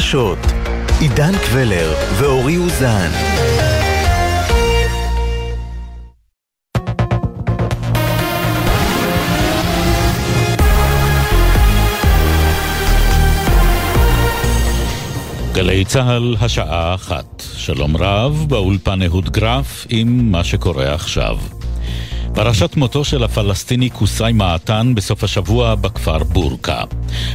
החדשות. 0.00 0.38
עידן 1.00 1.32
קבלר 1.38 1.94
ואורי 2.18 2.56
אוזן. 2.56 3.10
גלי 15.52 15.84
צה"ל, 15.84 16.36
השעה 16.40 16.94
אחת. 16.94 17.42
שלום 17.56 17.96
רב, 17.96 18.46
באולפן 18.48 19.02
אהוד 19.02 19.30
גרף 19.30 19.86
עם 19.90 20.32
מה 20.32 20.44
שקורה 20.44 20.94
עכשיו. 20.94 21.36
פרשת 22.34 22.76
מותו 22.76 23.04
של 23.04 23.24
הפלסטיני 23.24 23.90
קוסאי 23.90 24.32
מעתן 24.32 24.92
בסוף 24.96 25.24
השבוע 25.24 25.74
בכפר 25.74 26.18
בורקה. 26.24 26.82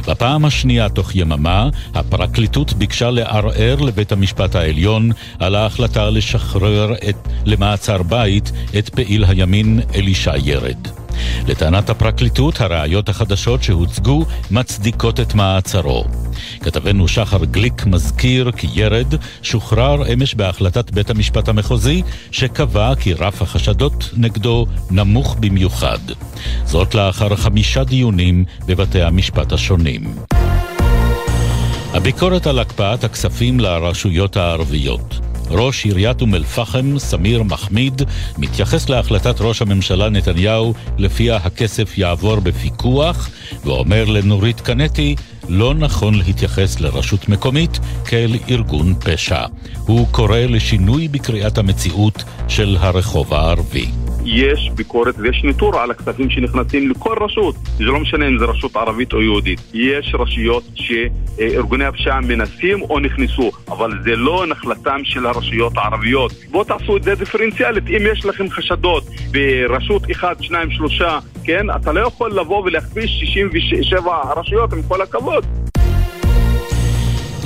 בפעם 0.08 0.44
השנייה 0.44 0.88
תוך 0.88 1.16
יממה, 1.16 1.68
הפרקליטות 1.94 2.72
ביקשה 2.72 3.10
לערער 3.10 3.80
לבית 3.80 4.12
המשפט 4.12 4.54
העליון 4.54 5.10
על 5.38 5.54
ההחלטה 5.54 6.10
לשחרר 6.10 6.94
את, 7.08 7.28
למעצר 7.44 8.02
בית 8.02 8.52
את 8.78 8.88
פעיל 8.88 9.24
הימין 9.24 9.80
אלישע 9.94 10.36
ירד. 10.36 11.05
לטענת 11.48 11.90
הפרקליטות, 11.90 12.60
הראיות 12.60 13.08
החדשות 13.08 13.62
שהוצגו 13.62 14.24
מצדיקות 14.50 15.20
את 15.20 15.34
מעצרו. 15.34 16.04
כתבנו 16.60 17.08
שחר 17.08 17.44
גליק 17.44 17.86
מזכיר 17.86 18.52
כי 18.52 18.66
ירד 18.74 19.14
שוחרר 19.42 20.12
אמש 20.12 20.34
בהחלטת 20.34 20.90
בית 20.90 21.10
המשפט 21.10 21.48
המחוזי, 21.48 22.02
שקבע 22.30 22.94
כי 22.94 23.12
רף 23.12 23.42
החשדות 23.42 24.10
נגדו 24.16 24.66
נמוך 24.90 25.36
במיוחד. 25.40 25.98
זאת 26.64 26.94
לאחר 26.94 27.36
חמישה 27.36 27.84
דיונים 27.84 28.44
בבתי 28.66 29.02
המשפט 29.02 29.52
השונים. 29.52 30.14
הביקורת 31.94 32.46
על 32.46 32.58
הקפאת 32.58 33.04
הכספים 33.04 33.60
לרשויות 33.60 34.36
הערביות. 34.36 35.20
ראש 35.50 35.84
עיריית 35.84 36.20
אום 36.20 36.34
אל-פחם, 36.34 36.98
סמיר 36.98 37.42
מחמיד, 37.42 38.02
מתייחס 38.38 38.88
להחלטת 38.88 39.40
ראש 39.40 39.62
הממשלה 39.62 40.08
נתניהו 40.08 40.74
לפיה 40.98 41.36
הכסף 41.36 41.98
יעבור 41.98 42.40
בפיקוח, 42.40 43.30
ואומר 43.64 44.04
לנורית 44.04 44.60
קנטי 44.60 45.14
לא 45.48 45.74
נכון 45.74 46.14
להתייחס 46.14 46.80
לרשות 46.80 47.28
מקומית 47.28 47.78
כאל 48.04 48.32
ארגון 48.50 48.94
פשע. 48.94 49.44
הוא 49.86 50.06
קורא 50.10 50.38
לשינוי 50.38 51.08
בקריאת 51.08 51.58
המציאות 51.58 52.24
של 52.48 52.76
הרחוב 52.80 53.34
הערבי. 53.34 53.86
יש 54.26 54.70
ביקורת 54.74 55.14
ויש 55.18 55.44
ניטור 55.44 55.80
על 55.80 55.90
הכספים 55.90 56.30
שנכנסים 56.30 56.90
לכל 56.90 57.16
רשות. 57.20 57.54
זה 57.76 57.84
לא 57.84 58.00
משנה 58.00 58.28
אם 58.28 58.38
זה 58.38 58.44
רשות 58.44 58.76
ערבית 58.76 59.12
או 59.12 59.22
יהודית. 59.22 59.60
יש 59.74 60.14
רשויות 60.18 60.64
שארגוני 60.74 61.84
הפשיעה 61.84 62.20
מנסים 62.20 62.82
או 62.82 63.00
נכנסו, 63.00 63.50
אבל 63.68 63.90
זה 64.04 64.16
לא 64.16 64.44
נחלתם 64.48 65.00
של 65.04 65.26
הרשויות 65.26 65.72
הערביות. 65.76 66.32
בואו 66.50 66.64
תעשו 66.64 66.96
את 66.96 67.02
זה 67.02 67.14
דיפרנציאלית. 67.14 67.84
אם 67.88 68.02
יש 68.12 68.24
לכם 68.24 68.50
חשדות 68.50 69.04
ברשות 69.30 70.10
1, 70.10 70.42
2, 70.42 70.70
3, 70.70 71.02
כן? 71.44 71.66
אתה 71.76 71.92
לא 71.92 72.00
יכול 72.00 72.30
לבוא 72.32 72.62
ולהכפיש 72.64 73.10
67 73.20 74.12
רשויות, 74.36 74.72
עם 74.72 74.82
כל 74.88 75.02
הכבוד. 75.02 75.35
look, 75.36 75.75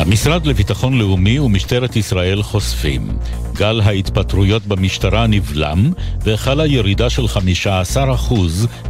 המשרד 0.01 0.47
לביטחון 0.47 0.99
לאומי 0.99 1.39
ומשטרת 1.39 1.97
ישראל 1.97 2.43
חושפים. 2.43 3.09
גל 3.55 3.81
ההתפטרויות 3.81 4.67
במשטרה 4.67 5.27
נבלם 5.27 5.93
וחלה 6.23 6.67
ירידה 6.67 7.11
של 7.11 7.25
15% 7.25 8.35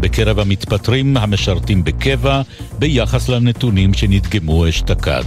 בקרב 0.00 0.38
המתפטרים 0.38 1.16
המשרתים 1.16 1.84
בקבע 1.84 2.42
ביחס 2.78 3.28
לנתונים 3.28 3.94
שנדגמו 3.94 4.68
אשתקד. 4.68 5.24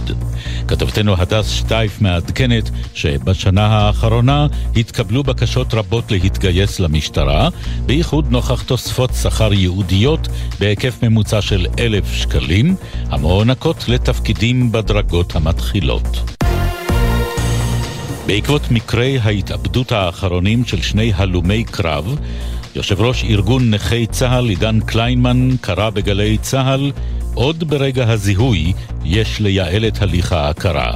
כתבתנו 0.68 1.14
הדס 1.18 1.50
שטייף 1.50 2.00
מעדכנת 2.00 2.70
שבשנה 2.94 3.66
האחרונה 3.66 4.46
התקבלו 4.76 5.22
בקשות 5.22 5.74
רבות 5.74 6.10
להתגייס 6.10 6.80
למשטרה, 6.80 7.48
בייחוד 7.86 8.30
נוכח 8.30 8.62
תוספות 8.62 9.10
שכר 9.22 9.52
ייעודיות 9.52 10.28
בהיקף 10.60 11.02
ממוצע 11.02 11.42
של 11.42 11.66
אלף 11.78 12.12
שקלים, 12.12 12.76
המוענקות 13.10 13.88
לתפקידים 13.88 14.72
בדרגות 14.72 15.36
המתחילות. 15.36 15.73
בעקבות 18.26 18.62
מקרי 18.70 19.18
ההתאבדות 19.22 19.92
האחרונים 19.92 20.64
של 20.64 20.82
שני 20.82 21.12
הלומי 21.16 21.64
קרב, 21.64 22.18
יושב 22.76 23.00
ראש 23.00 23.24
ארגון 23.24 23.74
נכי 23.74 24.06
צה"ל 24.06 24.48
עידן 24.48 24.80
קליינמן 24.80 25.48
קרא 25.60 25.90
בגלי 25.90 26.38
צה"ל 26.38 26.92
עוד 27.34 27.64
ברגע 27.64 28.10
הזיהוי 28.10 28.72
יש 29.04 29.40
לייעל 29.40 29.84
את 29.88 30.02
הליך 30.02 30.32
ההכרה. 30.32 30.92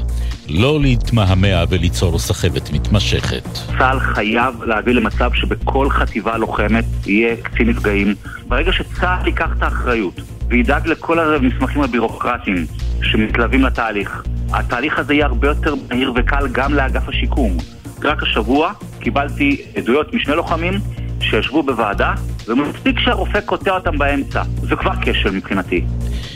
לא 0.48 0.80
להתמהמה 0.80 1.64
וליצור 1.68 2.18
סחבת 2.18 2.70
מתמשכת. 2.72 3.48
צה"ל 3.78 4.00
חייב 4.00 4.62
להביא 4.62 4.92
למצב 4.92 5.30
שבכל 5.34 5.90
חטיבה 5.90 6.38
לוחמת 6.38 6.84
יהיה 7.06 7.36
קצין 7.36 7.68
נפגעים. 7.68 8.14
ברגע 8.48 8.72
שצה"ל 8.72 9.26
ייקח 9.26 9.48
את 9.56 9.62
האחריות 9.62 10.37
וידאג 10.48 10.88
לכל 10.88 11.18
המסמכים 11.18 11.82
הבירוקרטיים 11.82 12.66
שמתלווים 13.02 13.62
לתהליך, 13.62 14.22
התהליך 14.52 14.98
הזה 14.98 15.14
יהיה 15.14 15.26
הרבה 15.26 15.48
יותר 15.48 15.74
מהיר 15.90 16.12
וקל 16.16 16.48
גם 16.52 16.74
לאגף 16.74 17.08
השיקום. 17.08 17.56
רק 18.04 18.22
השבוע 18.22 18.72
קיבלתי 19.00 19.62
עדויות 19.76 20.14
משני 20.14 20.36
לוחמים 20.36 20.74
שישבו 21.20 21.62
בוועדה, 21.62 22.14
ומספיק 22.48 22.98
שהרופא 22.98 23.40
קוטע 23.40 23.70
אותם 23.70 23.98
באמצע. 23.98 24.42
זה 24.62 24.76
כבר 24.76 24.92
כשל 25.02 25.30
מבחינתי. 25.30 25.84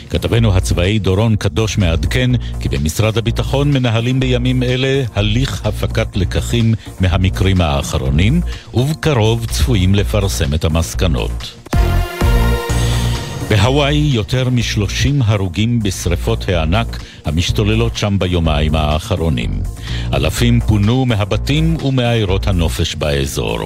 כתבנו 0.09 0.55
הצבאי 0.55 0.99
דורון 0.99 1.35
קדוש 1.35 1.77
מעדכן 1.77 2.31
כי 2.59 2.69
במשרד 2.69 3.17
הביטחון 3.17 3.71
מנהלים 3.71 4.19
בימים 4.19 4.63
אלה 4.63 5.03
הליך 5.15 5.65
הפקת 5.65 6.17
לקחים 6.17 6.73
מהמקרים 6.99 7.61
האחרונים, 7.61 8.41
ובקרוב 8.73 9.45
צפויים 9.45 9.95
לפרסם 9.95 10.53
את 10.53 10.65
המסקנות. 10.65 11.53
בהוואי 13.55 13.95
יותר 13.95 14.49
מ-30 14.49 15.23
הרוגים 15.25 15.79
בשרפות 15.79 16.49
הענק 16.49 17.03
המשתוללות 17.25 17.97
שם 17.97 18.15
ביומיים 18.19 18.75
האחרונים. 18.75 19.61
אלפים 20.13 20.59
פונו 20.67 21.05
מהבתים 21.05 21.77
ומעיירות 21.83 22.47
הנופש 22.47 22.95
באזור. 22.95 23.59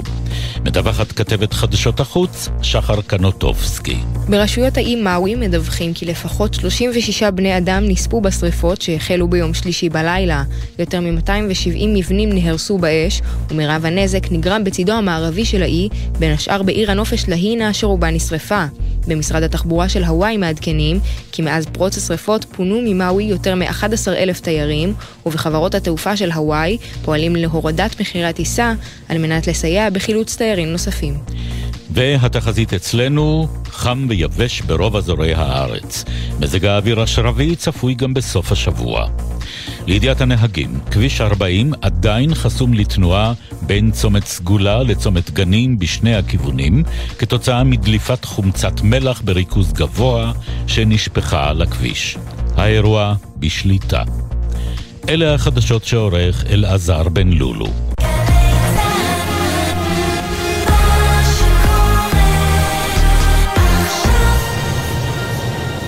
מדווחת 0.66 1.12
כתבת 1.12 1.54
חדשות 1.54 2.00
החוץ, 2.00 2.50
שחר 2.62 3.02
קנוטובסקי. 3.02 3.98
ברשויות 4.30 4.78
האי 4.78 4.96
מאווי 4.96 5.36
מדווחים 5.36 5.94
כי 5.94 6.06
לפחות 6.06 6.54
36 6.54 7.24
בני 7.24 7.58
אדם 7.58 7.84
נספו 7.88 8.22
בשרפות 8.22 8.82
שהחלו 8.82 9.28
ביום 9.28 9.54
שלישי 9.54 9.90
בלילה. 9.90 10.44
יותר 10.80 11.02
מ-270 11.02 11.88
מבנים 11.88 12.30
נהרסו 12.34 12.78
באש, 12.78 13.22
ומרב 13.52 13.86
הנזק 13.86 14.32
נגרם 14.32 14.64
בצידו 14.64 14.94
המערבי 14.94 15.46
של 15.46 15.62
האי, 15.62 15.90
בין 16.20 16.34
השאר 16.34 16.64
בעיר 16.64 16.92
הנופש 16.92 17.30
להינה 17.30 17.70
אשר 17.70 17.88
רובה 17.88 18.12
נשרפה. 18.12 18.66
במשרד 19.08 19.44
התחבורה 19.44 19.77
של 19.88 20.04
הוואי 20.04 20.38
מעדכנים 20.38 21.00
כי 21.32 21.42
מאז 21.42 21.66
פרוץ 21.66 21.98
השרפות 21.98 22.46
פונו 22.52 22.82
ממאווי 22.86 23.24
יותר 23.24 23.56
מ-11,000 23.56 24.40
תיירים, 24.42 24.94
ובחברות 25.26 25.76
התעופה 25.76 26.18
של 26.18 26.32
הוואי 26.32 26.78
פועלים 27.02 27.36
להורדת 27.36 28.02
מחירי 28.02 28.26
הטיסה 28.26 28.74
על 29.10 29.18
מנת 29.18 29.48
לסייע 29.48 29.90
בחילוץ 29.90 30.36
תיירים 30.36 30.72
נוספים. 30.72 31.18
והתחזית 31.90 32.74
אצלנו 32.74 33.48
חם 33.78 34.06
ויבש 34.10 34.62
ברוב 34.62 34.96
אזורי 34.96 35.34
הארץ. 35.34 36.06
מזג 36.40 36.66
האוויר 36.66 37.02
השרבי 37.02 37.56
צפוי 37.56 37.94
גם 37.94 38.14
בסוף 38.14 38.52
השבוע. 38.52 39.08
לידיעת 39.88 40.22
הנהגים, 40.22 40.80
כביש 40.92 41.22
40 41.22 41.74
עדיין 41.82 42.36
חסום 42.36 42.74
לתנועה 42.74 43.34
בין 43.62 43.92
צומת 43.92 44.26
סגולה 44.26 44.84
לצומת 44.84 45.32
גנים 45.32 45.80
בשני 45.80 46.16
הכיוונים, 46.16 46.84
כתוצאה 47.18 47.64
מדליפת 47.64 48.26
חומצת 48.26 48.82
מלח 48.82 49.22
בריכוז 49.26 49.74
גבוה 49.74 50.32
שנשפכה 50.68 51.50
על 51.50 51.62
הכביש. 51.62 52.18
האירוע 52.56 53.16
בשליטה. 53.38 54.04
אלה 55.10 55.34
החדשות 55.34 55.86
שעורך 55.86 56.46
אלעזר 56.50 57.10
בן 57.10 57.28
לולו. 57.28 57.87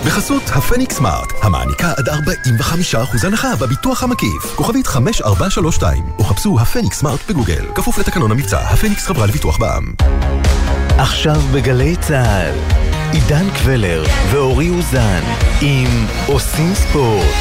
בחסות 0.09 0.43
הפניקס 0.55 0.95
סמארט, 0.95 1.33
המעניקה 1.41 1.93
עד 1.97 2.09
45% 2.09 3.27
הנחה 3.27 3.55
בביטוח 3.55 4.03
המקיף. 4.03 4.55
כוכבית 4.55 4.87
5432, 4.87 6.03
או 6.19 6.23
חפשו 6.23 6.59
הפניקס 6.59 6.99
סמארט 6.99 7.19
בגוגל. 7.29 7.65
כפוף 7.75 7.97
לתקנון 7.97 8.31
המבצע, 8.31 8.59
הפניקס 8.59 9.07
חברה 9.07 9.27
לביטוח 9.27 9.57
בע"מ. 9.57 9.93
עכשיו 10.97 11.41
בגלי 11.53 11.95
צה"ל, 11.95 12.55
עידן 13.11 13.49
קבלר 13.49 14.03
ואורי 14.31 14.69
אוזן 14.69 15.21
עם 15.61 16.05
עושים 16.25 16.75
ספורט. 16.75 17.35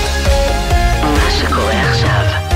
מה 1.03 1.31
שקורה 1.41 1.91
עכשיו 1.91 2.48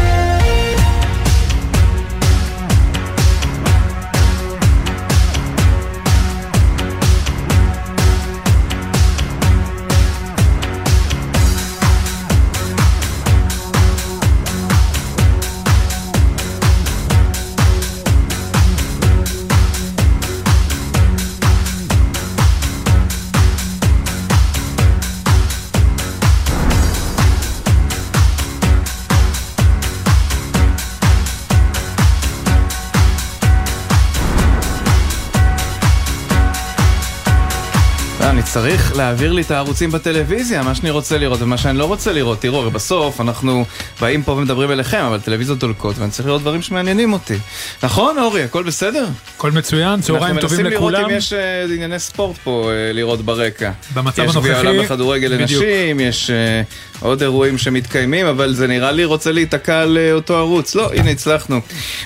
צריך 38.52 38.96
להעביר 38.96 39.32
לי 39.32 39.42
את 39.42 39.50
הערוצים 39.50 39.90
בטלוויזיה, 39.90 40.62
מה 40.62 40.74
שאני 40.74 40.90
רוצה 40.90 41.18
לראות 41.18 41.42
ומה 41.42 41.58
שאני 41.58 41.78
לא 41.78 41.84
רוצה 41.84 42.12
לראות. 42.12 42.40
תראו, 42.40 42.58
הרי 42.58 42.70
בסוף 42.70 43.20
אנחנו 43.20 43.64
באים 44.00 44.22
פה 44.22 44.32
ומדברים 44.32 44.70
אליכם, 44.70 45.04
אבל 45.04 45.20
טלוויזיות 45.20 45.58
דולקות, 45.58 45.98
ואני 45.98 46.10
צריך 46.10 46.26
לראות 46.26 46.40
דברים 46.40 46.62
שמעניינים 46.62 47.12
אותי. 47.12 47.34
נכון, 47.82 48.18
אורי, 48.18 48.42
הכל 48.42 48.62
בסדר? 48.62 49.06
הכל 49.36 49.50
מצוין, 49.50 50.00
צהריים 50.00 50.40
טובים 50.40 50.66
לכולם. 50.66 50.72
אנחנו 50.72 50.86
מנסים 50.86 50.98
לראות 50.98 51.12
אם 51.12 51.16
יש 51.16 51.32
אה, 51.32 51.64
ענייני 51.74 51.98
ספורט 51.98 52.36
פה 52.44 52.70
אה, 52.70 52.92
לראות 52.92 53.22
ברקע. 53.22 53.70
במצב 53.94 54.22
הנוכחי, 54.22 54.38
יש 54.38 54.56
גביע 54.56 54.70
עולם 54.70 54.84
בכדורגל 54.84 55.28
לנשים, 55.28 56.00
יש 56.00 56.30
אה, 56.30 56.62
עוד 57.00 57.22
אירועים 57.22 57.58
שמתקיימים, 57.58 58.26
אבל 58.26 58.54
זה 58.54 58.66
נראה 58.66 58.92
לי 58.92 59.04
רוצה 59.04 59.32
להיתקע 59.32 59.80
על 59.80 59.98
אותו 60.12 60.36
ערוץ. 60.36 60.74
לא, 60.74 60.90
הנה 60.94 61.10
הצלחנו. 61.10 61.60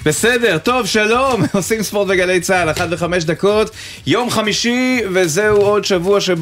בסדר, 0.04 0.58
טוב, 0.58 0.86
שלום, 0.86 1.42
עושים 1.52 1.82
ספורט 1.82 2.08
בגלי 2.08 2.40
צה"ל, 2.40 2.70
אחת 2.70 2.88
וחמש 2.90 3.24
דקות, 3.24 3.70
יום 4.06 4.30
חמישי, 4.30 5.00
וזהו 5.14 5.56
עוד 5.56 5.84
שבוע 5.84 6.20
שבו 6.20 6.35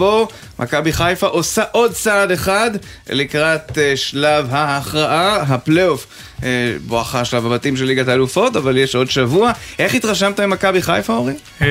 מכבי 0.58 0.92
חיפה 0.92 1.26
עושה 1.26 1.62
עוד 1.72 1.92
צעד 1.92 2.30
אחד 2.30 2.70
לקראת 3.10 3.70
uh, 3.70 3.74
שלב 3.96 4.46
ההכרעה, 4.50 5.42
הפלייאוף. 5.42 6.06
uh, 6.40 6.44
בואכה 6.86 7.24
שלב 7.24 7.46
הבתים 7.46 7.76
של 7.76 7.84
ליגת 7.84 8.08
האלופות, 8.08 8.56
אבל 8.56 8.76
יש 8.76 8.94
עוד 8.94 9.10
שבוע. 9.10 9.52
איך 9.78 9.94
התרשמת 9.94 10.40
ממכבי 10.40 10.82
חיפה, 10.82 11.12
אורי? 11.12 11.32
Uh, 11.60 11.64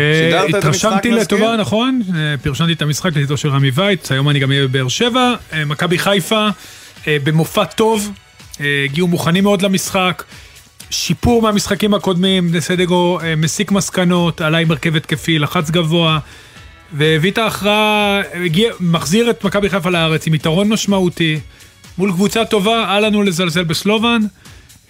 התרשמתי 0.58 1.12
לטובה, 1.12 1.56
נכון. 1.58 2.02
פרשנתי 2.42 2.74
את 2.74 2.81
המשחק 2.81 3.16
לצידו 3.16 3.38
של 3.38 3.50
רמי 3.50 3.72
וייץ, 3.74 4.12
היום 4.12 4.30
אני 4.30 4.40
גם 4.40 4.52
אהיה 4.52 4.68
בבאר 4.68 4.88
שבע. 4.88 5.34
מכבי 5.66 5.98
חיפה 5.98 6.48
במופע 7.08 7.66
טוב, 7.66 8.12
הגיעו 8.86 9.08
מוכנים 9.08 9.44
מאוד 9.44 9.62
למשחק. 9.62 10.24
שיפור 10.90 11.42
מהמשחקים 11.42 11.94
הקודמים, 11.94 12.52
דסדגו 12.52 13.19
מסיק 13.38 13.72
מסקנות, 13.72 14.42
עלה 14.42 14.58
עם 14.58 14.72
הרכב 14.72 14.96
התקפי, 14.96 15.40
לחץ 15.40 15.69
גבוה. 15.69 16.19
והביא 16.94 17.31
את 17.31 17.38
ההכרעה, 17.38 18.22
מחזיר 18.80 19.30
את 19.30 19.44
מכבי 19.44 19.69
חיפה 19.69 19.90
לארץ 19.90 20.28
עם 20.28 20.34
יתרון 20.34 20.69
משמעותי, 20.69 21.40
מול 21.98 22.12
קבוצה 22.12 22.45
טובה, 22.45 22.98
אל 22.98 23.06
לנו 23.06 23.24
לזלזל 23.24 23.63
בסלובן, 23.63 24.22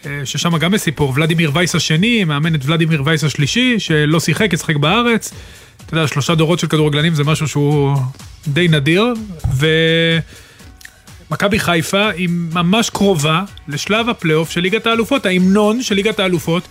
אה, 0.06 0.22
ששם 0.26 0.58
גם 0.58 0.74
יש 0.74 0.82
סיפור, 0.82 1.14
ולדימיר 1.16 1.52
וייס 1.54 1.76
השני, 1.76 2.24
מאמן 2.24 2.56
את 2.56 2.66
ולדימיר 2.66 3.02
וייס 3.06 3.24
השלישי, 3.24 3.80
שלא 3.80 4.20
שיחק, 4.20 4.54
ישחק 4.54 4.76
בארץ. 4.76 5.34
אתה 5.86 5.94
יודע, 5.94 6.08
שלושה 6.08 6.36
דורות 6.36 6.60
של 6.60 6.68
כדורגלנים 6.68 7.16
זה 7.16 7.24
משהו 7.24 7.48
שהוא 7.48 7.98
די 8.48 8.68
נדיר, 8.68 9.14
ומכבי 11.30 11.60
חיפה 11.60 12.10
היא 12.10 12.30
ממש 12.30 12.90
קרובה 12.90 13.44
לשלב 13.68 14.10
הפלייאוף 14.10 14.50
של 14.50 14.62
ליגת 14.62 14.88
האלופות, 14.88 15.26
ההמנון 15.26 15.82
של 15.82 15.96
ליגת 15.96 16.20
האלופות. 16.20 16.64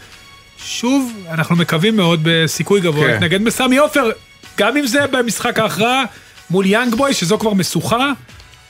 שוב, 0.59 1.13
אנחנו 1.31 1.57
מקווים 1.57 1.97
מאוד 1.97 2.21
בסיכוי 2.23 2.81
גבוה, 2.81 3.07
כן. 3.07 3.13
להתנגד 3.13 3.45
בסמי 3.45 3.79
עופר, 3.79 4.11
גם 4.59 4.77
אם 4.77 4.87
זה 4.87 5.07
במשחק 5.07 5.59
ההכרעה 5.59 6.05
מול 6.51 6.67
יאנג 6.67 6.95
בויז, 6.95 7.15
שזו 7.15 7.39
כבר 7.39 7.55
משוכה 7.55 8.13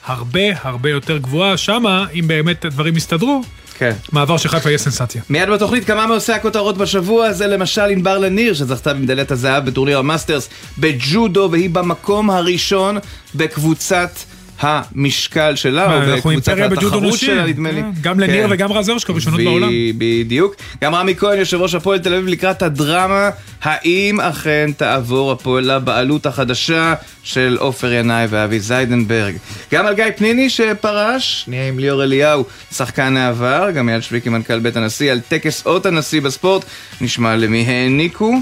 הרבה 0.06 0.40
הרבה 0.62 0.90
יותר 0.90 1.18
גבוהה, 1.18 1.56
שמה, 1.56 2.06
אם 2.14 2.24
באמת 2.28 2.64
הדברים 2.64 2.96
יסתדרו, 2.96 3.42
כן. 3.78 3.92
מעבר 4.12 4.36
של 4.36 4.48
חיפה 4.48 4.68
יהיה 4.68 4.78
סנסציה. 4.78 5.22
מיד 5.30 5.48
בתוכנית 5.48 5.84
כמה 5.84 6.06
מעושי 6.06 6.32
הכותרות 6.32 6.78
בשבוע 6.78 7.26
הזה, 7.26 7.46
למשל 7.46 7.82
ענבר 7.90 8.18
לניר, 8.18 8.54
שזכתה 8.54 8.94
במדליית 8.94 9.30
הזהב 9.30 9.64
בטורניר 9.66 9.98
המאסטרס 9.98 10.48
בג'ודו, 10.78 11.48
והיא 11.52 11.70
במקום 11.70 12.30
הראשון 12.30 12.98
בקבוצת 13.34 14.10
המשקל 14.60 15.56
שלה, 15.56 15.94
או 15.94 16.16
בקבוצת 16.16 16.54
התחרות 16.72 17.18
שלה, 17.18 17.46
נדמה 17.46 17.70
לי. 17.70 17.80
אה, 17.80 17.86
גם 18.00 18.20
לניר 18.20 18.46
כן. 18.46 18.52
וגם 18.52 18.72
רז 18.72 18.88
הרשקו, 18.88 19.14
ראשונות 19.14 19.40
בעולם. 19.40 19.68
בדיוק. 19.98 20.54
גם 20.82 20.94
רמי 20.94 21.14
כהן, 21.16 21.38
יושב 21.38 21.60
ראש 21.60 21.74
הפועל 21.74 21.98
תל 21.98 22.14
אביב, 22.14 22.28
לקראת 22.28 22.62
הדרמה, 22.62 23.30
האם 23.62 24.20
אכן 24.20 24.70
תעבור 24.76 25.32
הפועל 25.32 25.72
לבעלות 25.74 26.26
החדשה 26.26 26.94
של 27.22 27.56
עופר 27.60 27.92
ינאי 27.92 28.26
ואבי 28.30 28.60
זיידנברג. 28.60 29.34
גם 29.72 29.86
על 29.86 29.94
גיא 29.94 30.04
פניני 30.16 30.50
שפרש, 30.50 31.44
נהיה 31.48 31.68
עם 31.68 31.78
ליאור 31.78 32.04
אליהו, 32.04 32.44
שחקן 32.72 33.16
העבר, 33.16 33.70
גם 33.70 33.88
אייל 33.88 34.00
שוויקי, 34.00 34.28
מנכ"ל 34.28 34.58
בית 34.58 34.76
הנשיא, 34.76 35.12
על 35.12 35.20
טקס 35.20 35.66
אות 35.66 35.86
הנשיא 35.86 36.20
בספורט, 36.20 36.64
נשמע 37.00 37.36
למי 37.36 37.64
העניקו. 37.68 38.40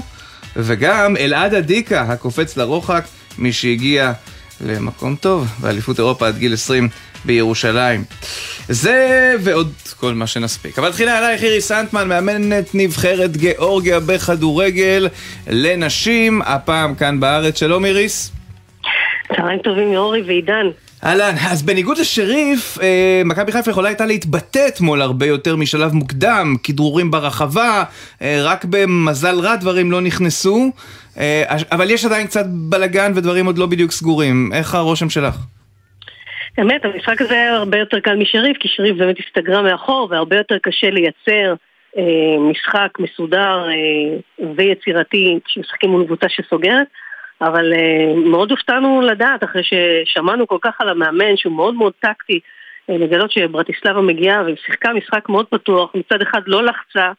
וגם 0.55 1.17
אלעד 1.17 1.53
אדיקה, 1.53 2.01
הקופץ 2.01 2.57
לרוחק, 2.57 3.03
מי 3.37 3.53
שהגיע 3.53 4.11
למקום 4.65 5.15
טוב, 5.15 5.47
באליפות 5.59 5.99
אירופה 5.99 6.27
עד 6.27 6.37
גיל 6.37 6.53
20 6.53 6.89
בירושלים. 7.25 8.03
זה 8.69 9.35
ועוד 9.39 9.71
כל 9.99 10.13
מה 10.13 10.27
שנספיק. 10.27 10.79
אבל 10.79 10.91
תחילה 10.91 11.17
עלייך 11.17 11.43
אירי 11.43 11.61
סנטמן, 11.61 12.07
מאמנת 12.07 12.69
נבחרת 12.73 13.37
גיאורגיה 13.37 13.99
בכדורגל 13.99 15.07
לנשים, 15.47 16.41
הפעם 16.41 16.95
כאן 16.95 17.19
בארץ. 17.19 17.59
שלום 17.59 17.85
איריס. 17.85 18.31
צהריים 19.35 19.59
טובים 19.59 19.93
יורי 19.93 20.21
ועידן. 20.21 20.65
אהלן, 21.05 21.33
אז 21.51 21.63
בניגוד 21.63 21.97
לשריף, 21.97 22.77
אה, 22.81 23.21
מכבי 23.25 23.51
חיפה 23.51 23.71
יכולה 23.71 23.87
הייתה 23.87 24.05
להתבטא 24.05 24.67
אתמול 24.67 25.01
הרבה 25.01 25.25
יותר 25.25 25.55
משלב 25.55 25.93
מוקדם, 25.93 26.55
כדרורים 26.63 27.11
ברחבה, 27.11 27.83
אה, 28.21 28.39
רק 28.43 28.65
במזל 28.65 29.39
רע 29.39 29.55
דברים 29.55 29.91
לא 29.91 30.01
נכנסו, 30.01 30.71
אה, 31.17 31.43
אבל 31.71 31.91
יש 31.91 32.05
עדיין 32.05 32.27
קצת 32.27 32.45
בלאגן 32.69 33.11
ודברים 33.15 33.45
עוד 33.45 33.57
לא 33.57 33.65
בדיוק 33.65 33.91
סגורים. 33.91 34.49
איך 34.53 34.75
הרושם 34.75 35.09
שלך? 35.09 35.35
באמת, 36.57 36.85
המשחק 36.85 37.21
הזה 37.21 37.33
היה 37.33 37.55
הרבה 37.55 37.77
יותר 37.77 37.99
קל 37.99 38.15
משריף, 38.15 38.57
כי 38.59 38.67
שריף 38.67 38.97
באמת 38.97 39.15
הסתגרה 39.19 39.61
מאחור, 39.61 40.07
והרבה 40.11 40.35
יותר 40.37 40.57
קשה 40.63 40.89
לייצר 40.89 41.53
אה, 41.97 42.39
משחק 42.51 42.99
מסודר 42.99 43.65
אה, 43.69 44.45
ויצירתי 44.55 45.39
כשמשחקים 45.45 45.89
מול 45.89 46.05
קבוצה 46.05 46.25
שסוגרת. 46.29 46.87
אבל 47.41 47.73
uh, 47.73 48.29
מאוד 48.29 48.51
הופתענו 48.51 49.01
לדעת, 49.01 49.43
אחרי 49.43 49.61
ששמענו 49.63 50.47
כל 50.47 50.57
כך 50.61 50.81
על 50.81 50.89
המאמן 50.89 51.37
שהוא 51.37 51.53
מאוד 51.53 51.75
מאוד 51.75 51.93
טקטי, 51.99 52.39
uh, 52.39 52.93
לגלות 52.93 53.31
שברטיסלבה 53.31 54.01
מגיעה 54.01 54.43
ושיחקה 54.45 54.93
משחק 54.93 55.29
מאוד 55.29 55.45
פתוח, 55.45 55.91
מצד 55.95 56.21
אחד 56.21 56.41
לא 56.47 56.63
לחצה 56.63 57.11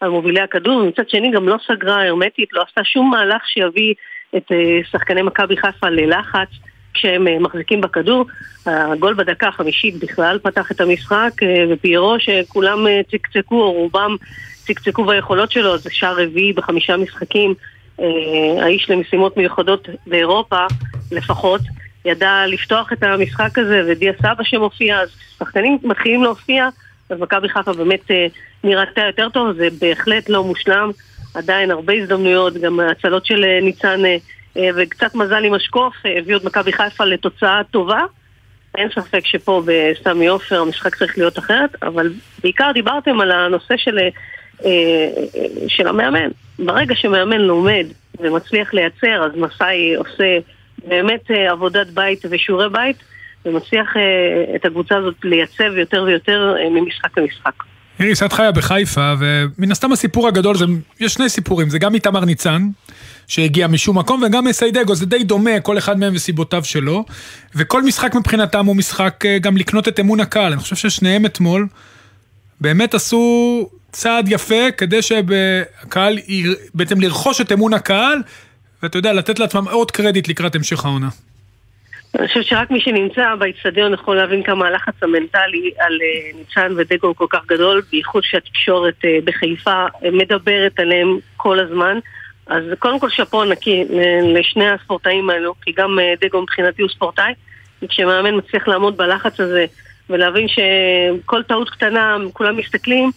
על 0.00 0.10
מובילי 0.10 0.40
הכדור, 0.40 0.76
ומצד 0.76 1.08
שני 1.08 1.30
גם 1.30 1.48
לא 1.48 1.56
סגרה 1.66 2.06
הרמטית, 2.06 2.48
לא 2.52 2.62
עשתה 2.68 2.84
שום 2.84 3.10
מהלך 3.10 3.42
שיביא 3.46 3.94
את 4.36 4.52
uh, 4.52 4.90
שחקני 4.90 5.22
מכבי 5.22 5.56
חיפה 5.56 5.88
ללחץ. 5.88 6.48
כשהם 6.94 7.42
מחזיקים 7.42 7.80
בכדור. 7.80 8.26
הגול 8.66 9.14
בדקה 9.14 9.48
החמישית 9.48 9.94
בכלל 9.98 10.38
פתח 10.42 10.72
את 10.72 10.80
המשחק, 10.80 11.30
ופיירו 11.70 12.16
שכולם 12.18 12.78
צקצקו, 13.10 13.62
או 13.62 13.72
רובם 13.72 14.16
צקצקו 14.66 15.04
ביכולות 15.04 15.50
שלו, 15.50 15.78
זה 15.78 15.90
שער 15.92 16.22
רביעי 16.22 16.52
בחמישה 16.52 16.96
משחקים. 16.96 17.54
אה, 18.00 18.64
האיש 18.64 18.90
למשימות 18.90 19.36
מיוחדות 19.36 19.88
באירופה 20.06 20.66
לפחות, 21.12 21.60
ידע 22.04 22.44
לפתוח 22.46 22.92
את 22.92 23.02
המשחק 23.02 23.58
הזה, 23.58 23.82
ודיה 23.88 24.12
סבא 24.18 24.44
שמופיע, 24.44 25.00
אז 25.00 25.08
שחקנים 25.38 25.78
מתחילים 25.82 26.22
להופיע, 26.22 26.68
אז 27.10 27.20
מכבי 27.20 27.48
חיפה 27.48 27.72
באמת 27.72 28.10
אה, 28.10 28.26
נראתה 28.64 29.00
יותר 29.00 29.28
טוב, 29.28 29.52
זה 29.52 29.68
בהחלט 29.80 30.28
לא 30.28 30.44
מושלם, 30.44 30.90
עדיין 31.34 31.70
הרבה 31.70 31.92
הזדמנויות, 31.92 32.54
גם 32.54 32.80
ההצלות 32.80 33.26
של 33.26 33.44
אה, 33.44 33.58
ניצן 33.62 34.00
וקצת 34.76 35.14
מזל 35.14 35.44
עם 35.44 35.54
השקוף 35.54 35.94
הביאו 36.18 36.38
את 36.38 36.44
מכבי 36.44 36.72
חיפה 36.72 37.04
לתוצאה 37.04 37.60
טובה. 37.70 38.00
אין 38.74 38.88
ספק 38.94 39.26
שפה 39.26 39.62
בסמי 39.64 40.26
עופר 40.26 40.60
המשחק 40.60 40.94
צריך 40.94 41.18
להיות 41.18 41.38
אחרת, 41.38 41.82
אבל 41.82 42.12
בעיקר 42.42 42.70
דיברתם 42.74 43.20
על 43.20 43.30
הנושא 43.30 43.74
של, 43.76 43.98
של 45.68 45.88
המאמן. 45.88 46.28
ברגע 46.58 46.94
שמאמן 46.94 47.40
לומד 47.40 47.86
ומצליח 48.20 48.74
לייצר, 48.74 49.26
אז 49.26 49.32
מסאי 49.36 49.94
עושה 49.94 50.38
באמת 50.86 51.30
אה, 51.30 51.50
עבודת 51.50 51.86
בית 51.86 52.24
ושיעורי 52.30 52.68
בית, 52.68 52.96
ומצליח 53.46 53.96
אה, 53.96 54.56
את 54.56 54.64
הקבוצה 54.64 54.96
הזאת 54.96 55.14
לייצב 55.24 55.76
יותר 55.76 56.02
ויותר 56.06 56.54
אה, 56.58 56.70
ממשחק 56.70 57.18
למשחק. 57.18 57.52
איריס, 58.00 58.22
את 58.22 58.32
חיה 58.32 58.52
בחיפה, 58.52 59.14
ומן 59.18 59.70
הסתם 59.70 59.92
הסיפור 59.92 60.28
הגדול 60.28 60.56
זה, 60.56 60.64
יש 61.00 61.12
שני 61.12 61.28
סיפורים, 61.28 61.70
זה 61.70 61.78
גם 61.78 61.94
איתמר 61.94 62.24
ניצן, 62.24 62.62
שהגיע 63.28 63.66
משום 63.66 63.98
מקום, 63.98 64.22
וגם 64.22 64.44
מסיידגו, 64.44 64.94
זה 64.94 65.06
די 65.06 65.24
דומה, 65.24 65.60
כל 65.60 65.78
אחד 65.78 65.98
מהם 65.98 66.14
וסיבותיו 66.14 66.64
שלו, 66.64 67.04
וכל 67.54 67.82
משחק 67.82 68.14
מבחינתם 68.14 68.66
הוא 68.66 68.76
משחק 68.76 69.24
גם 69.40 69.56
לקנות 69.56 69.88
את 69.88 70.00
אמון 70.00 70.20
הקהל, 70.20 70.52
אני 70.52 70.60
חושב 70.60 70.76
ששניהם 70.76 71.26
אתמול 71.26 71.66
באמת 72.60 72.94
עשו 72.94 73.68
צעד 73.92 74.28
יפה 74.28 74.70
כדי 74.76 75.02
שהקהל, 75.02 76.18
בעצם 76.74 77.00
לרכוש 77.00 77.40
את 77.40 77.52
אמון 77.52 77.74
הקהל, 77.74 78.18
ואתה 78.82 78.98
יודע, 78.98 79.12
לתת 79.12 79.38
לעצמם 79.38 79.68
עוד 79.68 79.90
קרדיט 79.90 80.28
לקראת 80.28 80.54
המשך 80.54 80.84
העונה. 80.84 81.08
אני 82.18 82.28
חושבת 82.28 82.44
שרק 82.44 82.70
מי 82.70 82.80
שנמצא 82.80 83.34
באיצטדיון 83.38 83.94
יכול 83.94 84.16
להבין 84.16 84.42
כמה 84.42 84.66
הלחץ 84.66 84.94
המנטלי 85.02 85.70
על 85.78 85.98
אה, 86.02 86.38
ניצן 86.38 86.72
ודגו 86.76 87.16
כל 87.16 87.26
כך 87.30 87.46
גדול, 87.46 87.82
בייחוד 87.90 88.22
שהתקשורת 88.24 89.04
אה, 89.04 89.18
בחיפה 89.24 89.86
אה, 90.04 90.10
מדברת 90.12 90.80
עליהם 90.80 91.18
כל 91.36 91.60
הזמן. 91.60 91.98
אז 92.46 92.64
קודם 92.78 93.00
כל 93.00 93.10
שאפו 93.10 93.42
ענקי 93.42 93.84
לשני 94.34 94.70
הספורטאים 94.70 95.30
האלו, 95.30 95.54
כי 95.62 95.72
גם 95.76 95.98
דגו 96.20 96.42
מבחינתי 96.42 96.82
הוא 96.82 96.90
ספורטאי, 96.90 97.32
וכשמאמן 97.82 98.36
מצליח 98.36 98.68
לעמוד 98.68 98.96
בלחץ 98.96 99.40
הזה 99.40 99.64
ולהבין 100.10 100.46
שכל 100.48 101.42
טעות 101.42 101.70
קטנה 101.70 102.16
כולם 102.32 102.56
מסתכלים, 102.56 103.10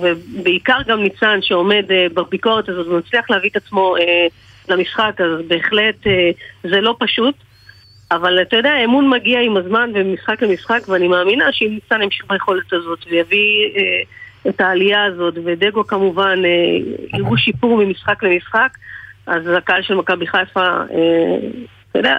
ובעיקר 0.00 0.78
גם 0.86 1.02
ניצן 1.02 1.38
שעומד 1.42 1.84
uh, 1.88 2.14
בביקורת 2.14 2.68
הזאת 2.68 2.86
ומצליח 2.86 3.30
להביא 3.30 3.50
את 3.50 3.56
עצמו 3.56 3.96
uh, 3.96 4.02
למשחק, 4.68 5.20
אז 5.20 5.46
בהחלט 5.48 6.06
uh, 6.06 6.68
זה 6.70 6.80
לא 6.80 6.96
פשוט. 6.98 7.34
אבל 8.12 8.42
אתה 8.42 8.56
יודע, 8.56 8.72
האמון 8.72 9.08
מגיע 9.08 9.40
עם 9.40 9.56
הזמן 9.56 9.90
ומשחק 9.94 10.42
למשחק, 10.42 10.80
ואני 10.88 11.08
מאמינה 11.08 11.52
שאם 11.52 11.78
ניסן 11.82 12.02
ימשיך 12.02 12.24
ביכולת 12.28 12.72
הזאת 12.72 12.98
ויביא 13.10 13.76
אה, 13.76 14.02
את 14.50 14.60
העלייה 14.60 15.04
הזאת, 15.04 15.34
ודגו 15.44 15.86
כמובן 15.86 16.38
אה, 16.44 17.18
יראו 17.18 17.38
שיפור 17.38 17.84
ממשחק 17.84 18.22
למשחק, 18.22 18.68
אז 19.26 19.42
הקהל 19.48 19.82
של 19.82 19.94
מכבי 19.94 20.26
חיפה, 20.26 20.66
אה, 20.66 21.36
אתה 21.92 21.98
יודע, 21.98 22.16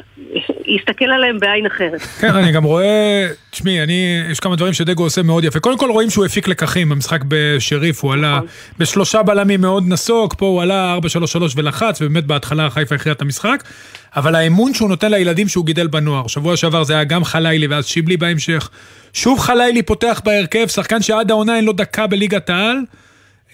יסתכל 0.66 1.06
עליהם 1.06 1.40
בעין 1.40 1.66
אחרת. 1.66 2.02
כן, 2.02 2.36
אני 2.36 2.52
גם 2.52 2.64
רואה, 2.64 3.28
תשמעי, 3.50 3.84
אני, 3.84 4.22
יש 4.32 4.40
כמה 4.40 4.56
דברים 4.56 4.74
שדגו 4.74 5.04
עושה 5.04 5.24
מאוד 5.24 5.44
יפה. 5.44 5.60
קודם 5.60 5.78
כל 5.78 5.92
רואים 5.92 6.10
שהוא 6.10 6.26
הפיק 6.26 6.48
לקחים 6.48 6.90
במשחק 6.90 7.20
בשריף, 7.28 8.04
הוא 8.04 8.14
עלה 8.14 8.40
בשלושה 8.78 9.24
בלמים 9.24 9.62
מאוד 9.62 9.84
נסוג, 9.88 10.34
פה 10.38 10.46
הוא 10.46 10.62
עלה 10.62 10.98
4-3-3 11.38 11.44
ולחץ, 11.56 12.02
ובאמת 12.02 12.26
בהתחלה 12.26 12.70
חיפה 12.70 12.96
הכריע 12.96 13.14
את 13.14 13.22
המשחק. 13.22 13.64
אבל 14.16 14.36
האמון 14.36 14.74
שהוא 14.74 14.90
נותן 14.90 15.12
לילדים 15.12 15.48
שהוא 15.48 15.66
גידל 15.66 15.88
בנוער, 15.88 16.28
שבוע 16.28 16.58
שעבר 16.58 16.84
זה 16.84 16.94
היה 16.94 17.04
גם 17.04 17.24
חלילי 17.24 17.68
ואז 17.68 17.86
שיבלי 17.86 18.18
בהמשך. 18.18 18.70
שוב 19.14 19.40
חלילי 19.40 19.82
פותח 19.84 20.22
בהרכב, 20.26 20.68
שחקן 20.68 21.02
שעד 21.02 21.32
העונה 21.32 21.56
אין 21.56 21.66
לו 21.66 21.74
דקה 21.74 22.08
בליגת 22.08 22.50
העל, 22.50 22.78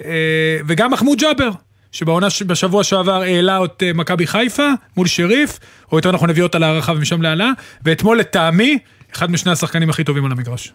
אה, 0.05 0.57
וגם 0.67 0.91
מחמוד 0.91 1.17
ג'אבר. 1.19 1.49
שבעונה 1.91 2.27
בשבוע 2.47 2.83
שעבר 2.83 3.21
העלה 3.21 3.65
את 3.65 3.83
אה, 3.83 3.93
מכבי 3.93 4.27
חיפה 4.27 4.67
מול 4.97 5.07
שריף, 5.07 5.59
או 5.91 5.97
יותר 5.97 6.11
נכון 6.11 6.29
הביא 6.29 6.43
אותה 6.43 6.59
להערכה 6.59 6.91
ומשם 6.91 7.21
להעלה, 7.21 7.51
ואתמול 7.85 8.19
לטעמי, 8.19 8.77
אחד 9.15 9.31
משני 9.31 9.51
השחקנים 9.51 9.89
הכי 9.89 10.03
טובים 10.03 10.25
על 10.25 10.31
המגרש. 10.31 10.73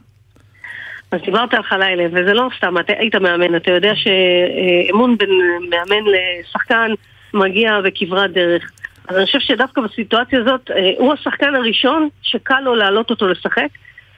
אז 1.10 1.20
דיברת 1.24 1.54
על 1.54 1.62
חלילה, 1.62 2.04
וזה 2.12 2.34
לא 2.34 2.48
סתם, 2.56 2.78
אתה 2.78 2.92
היית 2.98 3.14
מאמן, 3.14 3.56
אתה 3.56 3.70
יודע 3.70 3.92
שאמון 3.94 5.18
בין 5.18 5.30
מאמן 5.70 6.04
לשחקן 6.12 6.90
מגיע 7.34 7.80
בכברת 7.84 8.32
דרך. 8.32 8.70
אז 9.08 9.16
אני 9.16 9.26
חושב 9.26 9.40
שדווקא 9.40 9.80
בסיטואציה 9.80 10.40
הזאת, 10.40 10.70
אה, 10.70 10.90
הוא 10.98 11.12
השחקן 11.12 11.54
הראשון 11.54 12.08
שקל 12.22 12.60
לו 12.60 12.74
להעלות 12.74 13.10
אותו 13.10 13.28
לשחק, 13.28 13.68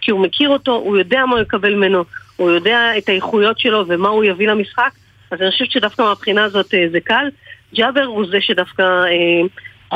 כי 0.01 0.11
הוא 0.11 0.21
מכיר 0.21 0.49
אותו, 0.49 0.75
הוא 0.75 0.97
יודע 0.97 1.27
מה 1.27 1.35
הוא 1.35 1.43
יקבל 1.43 1.75
ממנו, 1.75 2.05
הוא 2.37 2.51
יודע 2.51 2.99
את 2.99 3.09
האיכויות 3.09 3.59
שלו 3.59 3.85
ומה 3.89 4.09
הוא 4.09 4.25
יביא 4.25 4.49
למשחק, 4.49 4.91
אז 5.31 5.43
אני 5.43 5.51
חושבת 5.51 5.71
שדווקא 5.71 6.03
מהבחינה 6.03 6.45
הזאת 6.45 6.75
אה, 6.75 6.87
זה 6.93 7.01
קל. 7.01 7.29
ג'אבר 7.75 8.05
הוא 8.05 8.27
זה 8.31 8.41
שדווקא 8.41 8.83
אה, 8.83 9.49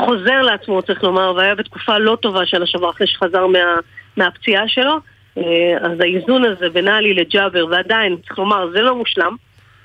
חוזר 0.05 0.41
לעצמו, 0.41 0.81
צריך 0.81 1.03
לומר, 1.03 1.33
והיה 1.35 1.55
בתקופה 1.55 1.97
לא 1.97 2.17
טובה 2.21 2.45
של 2.45 2.63
השבוע 2.63 2.89
אחרי 2.89 3.07
שחזר 3.07 3.47
מה, 3.47 3.59
מהפציעה 4.17 4.67
שלו. 4.67 4.97
אה, 5.37 5.77
אז 5.81 5.99
האיזון 5.99 6.45
הזה 6.45 6.69
בין 6.69 6.87
עלי 6.87 7.13
לג'אבר, 7.13 7.65
ועדיין, 7.69 8.17
צריך 8.27 8.39
לומר, 8.39 8.69
זה 8.71 8.81
לא 8.81 8.95
מושלם. 8.95 9.35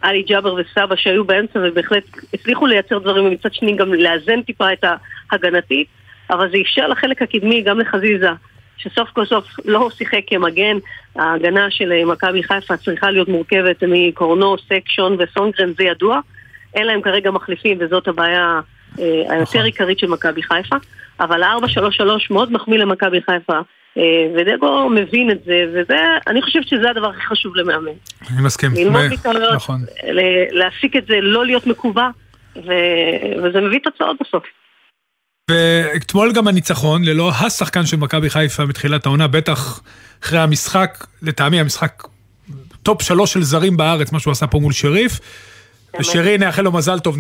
עלי 0.03 0.23
ג'אבר 0.23 0.55
וסבא 0.55 0.97
שהיו 0.97 1.25
באמצע 1.25 1.59
ובהחלט 1.63 2.05
הצליחו 2.35 2.67
לייצר 2.67 2.99
דברים 2.99 3.25
ומצד 3.25 3.55
שני 3.55 3.77
גם 3.77 3.95
לאזן 3.95 4.43
טיפה 4.43 4.73
את 4.73 4.85
ההגנתי, 5.31 5.85
אבל 6.31 6.51
זה 6.51 6.59
אפשר 6.61 6.89
לחלק 6.89 7.23
הקדמי, 7.23 7.63
גם 7.63 7.81
לחזיזה, 7.81 8.31
שסוף 8.77 9.09
כל 9.09 9.27
סוף 9.27 9.45
לא 9.65 9.89
שיחק 9.91 10.21
כמגן, 10.27 10.77
ההגנה 11.17 11.71
של 11.71 11.93
אה, 11.93 12.05
מכבי 12.05 12.43
חיפה 12.43 12.77
צריכה 12.77 13.11
להיות 13.11 13.29
מורכבת 13.29 13.83
מקורנו, 13.89 14.57
סקשון 14.59 15.17
וסונגרן, 15.19 15.73
זה 15.79 15.85
ידוע. 15.85 16.21
אין 16.75 16.87
להם 16.87 17.03
כרגע 17.03 17.31
מחליפים 17.31 17.79
וזאת 17.81 18.09
הבעיה 18.09 18.61
אה, 18.99 19.05
היותר 19.05 19.43
נכון. 19.43 19.61
עיקרית 19.65 19.99
של 19.99 20.07
מכבי 20.07 20.43
חיפה. 20.43 20.77
אבל 21.21 21.43
ה-4-3-3 21.43 22.03
מאוד 22.31 22.53
מחמיא 22.53 22.79
למכבי 22.79 23.21
חיפה. 23.23 23.61
אה, 23.99 24.03
ודגו 24.37 24.89
מבין 24.91 25.31
את 25.31 25.45
זה, 25.45 25.65
וזה, 25.75 25.99
אני 26.27 26.43
חושבת 26.43 26.69
שזה 26.69 26.91
הדבר 26.91 27.09
הכי 27.09 27.21
חשוב 27.21 27.57
למאמן. 27.57 27.91
אני 28.31 28.43
מסכים. 28.43 28.71
ללמוד 28.75 29.03
מטעויות, 29.13 29.55
נכון. 29.55 29.81
להסיק 30.51 30.97
את 30.97 31.07
זה, 31.07 31.21
לא 31.21 31.47
להיות 31.47 31.67
מקובע, 31.67 32.09
וזה 33.43 33.61
מביא 33.61 33.79
תוצאות 33.79 34.17
בסוף. 34.21 34.45
ואתמול 35.51 36.33
גם 36.33 36.49
הניצחון, 36.49 37.05
ללא 37.05 37.33
השחקן 37.33 37.87
של 37.87 37.97
מכבי 37.97 38.31
חיפה 38.31 38.65
מתחילת 38.65 39.07
העונה, 39.07 39.27
בטח 39.27 39.81
אחרי 40.23 40.39
המשחק, 40.39 41.07
לטעמי 41.23 41.61
המשחק 41.61 42.03
top 42.83 43.03
שלוש 43.03 43.33
של 43.33 43.43
זרים 43.43 43.77
בארץ, 43.77 44.13
מה 44.13 44.21
שהוא 44.21 44.33
עשה 44.33 44.47
פה 44.47 44.59
מול 44.59 44.73
שריף. 44.73 45.21
ושרי, 46.01 46.39
נאחל 46.39 46.63
לו 46.63 46.73
מזל 46.73 46.99
טוב 46.99 47.17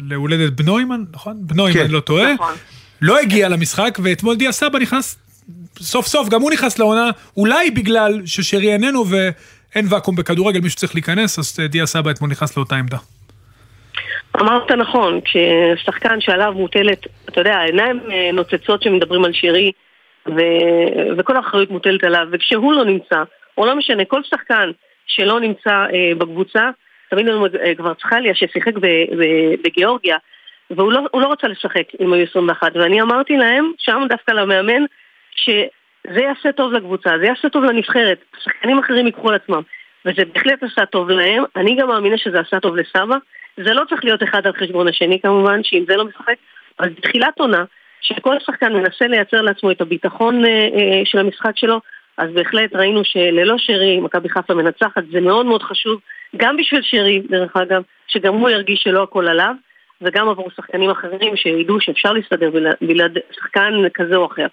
להולדת 0.00 0.52
בנוימן, 0.52 1.04
נכון? 1.12 1.36
בנוימן, 1.40 1.80
כן. 1.80 1.90
לא 1.90 2.00
טועה. 2.00 2.34
נכון. 2.34 2.54
לא 3.00 3.18
הגיע 3.20 3.48
למשחק, 3.48 3.98
ואתמול 4.02 4.36
דיה 4.36 4.52
סבא 4.52 4.78
נכנס, 4.78 5.16
סוף 5.80 6.06
סוף, 6.06 6.28
גם 6.28 6.42
הוא 6.42 6.50
נכנס 6.50 6.78
לעונה, 6.78 7.10
אולי 7.36 7.70
בגלל 7.70 8.22
ששרי 8.26 8.72
איננו 8.72 9.04
ואין 9.08 9.86
ואקום 9.88 10.16
בכדורגל, 10.16 10.60
מישהו 10.60 10.78
צריך 10.78 10.94
להיכנס, 10.94 11.38
אז 11.38 11.56
דיה 11.68 11.86
סבא 11.86 12.10
אתמול 12.10 12.30
נכנס 12.30 12.56
לאותה 12.56 12.76
עמדה. 12.76 12.98
אמרת 14.40 14.70
נכון, 14.70 15.20
כששחקן 15.20 16.20
שעליו 16.20 16.52
מוטלת, 16.56 17.06
אתה 17.28 17.40
יודע, 17.40 17.56
העיניים 17.56 18.00
אה, 18.10 18.30
נוצצות 18.32 18.82
שמדברים 18.82 19.24
על 19.24 19.32
שירי, 19.32 19.72
ו... 20.26 20.40
וכל 21.18 21.36
האחריות 21.36 21.70
מוטלת 21.70 22.04
עליו, 22.04 22.26
וכשהוא 22.32 22.72
לא 22.72 22.84
נמצא, 22.84 23.22
או 23.58 23.66
לא 23.66 23.76
משנה, 23.76 24.04
כל 24.04 24.22
שחקן 24.22 24.70
שלא 25.06 25.40
נמצא 25.40 25.70
אה, 25.70 26.12
בקבוצה, 26.18 26.70
תמיד 27.10 27.26
לנו 27.26 27.46
אה, 27.46 27.74
כבר 27.74 27.94
צריכליה 27.94 28.34
ששיחק 28.34 28.72
בגיאורגיה, 29.64 30.16
והוא 30.70 30.92
לא, 30.92 31.00
לא 31.14 31.32
רצה 31.32 31.48
לשחק 31.48 31.86
עם 31.98 32.12
היו 32.12 32.26
21, 32.30 32.72
ואני 32.74 33.02
אמרתי 33.02 33.36
להם, 33.36 33.72
שם 33.78 34.02
דווקא 34.08 34.32
למאמן, 34.32 34.84
שזה 35.36 36.20
יעשה 36.20 36.52
טוב 36.52 36.72
לקבוצה, 36.72 37.10
זה 37.18 37.26
יעשה 37.26 37.48
טוב 37.48 37.64
לנבחרת, 37.64 38.18
שחקנים 38.44 38.78
אחרים 38.78 39.06
ייקחו 39.06 39.28
על 39.28 39.34
עצמם, 39.34 39.62
וזה 40.06 40.22
בהחלט 40.34 40.62
עשה 40.62 40.86
טוב 40.86 41.10
להם, 41.10 41.44
אני 41.56 41.76
גם 41.76 41.88
מאמינה 41.88 42.18
שזה 42.18 42.40
עשה 42.40 42.60
טוב 42.60 42.76
לסבא, 42.76 43.16
זה 43.56 43.74
לא 43.74 43.82
צריך 43.88 44.04
להיות 44.04 44.22
אחד 44.22 44.46
על 44.46 44.52
חשבון 44.52 44.88
השני 44.88 45.20
כמובן, 45.20 45.60
שאם 45.64 45.84
זה 45.88 45.96
לא 45.96 46.04
משחק, 46.04 46.34
אבל 46.80 46.88
בתחילת 46.88 47.38
עונה, 47.38 47.64
שכל 48.00 48.36
שחקן 48.40 48.72
מנסה 48.72 49.06
לייצר 49.06 49.42
לעצמו 49.42 49.70
את 49.70 49.80
הביטחון 49.80 50.44
אה, 50.44 50.50
אה, 50.50 51.02
של 51.04 51.18
המשחק 51.18 51.56
שלו, 51.56 51.80
אז 52.16 52.30
בהחלט 52.34 52.74
ראינו 52.74 53.04
שללא 53.04 53.54
שרי, 53.58 54.00
מכבי 54.00 54.28
חיפה 54.28 54.54
מנצחת, 54.54 55.02
זה 55.12 55.20
מאוד 55.20 55.46
מאוד 55.46 55.62
חשוב, 55.62 56.00
גם 56.36 56.56
בשביל 56.56 56.80
שרי, 56.82 57.22
דרך 57.30 57.56
אגב, 57.56 57.82
שגם 58.06 58.34
הוא 58.34 58.50
ירגיש 58.50 58.80
שלא 58.82 59.02
הכל 59.02 59.28
עליו, 59.28 59.54
וגם 60.00 60.28
עבור 60.28 60.50
שחקנים 60.56 60.90
אחרים 60.90 61.36
שידעו 61.36 61.80
שאפשר 61.80 62.12
להסתדר 62.12 62.50
בלעד 62.80 63.18
שחקן 63.32 63.72
כזה 63.94 64.16
או 64.16 64.26
אחר. 64.26 64.46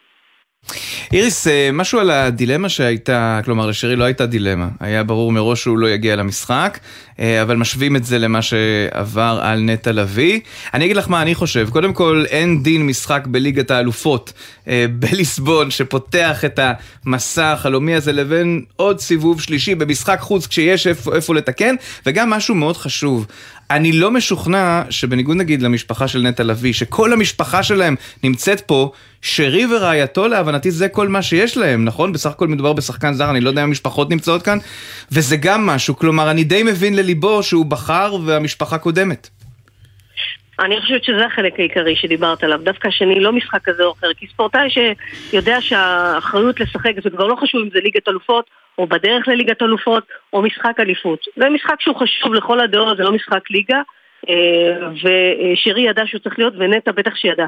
איריס, 1.14 1.48
אה, 1.48 1.70
משהו 1.74 2.00
על 2.00 2.10
הדילמה 2.10 2.70
שהייתה, 2.70 3.40
כלומר 3.46 3.68
לשירי 3.68 3.96
לא 3.96 4.04
הייתה 4.04 4.26
דילמה, 4.26 4.68
היה 4.80 5.04
ברור 5.04 5.32
מראש 5.32 5.62
שהוא 5.62 5.78
לא 5.78 5.90
יגיע 5.90 6.16
למשחק, 6.16 6.80
אה, 7.20 7.42
אבל 7.42 7.56
משווים 7.56 7.96
את 7.96 8.06
זה 8.06 8.20
למה 8.20 8.42
שעבר 8.42 9.40
על 9.42 9.60
נטע 9.60 9.92
לביא. 9.92 10.40
אני 10.74 10.86
אגיד 10.86 10.96
לך 10.98 11.10
מה 11.10 11.22
אני 11.22 11.36
חושב, 11.36 11.70
קודם 11.70 11.94
כל 11.94 12.26
אין 12.30 12.64
דין 12.64 12.86
משחק 12.86 13.28
בליגת 13.28 13.72
האלופות 13.72 14.34
אה, 14.68 14.86
בליסבון 15.00 15.72
שפותח 15.72 16.46
את 16.46 16.60
המסע 17.06 17.52
החלומי 17.52 17.96
הזה 17.96 18.12
לבין 18.12 18.62
עוד 18.76 19.00
סיבוב 19.00 19.42
שלישי 19.42 19.76
במשחק 19.76 20.20
חוץ 20.20 20.48
כשיש 20.48 20.88
איפה, 20.88 21.16
איפה 21.16 21.36
לתקן, 21.36 21.76
וגם 22.06 22.30
משהו 22.30 22.56
מאוד 22.56 22.78
חשוב, 22.78 23.26
אני 23.76 23.92
לא 23.92 24.12
משוכנע 24.12 24.82
שבניגוד 24.90 25.38
נגיד 25.38 25.62
למשפחה 25.62 26.08
של 26.08 26.20
נטע 26.20 26.44
לביא, 26.44 26.74
שכל 26.74 27.14
המשפחה 27.14 27.64
שלהם 27.64 27.96
נמצאת 28.24 28.62
פה, 28.62 28.92
שרי 29.22 29.66
ורעייתו 29.66 30.28
להבנתי 30.28 30.72
זה 30.72 30.90
כל 30.90 31.08
מה 31.08 31.22
שיש 31.22 31.58
להם, 31.58 31.86
נכון? 31.86 32.14
בסך 32.14 32.32
הכל 32.32 32.48
מדובר 32.48 32.74
בשחקן 32.74 33.14
זר, 33.14 33.30
אני 33.30 33.42
לא 33.42 33.50
יודע 33.50 33.64
אם 33.64 33.68
המשפחות 33.68 34.10
נמצאות 34.10 34.42
כאן, 34.42 34.58
וזה 35.12 35.38
גם 35.38 35.66
משהו, 35.66 35.96
כלומר 35.96 36.32
אני 36.32 36.44
די 36.44 36.64
מבין 36.64 36.96
לליבו 36.96 37.44
שהוא 37.44 37.66
בחר 37.66 38.16
והמשפחה 38.26 38.78
קודמת. 38.78 39.30
אני 40.60 40.82
חושבת 40.82 41.04
שזה 41.04 41.26
החלק 41.26 41.60
העיקרי 41.60 41.96
שדיברת 41.96 42.44
עליו, 42.44 42.60
דווקא 42.64 42.88
השני 42.88 43.20
לא 43.20 43.32
משחק 43.32 43.60
כזה 43.64 43.84
או 43.84 43.94
אחר, 43.94 44.08
כי 44.18 44.28
ספורטאי 44.28 44.68
שיודע 44.70 45.58
שהאחריות 45.62 46.60
לשחק 46.60 46.92
זה 47.04 47.10
כבר 47.10 47.28
לא 47.28 47.36
חשוב 47.36 47.62
אם 47.62 47.70
זה 47.74 47.80
ליגת 47.84 48.08
אלופות 48.08 48.46
או 48.78 48.88
בדרך 48.88 49.28
לליגת 49.28 49.62
אלופות 49.62 50.04
או 50.34 50.42
משחק 50.42 50.80
אליפות. 50.80 51.20
זה 51.36 51.50
משחק 51.50 51.82
שהוא 51.82 51.96
חשוב 51.96 52.34
לכל 52.34 52.60
הדעות, 52.60 52.98
זה 52.98 53.04
לא 53.04 53.12
משחק 53.12 53.50
ליגה, 53.50 53.82
אה, 54.30 54.88
ושרי 54.94 55.82
ידע 55.82 56.04
שהוא 56.06 56.20
צריך 56.20 56.40
להיות 56.40 56.54
ונטע 56.58 56.92
בטח 56.92 57.16
שידע. 57.16 57.46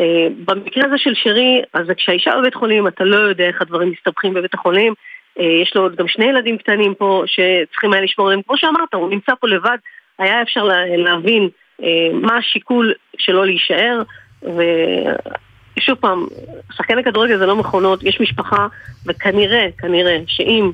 אה, 0.00 0.26
במקרה 0.44 0.84
הזה 0.86 0.98
של 0.98 1.14
שרי, 1.14 1.62
אז 1.74 1.86
כשהאישה 1.96 2.30
בבית 2.38 2.54
חולים, 2.54 2.86
אתה 2.86 3.04
לא 3.04 3.16
יודע 3.16 3.44
איך 3.44 3.62
הדברים 3.62 3.90
מסתבכים 3.90 4.34
בבית 4.34 4.54
החולים. 4.54 4.94
אה, 5.40 5.44
יש 5.44 5.76
לו 5.76 5.88
גם 5.96 6.08
שני 6.08 6.24
ילדים 6.24 6.58
קטנים 6.58 6.94
פה 6.94 7.22
שצריכים 7.26 7.92
היה 7.92 8.02
לשמור 8.02 8.26
עליהם. 8.26 8.42
כמו 8.42 8.56
שאמרת, 8.56 8.94
הוא 8.94 9.10
נמצא 9.10 9.32
פה 9.40 9.48
לבד, 9.48 9.76
היה 10.18 10.42
אפשר 10.42 10.64
להבין 10.96 11.48
מה 12.12 12.36
השיקול 12.36 12.94
שלו 13.18 13.44
להישאר. 13.44 14.02
ושוב 15.78 15.98
פעם, 16.00 16.26
שחקני 16.76 17.04
כדורגל 17.04 17.38
זה 17.38 17.46
לא 17.46 17.56
מכונות, 17.56 18.02
יש 18.02 18.20
משפחה, 18.20 18.66
וכנראה, 19.06 19.66
כנראה, 19.78 20.18
שאם 20.26 20.70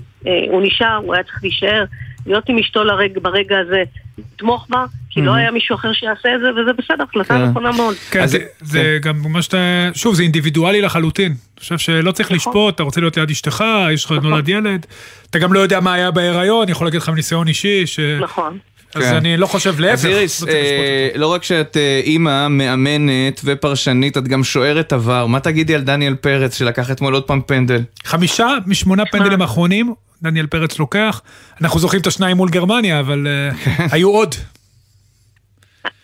הוא 0.50 0.62
נשאר, 0.62 0.96
הוא 0.96 1.14
היה 1.14 1.22
צריך 1.22 1.38
להישאר. 1.42 1.84
להיות 2.26 2.48
עם 2.48 2.58
אשתו 2.58 2.84
לרג, 2.84 3.18
ברגע 3.22 3.58
הזה, 3.58 3.82
לתמוך 4.18 4.66
בה, 4.70 4.84
כי 5.10 5.22
לא 5.22 5.34
היה 5.34 5.50
מישהו 5.50 5.74
אחר 5.76 5.92
שיעשה 5.92 6.34
את 6.34 6.40
זה, 6.40 6.60
וזה 6.60 6.72
בסדר, 6.72 7.04
החלטה 7.04 7.34
כן. 7.34 7.44
נכונה 7.44 7.72
מאוד. 7.72 7.94
כן, 8.10 8.26
זה 8.26 8.38
כן. 8.60 9.08
גם 9.08 9.22
מה 9.28 9.42
שאתה, 9.42 9.88
שוב, 9.94 10.14
זה 10.14 10.22
אינדיבידואלי 10.22 10.80
לחלוטין. 10.80 11.32
אני 11.32 11.60
חושב 11.60 11.78
שלא 11.78 12.12
צריך 12.12 12.28
נכון. 12.28 12.36
לשפוט, 12.36 12.74
אתה 12.74 12.82
רוצה 12.82 13.00
להיות 13.00 13.16
ליד 13.16 13.30
אשתך, 13.30 13.64
יש 13.92 14.04
לך 14.04 14.12
נכון. 14.12 14.30
נולד 14.30 14.48
ילד, 14.48 14.86
אתה 15.30 15.38
גם 15.38 15.52
לא 15.52 15.60
יודע 15.60 15.80
מה 15.80 15.92
היה 15.92 16.10
בהיריון, 16.10 16.68
יכול 16.68 16.86
להגיד 16.86 17.00
לך 17.00 17.08
מניסיון 17.08 17.48
אישי, 17.48 17.86
ש... 17.86 18.00
נכון. 18.00 18.58
אז 18.94 19.02
כן. 19.02 19.14
אני 19.14 19.36
לא 19.36 19.46
חושב 19.46 19.80
להפך. 19.80 19.94
אז 19.94 20.06
איריס, 20.06 20.42
לא, 20.42 20.52
אה, 20.52 21.08
לא 21.14 21.32
רק 21.32 21.44
שאת 21.44 21.76
אה, 21.76 22.00
אימא, 22.04 22.48
מאמנת 22.48 23.40
ופרשנית, 23.44 24.16
את 24.16 24.28
גם 24.28 24.44
שוערת 24.44 24.92
עבר. 24.92 25.26
מה 25.26 25.40
תגידי 25.40 25.74
על 25.74 25.80
דניאל 25.80 26.14
פרץ 26.14 26.58
שלקח 26.58 26.90
אתמול 26.90 27.14
עוד 27.14 27.24
פעם 27.24 27.40
פנדל? 27.46 27.80
חמישה 28.04 28.48
משמונה 28.66 29.06
פנדלים 29.06 29.42
אחרונים, 29.42 29.94
דניאל 30.22 30.46
פרץ 30.46 30.78
לוקח. 30.78 31.22
אנחנו 31.60 31.80
זוכרים 31.80 32.00
את 32.00 32.06
השניים 32.06 32.36
מול 32.36 32.48
גרמניה, 32.48 33.00
אבל 33.00 33.26
אה, 33.26 33.86
היו 33.92 34.10
עוד. 34.10 34.34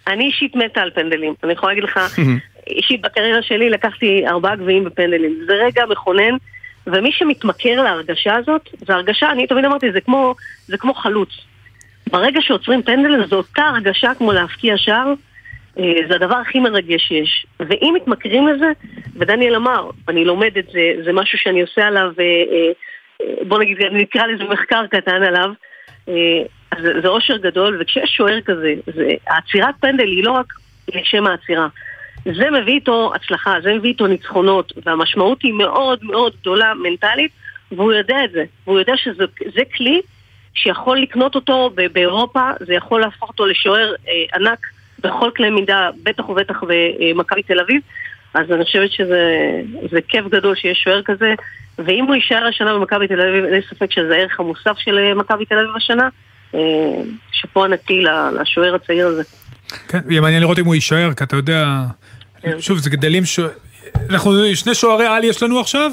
אני 0.06 0.24
אישית 0.24 0.56
מתה 0.56 0.80
על 0.80 0.90
פנדלים. 0.94 1.34
אני 1.44 1.52
יכולה 1.52 1.72
להגיד 1.72 1.84
לך, 1.84 2.00
אישית 2.76 3.00
בקריירה 3.02 3.42
שלי 3.42 3.70
לקחתי 3.70 4.24
ארבעה 4.28 4.56
גביעים 4.56 4.84
בפנדלים. 4.84 5.38
זה 5.46 5.52
רגע 5.52 5.82
מכונן. 5.90 6.36
ומי 6.86 7.12
שמתמכר 7.12 7.82
להרגשה 7.82 8.34
הזאת, 8.34 8.68
זה 8.86 8.94
הרגשה, 8.94 9.32
אני 9.32 9.46
תמיד 9.46 9.64
אמרתי, 9.64 9.92
זה 9.92 10.00
כמו, 10.00 10.34
זה 10.66 10.76
כמו 10.78 10.94
חלוץ. 10.94 11.28
ברגע 12.14 12.40
שעוצרים 12.42 12.82
פנדל 12.82 13.26
זו 13.26 13.36
אותה 13.36 13.62
הרגשה 13.62 14.14
כמו 14.18 14.32
להפקיע 14.32 14.76
שער, 14.76 15.12
אה, 15.78 15.92
זה 16.08 16.14
הדבר 16.14 16.36
הכי 16.36 16.58
מרגש 16.58 17.02
שיש. 17.08 17.46
ואם 17.60 17.94
מתמכרים 17.96 18.48
לזה, 18.48 18.66
ודניאל 19.16 19.54
אמר, 19.56 19.90
אני 20.08 20.24
לומד 20.24 20.58
את 20.58 20.66
זה, 20.72 20.92
זה 21.04 21.12
משהו 21.12 21.38
שאני 21.38 21.62
עושה 21.62 21.86
עליו, 21.86 22.12
אה, 22.20 22.24
אה, 22.24 23.34
בוא 23.48 23.58
נגיד, 23.58 23.78
נקרא 23.92 24.26
לזה 24.26 24.44
מחקר 24.44 24.86
קטן 24.86 25.22
עליו, 25.22 25.50
אז 26.70 26.78
זה 27.02 27.08
אושר 27.08 27.36
גדול, 27.36 27.78
וכשיש 27.80 28.10
שוער 28.16 28.40
כזה, 28.40 28.74
זה, 28.94 29.08
העצירת 29.26 29.74
פנדל 29.80 30.06
היא 30.06 30.24
לא 30.24 30.30
רק 30.30 30.46
לשם 30.94 31.26
העצירה. 31.26 31.66
זה 32.24 32.50
מביא 32.50 32.74
איתו 32.74 33.12
הצלחה, 33.14 33.54
זה 33.62 33.74
מביא 33.74 33.90
איתו 33.90 34.06
ניצחונות, 34.06 34.72
והמשמעות 34.86 35.42
היא 35.42 35.52
מאוד 35.52 35.98
מאוד 36.02 36.32
גדולה 36.40 36.74
מנטלית, 36.74 37.30
והוא 37.72 37.92
יודע 37.92 38.24
את 38.24 38.30
זה. 38.30 38.44
והוא 38.66 38.78
יודע 38.78 38.96
שזה 38.96 39.62
כלי 39.76 40.00
שיכול 40.54 40.98
לקנות 41.00 41.34
אותו 41.34 41.70
באירופה, 41.92 42.50
זה 42.60 42.74
יכול 42.74 43.00
להפוך 43.00 43.28
אותו 43.28 43.46
לשוער 43.46 43.94
אה, 44.08 44.12
ענק 44.34 44.58
בכל 44.98 45.30
קנה 45.34 45.50
מידה, 45.50 45.90
בטח 46.02 46.28
ובטח 46.28 46.60
במכבי 46.62 47.42
תל 47.42 47.60
אביב. 47.60 47.80
אז 48.34 48.52
אני 48.52 48.64
חושבת 48.64 48.90
שזה 48.92 50.00
כיף 50.08 50.26
גדול 50.28 50.54
שיש 50.56 50.78
שוער 50.84 51.02
כזה, 51.04 51.34
ואם 51.78 52.04
הוא 52.04 52.14
יישאר 52.14 52.46
השנה 52.46 52.74
במכבי 52.74 53.08
תל 53.08 53.20
אביב, 53.20 53.44
אין 53.44 53.62
ספק 53.70 53.90
שזה 53.90 54.14
הערך 54.14 54.40
המוסף 54.40 54.78
של 54.78 54.98
אה, 54.98 55.14
מכבי 55.14 55.44
תל 55.44 55.54
אביב 55.58 55.76
השנה. 55.76 56.08
אה, 56.54 56.60
שאפו 57.32 57.64
ענקי 57.64 58.02
לשוער 58.40 58.74
הצעיר 58.74 59.06
הזה. 59.06 59.22
כן, 59.88 59.98
יהיה 60.08 60.20
מעניין 60.20 60.42
לראות 60.42 60.58
אם 60.58 60.64
הוא 60.64 60.74
יישאר, 60.74 61.14
כי 61.14 61.24
אתה 61.24 61.36
יודע, 61.36 61.82
כן. 62.42 62.60
שוב, 62.60 62.78
זה 62.78 62.90
גדלים, 62.90 63.24
ש... 63.24 63.40
אנחנו 64.10 64.54
שני 64.54 64.74
שוערי 64.74 65.06
על 65.06 65.24
יש 65.24 65.42
לנו 65.42 65.60
עכשיו, 65.60 65.90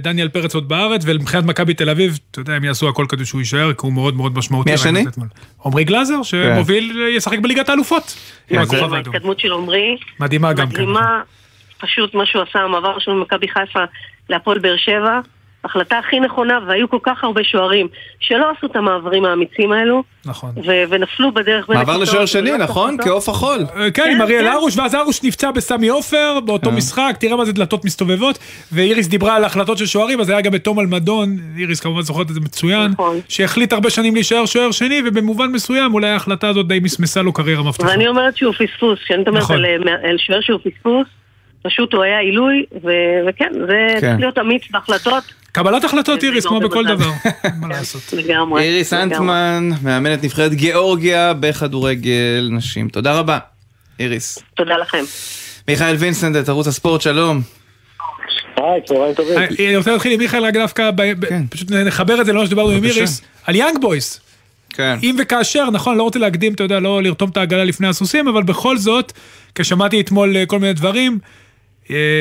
דניאל 0.00 0.28
פרץ 0.28 0.54
עוד 0.54 0.68
בארץ, 0.68 1.02
ומבחינת 1.06 1.44
מכבי 1.44 1.74
תל 1.74 1.90
אביב, 1.90 2.18
אתה 2.30 2.40
יודע, 2.40 2.52
הם 2.52 2.64
יעשו 2.64 2.88
הכל 2.88 3.06
כדי 3.08 3.24
שהוא 3.24 3.40
יישאר, 3.40 3.72
כי 3.72 3.80
הוא 3.82 3.92
מאוד 3.92 4.16
מאוד 4.16 4.38
משמעותי. 4.38 4.70
מי 4.70 4.74
השני? 4.74 5.04
עמרי 5.64 5.84
גלאזר, 5.84 6.22
שמוביל, 6.22 7.08
ישחק 7.16 7.38
בליגת 7.38 7.68
האלופות. 7.68 8.18
ההתקדמות 8.50 9.40
של 9.40 9.52
עמרי. 9.52 9.96
מדהימה 10.20 10.52
גם 10.52 10.66
כן. 10.66 10.72
מדהימה, 10.72 11.20
פשוט 11.80 12.14
מה 12.14 12.26
שהוא 12.26 12.42
עשה, 12.42 12.58
המעבר 12.58 12.98
שלו 12.98 13.14
ממכבי 13.14 13.48
חיפה 13.48 13.80
להפועל 14.30 14.58
באר 14.58 14.76
שבע. 14.76 15.20
ההחלטה 15.66 15.98
הכי 15.98 16.20
נכונה, 16.20 16.58
והיו 16.66 16.90
כל 16.90 16.98
כך 17.02 17.24
הרבה 17.24 17.44
שוערים 17.44 17.88
שלא 18.20 18.50
עשו 18.56 18.66
את 18.66 18.76
המעברים 18.76 19.24
האמיצים 19.24 19.72
האלו. 19.72 20.02
נכון. 20.24 20.50
ו- 20.66 20.82
ונפלו 20.88 21.32
בדרך 21.32 21.68
בין 21.68 21.78
מעבר 21.78 21.96
לשוער 21.96 22.26
שני, 22.26 22.58
נכון? 22.58 22.96
כעוף 23.02 23.28
החול. 23.28 23.58
אה, 23.76 23.90
כן, 23.90 24.08
עם 24.10 24.16
כן, 24.16 24.20
אריאל 24.20 24.44
כן. 24.44 24.52
הרוש, 24.52 24.76
ואז 24.76 24.94
הרוש 24.94 25.22
נפצע 25.22 25.50
בסמי 25.50 25.88
עופר, 25.88 26.38
באותו 26.44 26.70
אה. 26.70 26.76
משחק, 26.76 27.16
תראה 27.20 27.36
מה 27.36 27.44
זה 27.44 27.52
דלתות 27.52 27.84
מסתובבות, 27.84 28.38
ואיריס 28.72 29.08
דיברה 29.08 29.36
על 29.36 29.44
החלטות 29.44 29.78
של 29.78 29.86
שוערים, 29.86 30.20
אז 30.20 30.30
היה 30.30 30.40
גם 30.40 30.54
את 30.54 30.64
תום 30.64 30.80
אלמדון, 30.80 31.36
איריס 31.58 31.80
כמובן 31.80 32.02
זוכרת 32.02 32.30
את 32.30 32.34
זה 32.34 32.40
מצוין, 32.40 32.90
נכון. 32.90 33.20
שהחליט 33.28 33.72
הרבה 33.72 33.90
שנים 33.90 34.14
להישאר 34.14 34.46
שוער 34.46 34.70
שני, 34.70 35.02
ובמובן 35.06 35.46
מסוים 35.46 35.94
אולי 35.94 36.08
ההחלטה 36.08 36.48
הזאת 36.48 36.68
די 36.68 36.78
מסמסה 36.82 37.22
לו 37.22 37.32
קריירה 37.32 37.62
מבטיחה. 37.62 37.88
ואני 37.88 38.08
אומרת 38.08 38.36
שהוא 38.36 38.52
פספוס, 38.52 38.98
כשאני 39.04 39.24
אומרת 39.26 39.42
נכון. 39.42 39.64
על 40.04 40.18
שוער 40.18 40.40
שהוא 40.40 40.60
פספוס, 40.64 41.06
פשוט 41.62 41.94
הוא 41.94 42.02
היה 42.02 42.18
עילוי, 42.18 42.64
וכן, 43.28 43.52
זה 43.66 44.00
צריך 44.00 44.20
להיות 44.20 44.38
אמיץ 44.38 44.62
בהחלטות. 44.70 45.24
קבלת 45.52 45.84
החלטות 45.84 46.24
איריס, 46.24 46.46
כמו 46.46 46.60
בכל 46.60 46.84
דבר, 46.84 47.10
מה 47.60 47.68
לעשות. 47.68 48.12
לגמרי. 48.12 48.62
איריס 48.62 48.92
אנטמן, 48.92 49.70
מאמנת 49.82 50.24
נבחרת 50.24 50.54
גיאורגיה 50.54 51.32
בכדורגל 51.34 52.48
נשים. 52.52 52.88
תודה 52.88 53.18
רבה, 53.18 53.38
איריס. 54.00 54.38
תודה 54.54 54.76
לכם. 54.76 55.04
מיכאל 55.68 55.94
וינסנדט, 55.94 56.48
ערוץ 56.48 56.66
הספורט, 56.66 57.00
שלום. 57.00 57.40
היי, 58.56 58.80
צהריים 58.84 59.14
טובים. 59.14 59.38
אה, 59.38 59.46
אני 59.68 59.76
רוצה 59.76 59.92
להתחיל 59.92 60.12
עם 60.12 60.18
מיכאל 60.18 60.44
רק 60.44 60.54
דווקא, 60.54 60.90
כן. 61.28 61.42
פשוט 61.50 61.70
נחבר 61.70 62.20
את 62.20 62.26
זה 62.26 62.32
למה 62.32 62.46
שדיברנו 62.46 62.70
עם 62.70 62.84
איריס, 62.84 63.22
על 63.46 63.54
יאנג 63.54 63.80
בויס. 63.80 64.20
כן. 64.68 64.98
אם 65.02 65.16
וכאשר, 65.18 65.70
נכון, 65.70 65.96
לא 65.96 66.02
רוצה 66.02 66.18
להקדים, 66.18 66.52
אתה 66.52 66.62
יודע, 66.62 66.80
לא 66.80 67.02
לרתום 67.02 67.30
את 67.30 67.36
העגלה 67.36 67.64
לפני 67.64 67.88
הסוסים, 67.88 68.28
אבל 68.28 68.42
בכל 68.42 68.76
זאת, 68.76 69.12
כששמעתי 69.54 70.00
אתמול 70.00 70.36
אה, 70.36 70.46
כל 70.46 70.58
מיני 70.58 70.72
דברים, 70.72 71.18
אה, 71.22 71.45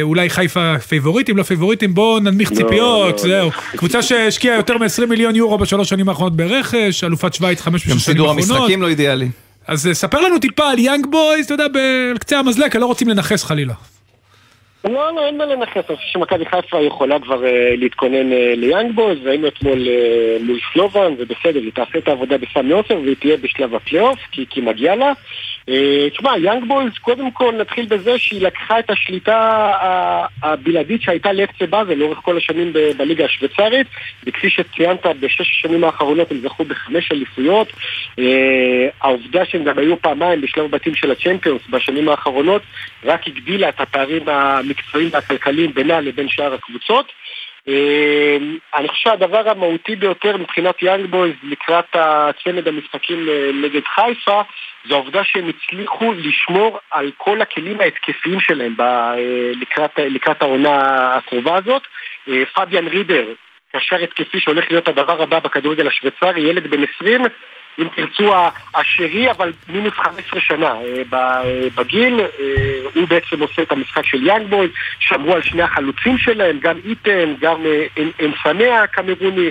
אולי 0.02 0.30
חיפה 0.30 0.80
פייבוריטים, 0.80 1.38
לא 1.38 1.44
פייבוריטים, 1.44 1.94
בואו 1.94 2.20
ננמיך 2.20 2.52
לא, 2.52 2.56
ציפיות, 2.56 3.12
לא, 3.12 3.18
זהו. 3.18 3.48
לא. 3.48 3.78
קבוצה 3.78 4.02
שהשקיעה 4.02 4.56
יותר 4.56 4.78
מ-20 4.78 5.06
מיליון 5.06 5.36
יורו 5.36 5.58
בשלוש 5.58 5.90
שנים 5.90 6.10
האחרונות 6.10 6.36
ברכש, 6.36 7.04
אלופת 7.04 7.34
שווייץ 7.34 7.62
חמש 7.62 7.84
שנים 7.84 7.98
האחרונות. 7.98 8.18
גם 8.18 8.42
סידור 8.42 8.58
המשחקים 8.58 8.82
לא 8.82 8.88
אידיאלי. 8.88 9.28
אז 9.68 9.88
אה, 9.88 9.94
ספר 9.94 10.22
לנו 10.22 10.40
טיפה 10.40 10.70
על 10.70 10.80
יאנג 10.80 11.06
בויז, 11.06 11.46
אתה 11.46 11.54
יודע, 11.54 11.66
בקצה 12.16 12.40
המזלג, 12.40 12.72
כי 12.72 12.78
לא 12.78 12.86
רוצים 12.86 13.10
לנכס 13.10 13.44
חלילה. 13.44 13.74
לא, 14.84 15.16
לא, 15.16 15.26
אין 15.26 15.38
מה 15.38 15.46
לנכס, 15.46 15.90
אני 15.90 15.98
חושב 15.98 16.08
שמכבי 16.12 16.46
חיפה 16.46 16.82
יכולה 16.82 17.20
כבר 17.20 17.40
אה, 17.40 17.78
להתכונן 17.78 18.32
אה, 18.32 18.36
ליאנג 18.56 18.96
בויז, 18.96 19.20
והיינו 19.24 19.48
אתמול 19.48 19.80
אה, 19.80 20.44
מול 20.44 20.60
סלובן, 20.74 21.14
ובסדר, 21.18 21.60
היא 21.60 21.72
תעשה 21.72 21.98
את 21.98 22.08
העבודה 22.08 22.38
בסמי 22.38 22.72
עופר, 22.72 23.00
והיא 23.04 23.16
תהיה 23.20 23.38
בשלב 23.38 23.76
הפלייאוף, 23.76 24.20
כי, 24.32 24.46
כי 24.50 24.62
מגיע 24.62 24.96
לה. 24.96 25.14
אה, 25.70 26.10
תשמע, 26.10 26.38
יאנג 26.38 26.68
בויז, 26.68 26.94
קודם 27.02 27.32
כל 27.32 27.54
נתחיל 27.60 27.86
בזה 27.86 28.18
שהיא 28.18 28.42
לקחה 28.42 28.80
את 28.80 28.90
השליטה 28.90 29.72
הבלעדית 30.44 31.02
שהייתה 31.02 31.34
לאפסה 31.34 31.66
באזל 31.66 31.94
לאורך 31.94 32.18
כל 32.18 32.38
השנים 32.38 32.74
בליגה 32.98 33.26
השוויצרית, 33.26 33.88
וכפי 34.26 34.50
שציינת, 34.50 35.06
בשש 35.20 35.42
השנים 35.42 35.84
האחרונות 35.84 36.32
הם 36.32 36.40
זכו 36.40 36.66
בחמש 36.66 37.12
אליפויות. 37.12 37.68
אה, 38.20 38.88
העובדה 39.02 39.46
שהם 39.46 39.64
גם 39.64 39.80
היו 39.80 40.02
פעמיים 40.02 40.42
בשלב 40.42 40.66
הבתים 40.66 40.96
של 40.96 41.12
הצ'מפיונס 41.12 41.62
בשנים 41.70 42.10
האחרונות, 42.10 42.62
רק 43.04 43.28
הגדילה 43.28 43.70
את 43.70 43.82
הפערים 43.82 44.30
המקצועיים 44.30 45.10
והכלכליים 45.14 45.74
בינה 45.74 46.02
לבין 46.02 46.30
שאר 46.30 46.54
הקבוצות. 46.54 47.12
אמ, 47.68 48.58
אני 48.76 48.88
חושב 48.88 49.10
שהדבר 49.10 49.50
המהותי 49.50 49.96
ביותר 49.96 50.38
מבחינת 50.38 50.82
יאנג 50.82 51.06
בויז 51.06 51.34
לקראת 51.44 51.86
הצמד 51.94 52.68
המשחקים 52.68 53.30
אה, 53.30 53.52
נגד 53.54 53.82
חיפה 53.96 54.42
זה 54.88 54.94
העובדה 54.94 55.24
שהם 55.24 55.50
הצליחו 55.50 56.14
לשמור 56.14 56.80
על 56.92 57.12
כל 57.18 57.42
הכלים 57.42 57.82
ההתקפיים 57.82 58.40
שלהם 58.40 58.76
אה, 58.80 59.16
לקראת, 59.62 60.00
לקראת 60.00 60.42
העונה 60.42 60.80
הקרובה 61.16 61.58
הזאת. 61.58 61.82
אה, 62.28 62.44
פביאן 62.54 62.88
רידר, 62.88 63.26
קשר 63.76 63.96
התקפי 63.96 64.40
שהולך 64.40 64.66
להיות 64.70 64.88
הדבר 64.88 65.22
הבא 65.22 65.40
בכדורגל 65.40 65.88
השוויצרי, 65.88 66.42
ילד 66.42 66.68
בן 66.68 66.84
20 66.96 67.22
אם 67.80 67.88
תרצו, 67.96 68.34
השרי, 68.76 69.32
אבל 69.32 69.54
מינוס 69.70 69.94
15 69.94 70.40
שנה 70.42 70.66
אה, 70.68 71.02
אה, 71.14 71.68
בגיל. 71.76 72.20
אה, 72.20 72.26
הוא 72.94 73.08
בעצם 73.08 73.42
עושה 73.42 73.62
את 73.62 73.72
המשחק 73.72 74.06
של 74.06 74.28
יאנג 74.28 74.50
בוי, 74.50 74.68
שמרו 75.00 75.34
על 75.34 75.42
שני 75.42 75.62
החלוצים 75.62 76.18
שלהם, 76.18 76.60
גם 76.62 76.78
איתן, 76.86 77.34
גם 77.42 77.58
אנסניה 78.22 78.84
הקמרוני. 78.84 79.50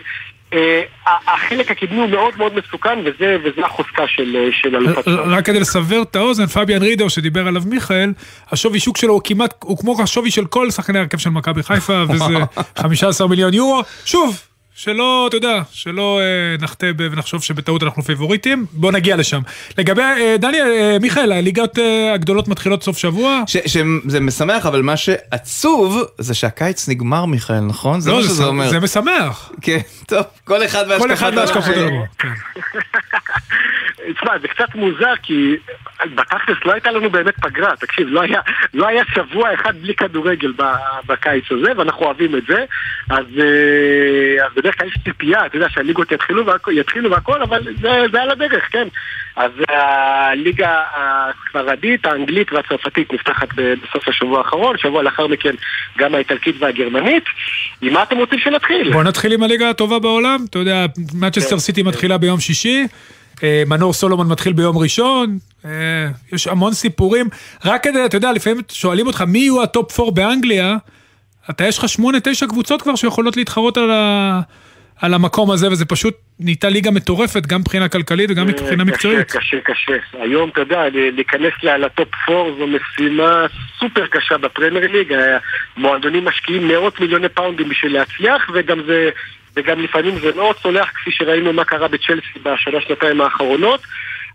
החלק 1.06 1.70
הקדמי 1.70 1.98
הוא 1.98 2.08
מאוד 2.08 2.34
מאוד 2.38 2.52
מסוכן, 2.54 2.98
וזה, 3.04 3.37
וזה 3.44 3.64
החוזקה 3.64 4.06
של, 4.06 4.48
של 4.52 4.76
אלופת 4.76 5.08
רק 5.08 5.46
כדי 5.46 5.60
לסבר 5.60 6.02
את 6.02 6.16
האוזן, 6.16 6.46
פביאן 6.46 6.82
רידר 6.82 7.08
שדיבר 7.08 7.46
עליו 7.48 7.62
מיכאל, 7.66 8.12
השווי 8.50 8.80
שוק 8.80 8.96
שלו 8.96 9.12
הוא 9.12 9.20
כמעט, 9.24 9.54
הוא 9.64 9.78
כמו 9.78 10.02
השווי 10.02 10.30
של 10.30 10.46
כל 10.46 10.70
שחקני 10.70 10.98
הרכב 10.98 11.18
של 11.18 11.30
מכבי 11.30 11.62
חיפה, 11.62 12.02
וזה 12.08 12.34
15 12.82 13.28
מיליון 13.28 13.54
יורו. 13.54 13.82
שוב, 14.04 14.40
שלא, 14.76 15.26
אתה 15.28 15.37
יודע, 15.37 15.62
שלא 15.72 16.20
אה, 16.20 16.56
נחטא 16.60 16.90
ונחשוב 16.98 17.42
שבטעות 17.42 17.82
אנחנו 17.82 18.02
פיבוריטים, 18.02 18.66
בוא 18.72 18.92
נגיע 18.92 19.16
לשם. 19.16 19.40
לגבי, 19.78 20.02
אה, 20.02 20.37
דניאל, 20.38 20.66
אה, 20.66 20.96
מיכאל, 21.00 21.32
הליגות 21.32 21.78
אה, 21.78 22.12
הגדולות 22.14 22.48
מתחילות 22.48 22.82
סוף 22.82 22.98
שבוע. 22.98 23.42
שזה 23.46 24.20
משמח, 24.20 24.66
אבל 24.66 24.82
מה 24.82 24.96
שעצוב 24.96 26.04
זה 26.18 26.34
שהקיץ 26.34 26.88
נגמר, 26.88 27.24
מיכאל, 27.24 27.60
נכון? 27.60 28.00
זה 28.00 28.10
לא, 28.10 28.16
מה 28.16 28.22
שזה 28.22 28.34
זה, 28.34 28.44
אומר. 28.44 28.68
זה 28.68 28.80
משמח. 28.80 29.52
כן, 29.62 29.78
טוב, 30.06 30.24
כל 30.44 30.64
אחד 30.64 30.84
והשקפת 30.88 31.06
כל 31.06 31.12
אחד 31.12 31.32
והשקפת 31.37 31.74
כן. 32.18 32.28
תשמע, 34.12 34.38
זה 34.38 34.48
קצת 34.48 34.74
מוזר, 34.74 35.12
כי 35.22 35.56
בתכלס 36.14 36.56
לא 36.64 36.72
הייתה 36.72 36.90
לנו 36.90 37.10
באמת 37.10 37.34
פגרה, 37.37 37.76
תקשיב, 37.76 38.08
לא 38.10 38.20
היה, 38.22 38.40
לא 38.74 38.88
היה 38.88 39.02
שבוע 39.14 39.54
אחד 39.54 39.76
בלי 39.82 39.94
כדורגל 39.94 40.52
בקיץ 41.06 41.44
הזה, 41.50 41.72
ואנחנו 41.76 42.06
אוהבים 42.06 42.37
את 42.37 42.42
זה, 42.48 42.64
אז, 43.10 43.24
אה, 43.38 44.46
אז 44.46 44.52
בדרך 44.64 44.79
כלל 44.79 44.88
יש 44.88 44.98
ציפייה, 45.05 45.46
אתה 45.46 45.57
יודע, 45.57 45.66
שהליגות 45.70 46.12
יתחילו, 46.12 46.46
והכל, 46.46 46.72
יתחילו 46.79 47.11
והכל, 47.11 47.42
אבל 47.42 47.64
זה, 47.81 47.90
זה 48.12 48.22
על 48.22 48.31
הדרך, 48.31 48.68
כן. 48.72 48.88
אז 49.37 49.50
הליגה 49.68 50.83
הספרדית, 50.96 52.07
האנגלית 52.07 52.53
והצרפתית 52.53 53.12
נפתחת 53.12 53.48
בסוף 53.55 54.09
השבוע 54.09 54.38
האחרון, 54.38 54.79
שבוע 54.79 55.03
לאחר 55.03 55.27
מכן 55.27 55.55
גם 55.98 56.14
האיטלקית 56.14 56.57
והגרמנית. 56.59 57.24
עם 57.83 57.92
מה 57.92 58.03
אתם 58.03 58.16
רוצים 58.16 58.38
שנתחיל? 58.38 58.92
בוא 58.92 59.03
נתחיל 59.03 59.33
עם 59.33 59.42
הליגה 59.42 59.70
הטובה 59.70 59.98
בעולם, 59.98 60.44
אתה 60.50 60.59
יודע, 60.59 60.87
מנצ'סטר 61.14 61.50
כן. 61.50 61.59
סיטי 61.59 61.83
מתחילה 61.83 62.18
ביום 62.18 62.40
שישי. 62.40 62.87
מנור 63.66 63.92
סולומון 63.92 64.29
מתחיל 64.29 64.53
ביום 64.53 64.79
ראשון, 64.79 65.38
יש 66.33 66.46
המון 66.46 66.72
סיפורים. 66.72 67.27
רק 67.64 67.85
כדי, 67.85 68.05
אתה 68.05 68.16
יודע, 68.16 68.33
לפעמים 68.33 68.61
שואלים 68.72 69.07
אותך 69.07 69.24
מי 69.27 69.38
יהיו 69.38 69.62
ה 69.62 69.72
top 69.72 70.00
4 70.00 70.11
באנגליה, 70.11 70.77
אתה 71.50 71.64
יש 71.64 71.78
לך 71.78 71.88
שמונה, 71.88 72.18
תשע 72.20 72.46
קבוצות 72.46 72.83
כבר 72.83 72.96
שיכולות 72.96 73.37
להתחרות 73.37 73.76
על, 73.76 73.90
ה... 73.90 74.40
על 75.00 75.14
המקום 75.14 75.50
הזה, 75.50 75.68
וזה 75.70 75.85
פשוט 75.85 76.14
נהייתה 76.40 76.68
ליגה 76.68 76.90
מטורפת, 76.90 77.46
גם 77.46 77.61
מבחינה 77.61 77.88
כלכלית 77.88 78.30
וגם 78.30 78.46
מבחינה 78.46 78.85
מקצועית. 78.85 79.30
קשה, 79.30 79.38
קשה, 79.38 79.57
קשה. 79.64 80.22
היום, 80.22 80.48
אתה 80.48 80.61
יודע, 80.61 80.83
להיכנס 80.92 81.52
ל 81.62 81.74
top 81.74 82.08
4 82.28 82.50
זו 82.59 82.66
משימה 82.66 83.46
סופר 83.78 84.07
קשה 84.07 84.38
בפרמייר 84.38 84.92
ליג. 84.92 85.14
מועדונים 85.76 86.24
משקיעים 86.24 86.68
מאות 86.68 87.00
מיליוני 87.00 87.28
פאונדים 87.28 87.68
בשביל 87.68 87.92
להצליח, 87.92 88.50
וגם 88.54 88.80
זה... 88.87 89.11
וגם 89.57 89.80
לפעמים 89.80 90.18
זה 90.18 90.30
לא 90.37 90.54
צולח 90.62 90.90
כפי 90.94 91.11
שראינו 91.12 91.52
מה 91.52 91.64
קרה 91.64 91.88
בצ'לסי 91.88 92.38
בשנה 92.42 92.80
שנתיים 92.80 93.20
האחרונות. 93.20 93.80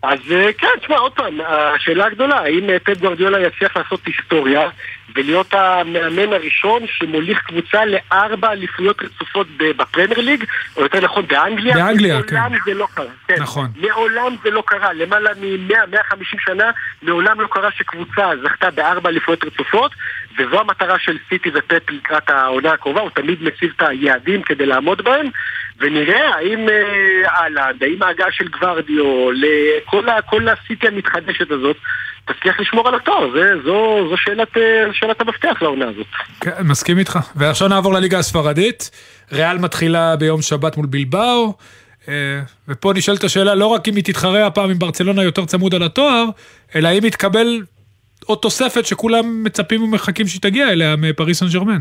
אז 0.04 0.20
אה, 0.32 0.54
כן, 0.54 0.68
תשמע, 0.82 0.98
עוד 0.98 1.12
פעם, 1.12 1.40
השאלה 1.48 2.06
הגדולה, 2.06 2.40
האם 2.40 2.70
אה, 2.70 2.80
פט 2.80 2.98
גורדיולה 2.98 3.48
יצליח 3.48 3.78
לעשות 3.78 4.00
היסטוריה 4.06 4.70
ולהיות 5.16 5.54
המאמן 5.54 6.34
הראשון 6.34 6.82
שמוליך 6.88 7.42
קבוצה 7.42 7.86
לארבע 7.86 8.52
אליפויות 8.52 9.02
רצופות 9.04 9.48
בפרמייר 9.58 10.20
ליג, 10.20 10.44
או 10.78 10.82
יותר 10.82 11.02
נכון 11.02 11.28
באנגליה. 11.28 11.76
באנגליה, 11.76 12.24
כן. 12.24 12.36
מעולם 12.36 12.58
זה 12.66 12.74
לא 12.74 12.88
קרה. 12.94 13.06
כן. 13.28 13.42
נכון. 13.42 13.68
מעולם 13.76 14.36
זה 14.44 14.52
לא 14.52 14.64
קרה. 14.66 14.94
למעלה 14.94 15.30
מ-100-150 15.42 16.36
שנה, 16.40 16.72
מעולם 17.02 17.42
לא 17.42 17.48
קרה 17.52 17.72
שקבוצה 17.72 18.32
זכתה 18.44 18.72
בארבע 18.72 19.10
אליפויות 19.10 19.44
רצופות, 19.44 19.92
וזו 20.38 20.60
המטרה 20.60 21.00
של 21.00 21.18
סיטי 21.30 21.50
ופט 21.54 21.92
לקראת 21.92 22.30
העונה 22.30 22.72
הקרובה, 22.72 23.02
הוא 23.02 23.10
תמיד 23.10 23.44
מציב 23.44 23.74
את 23.76 23.82
היעדים 23.88 24.42
כדי 24.42 24.66
לעמוד 24.66 25.02
בהם. 25.02 25.30
ונראה 25.80 26.36
האם 26.36 26.68
אהלנד, 27.26 27.84
האם 27.84 28.04
ההגעה 28.04 28.32
של 28.32 28.48
גוורדיו, 28.48 29.30
כל 30.26 30.48
הסיטי 30.48 30.88
המתחדשת 30.88 31.52
הזאת, 31.52 31.78
תצליח 32.26 32.60
לשמור 32.60 32.88
על 32.88 32.96
התואר, 32.96 33.30
זו, 33.66 34.10
זו 34.10 34.18
שאלת, 34.18 34.58
אה, 34.58 34.94
שאלת 34.94 35.22
המפתח 35.22 35.62
לעונה 35.62 35.86
הזאת. 35.90 36.06
כן, 36.42 36.52
מסכים 36.64 36.98
איתך. 36.98 37.20
ועכשיו 37.36 37.68
נעבור 37.68 37.94
לליגה 37.94 38.20
הספרדית. 38.20 38.92
ריאל 39.32 39.58
מתחילה 39.58 40.16
ביום 40.16 40.42
שבת 40.42 40.78
מול 40.78 40.86
בלבאו, 40.86 41.54
אה, 42.08 42.14
ופה 42.68 42.94
נשאלת 42.96 43.24
השאלה 43.24 43.56
לא 43.56 43.66
רק 43.66 43.88
אם 43.88 43.96
היא 43.96 44.04
תתחרה 44.04 44.48
הפעם 44.48 44.70
עם 44.70 44.80
ברצלונה 44.80 45.24
יותר 45.24 45.46
צמוד 45.46 45.76
על 45.76 45.84
התואר, 45.84 46.26
אלא 46.76 46.90
אם 46.90 47.06
יתקבל 47.06 47.62
עוד 48.26 48.38
תוספת 48.38 48.86
שכולם 48.86 49.44
מצפים 49.44 49.84
ומחכים 49.84 50.28
שהיא 50.28 50.42
תגיע 50.42 50.70
אליה 50.70 50.96
מפריס 50.96 51.40
סן 51.40 51.48
ג'רמן. 51.48 51.80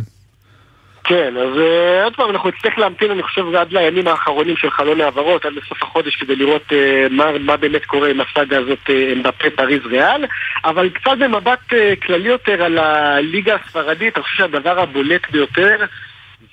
כן, 1.09 1.37
אז 1.37 1.57
uh, 1.57 2.05
עוד 2.05 2.17
פעם, 2.17 2.31
אנחנו 2.31 2.49
נצטרך 2.49 2.79
להמתין, 2.79 3.11
אני 3.11 3.23
חושב, 3.23 3.55
עד 3.55 3.73
לימים 3.73 4.09
האחרונים 4.09 4.57
של 4.57 4.71
חלון 4.71 5.01
העברות, 5.01 5.45
עד 5.45 5.53
לסוף 5.53 5.83
החודש, 5.83 6.17
כדי 6.17 6.37
לראות 6.37 6.63
uh, 6.73 6.75
מה, 7.11 7.39
מה 7.39 7.57
באמת 7.57 7.85
קורה 7.85 8.11
עם 8.11 8.21
הסאגה 8.21 8.59
הזאת 8.59 8.79
uh, 8.87 8.93
אמבפה 9.13 9.51
פריז 9.51 9.87
ריאל, 9.87 10.25
אבל 10.65 10.89
קצת 10.91 11.19
במבט 11.19 11.73
uh, 11.73 12.07
כללי 12.07 12.29
יותר 12.29 12.63
על 12.63 12.79
הליגה 12.79 13.55
הספרדית, 13.55 14.17
אני 14.17 14.25
חושב 14.25 14.37
שהדבר 14.37 14.81
הבולט 14.81 15.31
ביותר 15.31 15.77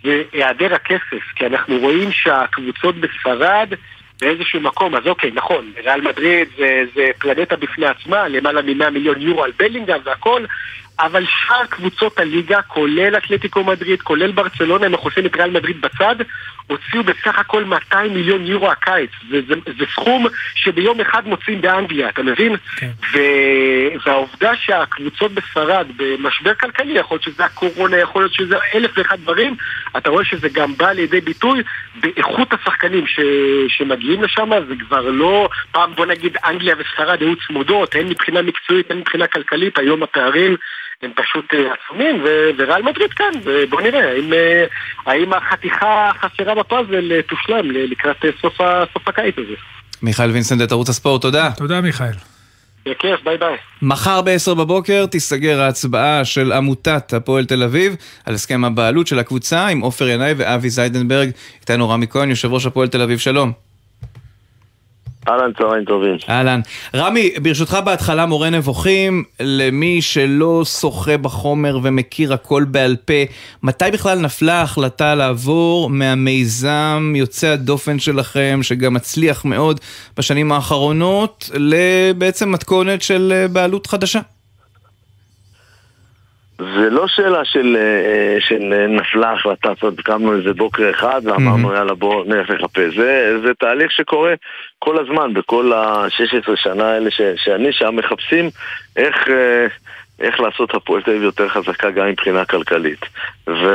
זה 0.03 0.23
היעדר 0.33 0.73
הכסף, 0.73 1.23
כי 1.35 1.45
אנחנו 1.45 1.77
רואים 1.77 2.11
שהקבוצות 2.11 2.95
בספרד 2.95 3.73
באיזשהו 4.21 4.59
מקום, 4.61 4.95
אז 4.95 5.07
אוקיי, 5.07 5.31
נכון, 5.33 5.71
ריאל 5.83 6.01
מדריד 6.01 6.47
זה, 6.57 6.83
זה 6.95 7.09
פלנטה 7.19 7.55
בפני 7.55 7.85
עצמה, 7.85 8.27
למעלה 8.27 8.61
מ-100 8.61 8.89
מיליון 8.89 9.21
יורו 9.21 9.43
על 9.43 9.51
בלינגהם 9.57 10.01
והכל, 10.03 10.45
אבל 10.99 11.25
שאר 11.25 11.65
קבוצות 11.65 12.19
הליגה, 12.19 12.61
כולל 12.61 13.17
אתלטיקו 13.17 13.63
מדריד, 13.63 14.01
כולל 14.01 14.31
ברצלונה, 14.31 14.85
הם 14.85 14.91
מכוסים 14.91 15.25
את 15.25 15.35
ריאל 15.35 15.49
מדריד 15.49 15.81
בצד, 15.81 16.15
הוציאו 16.67 17.03
בסך 17.03 17.39
הכל 17.39 17.63
200 17.63 18.13
מיליון 18.13 18.45
יורו 18.45 18.71
הקיץ. 18.71 19.09
זה, 19.29 19.41
זה, 19.47 19.53
זה 19.79 19.85
סכום 19.93 20.25
שביום 20.55 21.01
אחד 21.01 21.27
מוצאים 21.27 21.61
באנגליה, 21.61 22.09
אתה 22.09 22.23
מבין? 22.23 22.55
כן. 22.77 22.89
ו... 23.13 23.17
והעובדה 24.05 24.55
שהקבוצות 24.55 25.31
בספרד 25.31 25.87
במשבר 25.97 26.53
כלכלי, 26.53 26.91
יכול 26.99 27.15
להיות 27.15 27.23
שזה 27.23 27.45
הקורונה, 27.45 27.97
יכול 27.97 28.21
להיות 28.21 28.33
שזה 28.33 28.57
אלף 28.75 28.91
ואחד 28.97 29.19
דברים, 29.19 29.55
אתה 29.97 30.09
רואה 30.09 30.25
שזה 30.25 30.49
גם 30.49 30.77
בא 30.77 30.91
לידי 30.91 31.21
ביטוי 31.21 31.63
באיכות 31.95 32.53
השחקנים 32.53 33.07
ש... 33.07 33.19
שמגיעים 33.67 34.23
לשם, 34.23 34.49
זה 34.67 34.73
כבר 34.87 35.01
לא... 35.01 35.49
פעם 35.71 35.95
בוא 35.95 36.05
נגיד 36.05 36.37
אנגליה 36.45 36.75
וספרד 36.79 37.21
היו 37.21 37.33
צמודות, 37.47 37.95
הן 37.95 38.07
מבחינה 38.07 38.41
מקצועית, 38.41 38.91
הן 38.91 38.97
מבחינה 38.97 39.27
כלכלית, 39.27 39.79
היום 39.79 40.03
הפערים 40.03 40.55
הם 41.01 41.11
פשוט 41.15 41.45
אה, 41.53 41.59
עצומים, 41.73 42.23
וריאל 42.57 42.81
מדריד 42.81 43.13
כאן, 43.13 43.31
ובוא 43.43 43.81
נראה, 43.81 44.11
האם, 44.11 44.33
אה, 44.33 44.65
האם 45.05 45.33
החתיכה 45.33 46.09
החסרה 46.09 46.55
בפאזל 46.55 47.11
אה, 47.11 47.21
תושלם 47.21 47.71
לקראת 47.71 48.17
סוף, 48.41 48.57
סוף 48.93 49.07
הקיץ 49.07 49.35
הזה. 49.37 49.55
מיכאל 50.01 50.31
וינסנדט, 50.31 50.71
ערוץ 50.71 50.89
הספורט, 50.89 51.21
תודה. 51.21 51.49
תודה 51.57 51.81
מיכאל. 51.81 52.13
בכיף, 52.85 53.23
ביי 53.23 53.37
ביי. 53.37 53.55
מחר 53.81 54.21
ב-10 54.21 54.53
בבוקר 54.53 55.05
תיסגר 55.05 55.61
ההצבעה 55.61 56.25
של 56.25 56.51
עמותת 56.51 57.13
הפועל 57.13 57.45
תל 57.45 57.63
אביב 57.63 57.95
על 58.25 58.33
הסכם 58.33 58.65
הבעלות 58.65 59.07
של 59.07 59.19
הקבוצה 59.19 59.67
עם 59.67 59.79
עופר 59.79 60.07
ינאי 60.07 60.33
ואבי 60.37 60.69
זיידנברג. 60.69 61.29
איתנו 61.61 61.89
רמי 61.89 62.07
כהן, 62.07 62.29
יושב 62.29 62.53
ראש 62.53 62.65
הפועל 62.65 62.87
תל 62.87 63.01
אביב, 63.01 63.19
שלום. 63.19 63.51
אהלן, 65.29 65.51
צהריים 65.57 65.85
טובים. 65.85 66.17
אהלן. 66.29 66.61
רמי, 66.95 67.31
ברשותך 67.41 67.77
בהתחלה 67.85 68.25
מורה 68.25 68.49
נבוכים, 68.49 69.23
למי 69.39 70.01
שלא 70.01 70.65
שוחה 70.65 71.17
בחומר 71.17 71.79
ומכיר 71.83 72.33
הכל 72.33 72.63
בעל 72.63 72.95
פה, 72.95 73.13
מתי 73.63 73.85
בכלל 73.93 74.19
נפלה 74.19 74.53
ההחלטה 74.53 75.15
לעבור 75.15 75.89
מהמיזם 75.89 77.13
יוצא 77.15 77.47
הדופן 77.47 77.99
שלכם, 77.99 78.59
שגם 78.61 78.93
מצליח 78.93 79.45
מאוד 79.45 79.79
בשנים 80.17 80.51
האחרונות, 80.51 81.49
לבעצם 81.53 82.51
מתכונת 82.51 83.01
של 83.01 83.45
בעלות 83.51 83.87
חדשה? 83.87 84.19
זה 86.57 86.89
לא 86.89 87.07
שאלה 87.07 87.45
של, 87.45 87.77
אה, 87.79 88.37
של 88.39 88.87
נפלה 88.89 89.31
החלטה, 89.31 89.69
זאת 89.73 89.83
אומרת, 89.83 89.99
קמנו 89.99 90.33
איזה 90.33 90.53
בוקר 90.53 90.89
אחד 90.89 91.21
ואמרנו 91.23 91.71
mm-hmm. 91.71 91.77
יאללה 91.77 91.93
בוא 91.93 92.25
נלך 92.25 92.49
לחפש. 92.49 92.95
זה, 92.97 93.37
זה 93.45 93.53
תהליך 93.59 93.91
שקורה 93.91 94.33
כל 94.79 94.99
הזמן, 94.99 95.33
בכל 95.33 95.73
ה-16 95.73 96.55
שנה 96.55 96.91
האלה 96.91 97.11
ש, 97.11 97.21
שאני 97.35 97.73
שם, 97.73 97.95
מחפשים 97.95 98.49
איך, 98.95 99.29
אה, 99.29 99.67
איך 100.19 100.39
לעשות 100.39 100.75
הפועל 100.75 101.01
תל 101.01 101.11
אביב 101.11 101.23
יותר 101.23 101.49
חזקה 101.49 101.91
גם 101.91 102.07
מבחינה 102.07 102.45
כלכלית. 102.45 103.05
ו, 103.47 103.67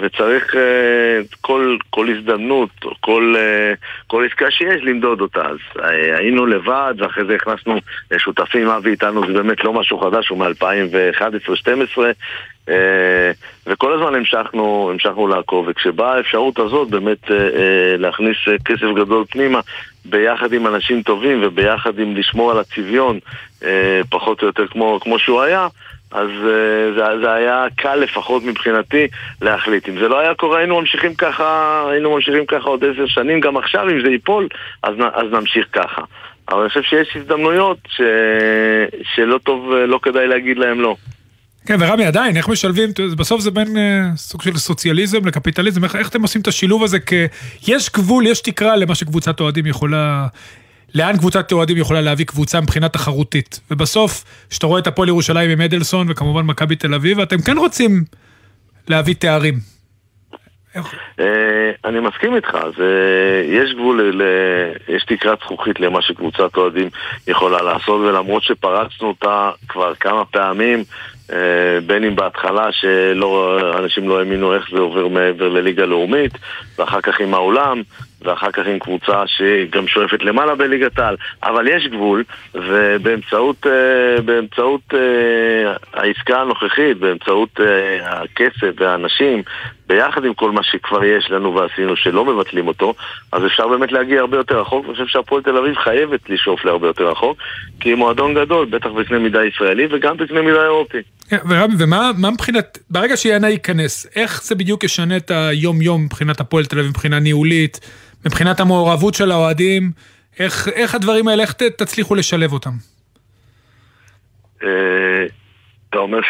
וצריך 0.00 0.54
אה, 0.56 1.20
כל, 1.40 1.76
כל 1.90 2.08
הזדמנות, 2.10 2.70
כל, 3.00 3.34
אה, 3.38 3.74
כל 4.06 4.26
עסקה 4.26 4.50
שיש, 4.50 4.82
למדוד 4.82 5.20
אותה. 5.20 5.42
אז 5.46 5.82
אה, 5.82 6.18
היינו 6.18 6.46
לבד, 6.46 6.94
ואחרי 6.98 7.24
זה 7.24 7.34
הכנסנו 7.34 7.78
שותפים, 8.18 8.68
אבי 8.68 8.90
איתנו, 8.90 9.26
זה 9.26 9.32
באמת 9.32 9.64
לא 9.64 9.72
משהו 9.72 9.98
חדש, 9.98 10.28
הוא 10.28 10.38
מ-2011-2012. 10.38 11.98
וכל 13.66 13.92
הזמן 13.92 14.14
המשכנו, 14.14 14.90
המשכנו 14.92 15.28
לעקוב, 15.28 15.66
וכשבאה 15.68 16.16
האפשרות 16.16 16.58
הזאת 16.58 16.90
באמת 16.90 17.30
להכניס 17.98 18.36
כסף 18.64 18.86
גדול 18.96 19.24
פנימה 19.30 19.60
ביחד 20.10 20.52
עם 20.52 20.66
אנשים 20.66 21.02
טובים 21.02 21.40
וביחד 21.42 21.98
עם 21.98 22.16
לשמור 22.16 22.50
על 22.50 22.58
הצביון 22.58 23.18
פחות 24.10 24.42
או 24.42 24.46
יותר 24.46 24.66
כמו, 24.66 24.98
כמו 25.02 25.18
שהוא 25.18 25.42
היה, 25.42 25.68
אז 26.10 26.28
uh, 26.28 26.96
זה, 26.96 27.04
זה 27.20 27.32
היה 27.32 27.66
קל 27.76 27.96
לפחות 27.96 28.42
מבחינתי 28.44 29.06
להחליט. 29.42 29.88
אם 29.88 29.98
זה 29.98 30.08
לא 30.08 30.18
היה 30.18 30.34
קורה 30.34 30.58
היינו 30.58 30.80
ממשיכים 30.80 31.14
ככה, 31.14 31.82
היינו 31.90 32.14
ממשיכים 32.14 32.46
ככה 32.46 32.68
עוד 32.68 32.84
עשר 32.84 33.06
שנים, 33.06 33.40
גם 33.40 33.56
עכשיו 33.56 33.90
אם 33.90 34.00
זה 34.04 34.10
ייפול, 34.10 34.48
אז, 34.82 34.94
אז 35.14 35.32
נמשיך 35.32 35.66
ככה. 35.72 36.02
אבל 36.48 36.60
אני 36.60 36.68
חושב 36.68 36.82
שיש 36.82 37.16
הזדמנויות 37.16 37.78
ש... 37.88 38.00
שלא 39.14 39.38
טוב, 39.38 39.72
לא 39.72 39.98
כדאי 40.02 40.26
להגיד 40.26 40.58
להם 40.58 40.80
לא. 40.80 40.96
כן, 41.66 41.76
ורמי, 41.80 42.04
עדיין, 42.04 42.36
איך 42.36 42.48
משלבים, 42.48 42.90
בסוף 43.16 43.40
זה 43.40 43.50
בין 43.50 43.76
uh, 43.76 44.16
סוג 44.16 44.42
של 44.42 44.56
סוציאליזם 44.56 45.26
לקפיטליזם, 45.26 45.84
איך, 45.84 45.96
איך 45.96 46.08
אתם 46.08 46.22
עושים 46.22 46.40
את 46.40 46.46
השילוב 46.46 46.82
הזה? 46.82 47.00
כי 47.00 47.24
יש 47.68 47.90
גבול, 47.90 48.26
יש 48.26 48.40
תקרה 48.40 48.76
למה 48.76 48.94
שקבוצת 48.94 49.40
אוהדים 49.40 49.66
יכולה 49.66 50.26
לאן 50.94 51.16
קבוצת 51.16 51.52
אוהדים 51.52 51.76
יכולה 51.76 52.00
להביא 52.00 52.24
קבוצה 52.24 52.60
מבחינה 52.60 52.88
תחרותית. 52.88 53.60
ובסוף, 53.70 54.24
כשאתה 54.50 54.66
רואה 54.66 54.80
את 54.80 54.86
הפועל 54.86 55.08
ירושלים 55.08 55.50
עם 55.50 55.60
אדלסון 55.60 56.06
וכמובן 56.10 56.42
מכבי 56.42 56.76
תל 56.76 56.94
אביב, 56.94 57.20
אתם 57.20 57.42
כן 57.42 57.58
רוצים 57.58 58.04
להביא 58.88 59.14
תארים. 59.14 59.54
אה, 61.20 61.70
אני 61.84 62.00
מסכים 62.00 62.36
איתך, 62.36 62.58
יש 63.44 63.74
גבול, 63.74 64.22
יש 64.88 65.04
תקרת 65.04 65.38
זכוכית 65.44 65.80
למה 65.80 66.02
שקבוצת 66.02 66.56
אוהדים 66.56 66.88
יכולה 67.26 67.62
לעשות, 67.62 68.00
ולמרות 68.00 68.42
שפרצנו 68.42 69.08
אותה 69.08 69.50
כבר 69.68 69.94
כמה 69.94 70.24
פעמים, 70.24 70.78
אה, 70.78 71.15
בין 71.86 72.04
אם 72.04 72.16
בהתחלה 72.16 72.72
שאנשים 72.72 74.08
לא 74.08 74.18
האמינו 74.18 74.54
איך 74.54 74.70
זה 74.72 74.78
עובר 74.78 75.08
מעבר 75.08 75.48
לליגה 75.48 75.86
לאומית, 75.86 76.32
ואחר 76.78 77.00
כך 77.00 77.20
עם 77.20 77.34
העולם, 77.34 77.82
ואחר 78.26 78.50
כך 78.50 78.66
עם 78.66 78.78
קבוצה 78.78 79.22
שגם 79.26 79.86
שואפת 79.86 80.22
למעלה 80.22 80.54
בליגת 80.54 80.98
העל, 80.98 81.16
אבל 81.42 81.68
יש 81.68 81.86
גבול, 81.86 82.24
ובאמצעות 82.54 83.66
אה, 83.66 84.22
באמצעות, 84.22 84.94
אה, 84.94 85.74
העסקה 85.94 86.40
הנוכחית, 86.40 86.98
באמצעות 86.98 87.60
אה, 87.60 88.20
הכסף 88.22 88.72
והאנשים, 88.76 89.42
ביחד 89.86 90.24
עם 90.24 90.34
כל 90.34 90.50
מה 90.50 90.62
שכבר 90.62 91.04
יש 91.04 91.30
לנו 91.30 91.54
ועשינו 91.54 91.96
שלא 91.96 92.24
מבטלים 92.24 92.68
אותו, 92.68 92.94
אז 93.32 93.46
אפשר 93.46 93.68
באמת 93.68 93.92
להגיע 93.92 94.20
הרבה 94.20 94.36
יותר 94.36 94.60
רחוק, 94.60 94.84
ואני 94.84 94.94
חושב 94.94 95.06
שהפועל 95.06 95.42
תל 95.42 95.56
אביב 95.56 95.74
חייבת 95.74 96.30
לשאוף 96.30 96.64
להרבה 96.64 96.86
יותר 96.86 97.10
רחוק, 97.10 97.38
כי 97.80 97.88
היא 97.88 97.96
מועדון 97.96 98.34
גדול, 98.34 98.66
בטח 98.66 98.90
בקנה 98.90 99.18
מידה 99.18 99.44
ישראלי 99.44 99.86
וגם 99.90 100.16
בקנה 100.16 100.42
מידה 100.42 100.62
אירופי. 100.62 100.98
כן, 101.28 101.36
ומה 101.78 102.12
מבחינת, 102.30 102.78
ברגע 102.90 103.16
שיאנה 103.16 103.48
ייכנס, 103.48 104.06
איך 104.16 104.44
זה 104.44 104.54
בדיוק 104.54 104.84
ישנה 104.84 105.16
את 105.16 105.30
היום-יום 105.30 106.04
מבחינת 106.04 106.40
הפועל 106.40 106.64
תל 106.64 106.78
אביב, 106.78 106.90
מבחינה 106.90 107.18
ניהולית, 107.18 107.80
מבחינת 108.26 108.60
המעורבות 108.60 109.14
של 109.14 109.30
האוהדים, 109.30 109.92
איך, 110.38 110.68
איך 110.68 110.94
הדברים 110.94 111.28
האלה, 111.28 111.42
איך 111.42 111.52
תצליחו 111.52 112.14
לשלב 112.14 112.52
אותם? 112.52 112.72
אה, 115.96 116.00
אתה 116.00 116.02
אומר 116.02 116.20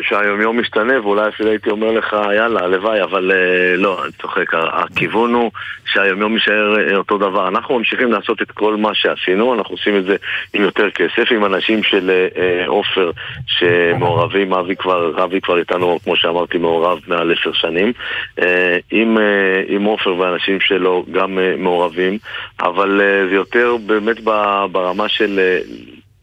שהיומיום 0.00 0.60
משתנה, 0.60 1.00
ואולי 1.00 1.28
אפילו 1.28 1.50
הייתי 1.50 1.70
אומר 1.70 1.90
לך, 1.90 2.16
יאללה, 2.36 2.60
הלוואי, 2.60 3.02
אבל 3.02 3.30
uh, 3.30 3.80
לא, 3.80 4.04
אני 4.04 4.12
צוחק. 4.12 4.54
הכיוון 4.54 5.34
הוא 5.34 5.50
שהיומיום 5.84 6.34
יישאר 6.34 6.76
uh, 6.76 6.94
אותו 6.94 7.18
דבר. 7.18 7.48
אנחנו 7.48 7.78
ממשיכים 7.78 8.12
לעשות 8.12 8.42
את 8.42 8.50
כל 8.50 8.76
מה 8.76 8.94
שעשינו, 8.94 9.54
אנחנו 9.54 9.74
עושים 9.74 9.96
את 9.96 10.04
זה 10.04 10.16
עם 10.54 10.62
יותר 10.62 10.90
כסף, 10.90 11.30
עם 11.30 11.44
אנשים 11.44 11.82
של 11.82 12.10
אה, 12.36 12.66
עופר 12.66 13.10
uh, 13.10 13.42
שמעורבים, 13.46 14.52
אבי 14.52 14.76
כבר, 14.76 15.24
אבי 15.24 15.40
כבר 15.40 15.58
איתנו, 15.58 15.98
כמו 16.04 16.16
שאמרתי, 16.16 16.58
מעורב 16.58 17.00
מעל 17.06 17.32
עשר 17.32 17.52
שנים, 17.52 17.92
uh, 18.40 18.42
עם, 18.90 19.86
עופר 19.86 20.14
ואנשים 20.14 20.60
שלו 20.60 21.04
גם 21.12 21.38
מעורבים, 21.58 22.18
אבל 22.60 23.00
זה 23.28 23.34
יותר 23.34 23.76
באמת 23.86 24.20
ברמה 24.72 25.08
של... 25.08 25.40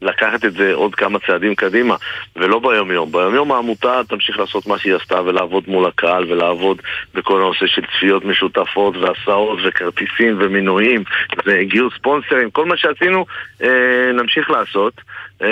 לקחת 0.02 0.44
את 0.44 0.52
זה 0.52 0.74
עוד 0.74 0.94
כמה 0.94 1.18
צעדים 1.26 1.54
קדימה, 1.54 1.96
ולא 2.36 2.58
ביומיום. 2.58 3.12
ביומיום 3.12 3.52
העמותה 3.52 4.00
תמשיך 4.08 4.38
לעשות 4.38 4.66
מה 4.66 4.78
שהיא 4.78 4.94
עשתה 4.94 5.22
ולעבוד 5.22 5.64
מול 5.66 5.86
הקהל 5.86 6.32
ולעבוד 6.32 6.82
בכל 7.14 7.42
הנושא 7.42 7.66
של 7.66 7.82
צפיות 7.96 8.24
משותפות 8.24 8.96
והסעות 8.96 9.58
וכרטיסים 9.64 10.36
ומינויים 10.40 11.04
וגיוס 11.46 11.94
ספונסרים, 11.98 12.50
כל 12.50 12.64
מה 12.64 12.76
שעשינו 12.76 13.26
אה, 13.62 14.12
נמשיך 14.12 14.50
לעשות. 14.50 15.00
אה, 15.42 15.48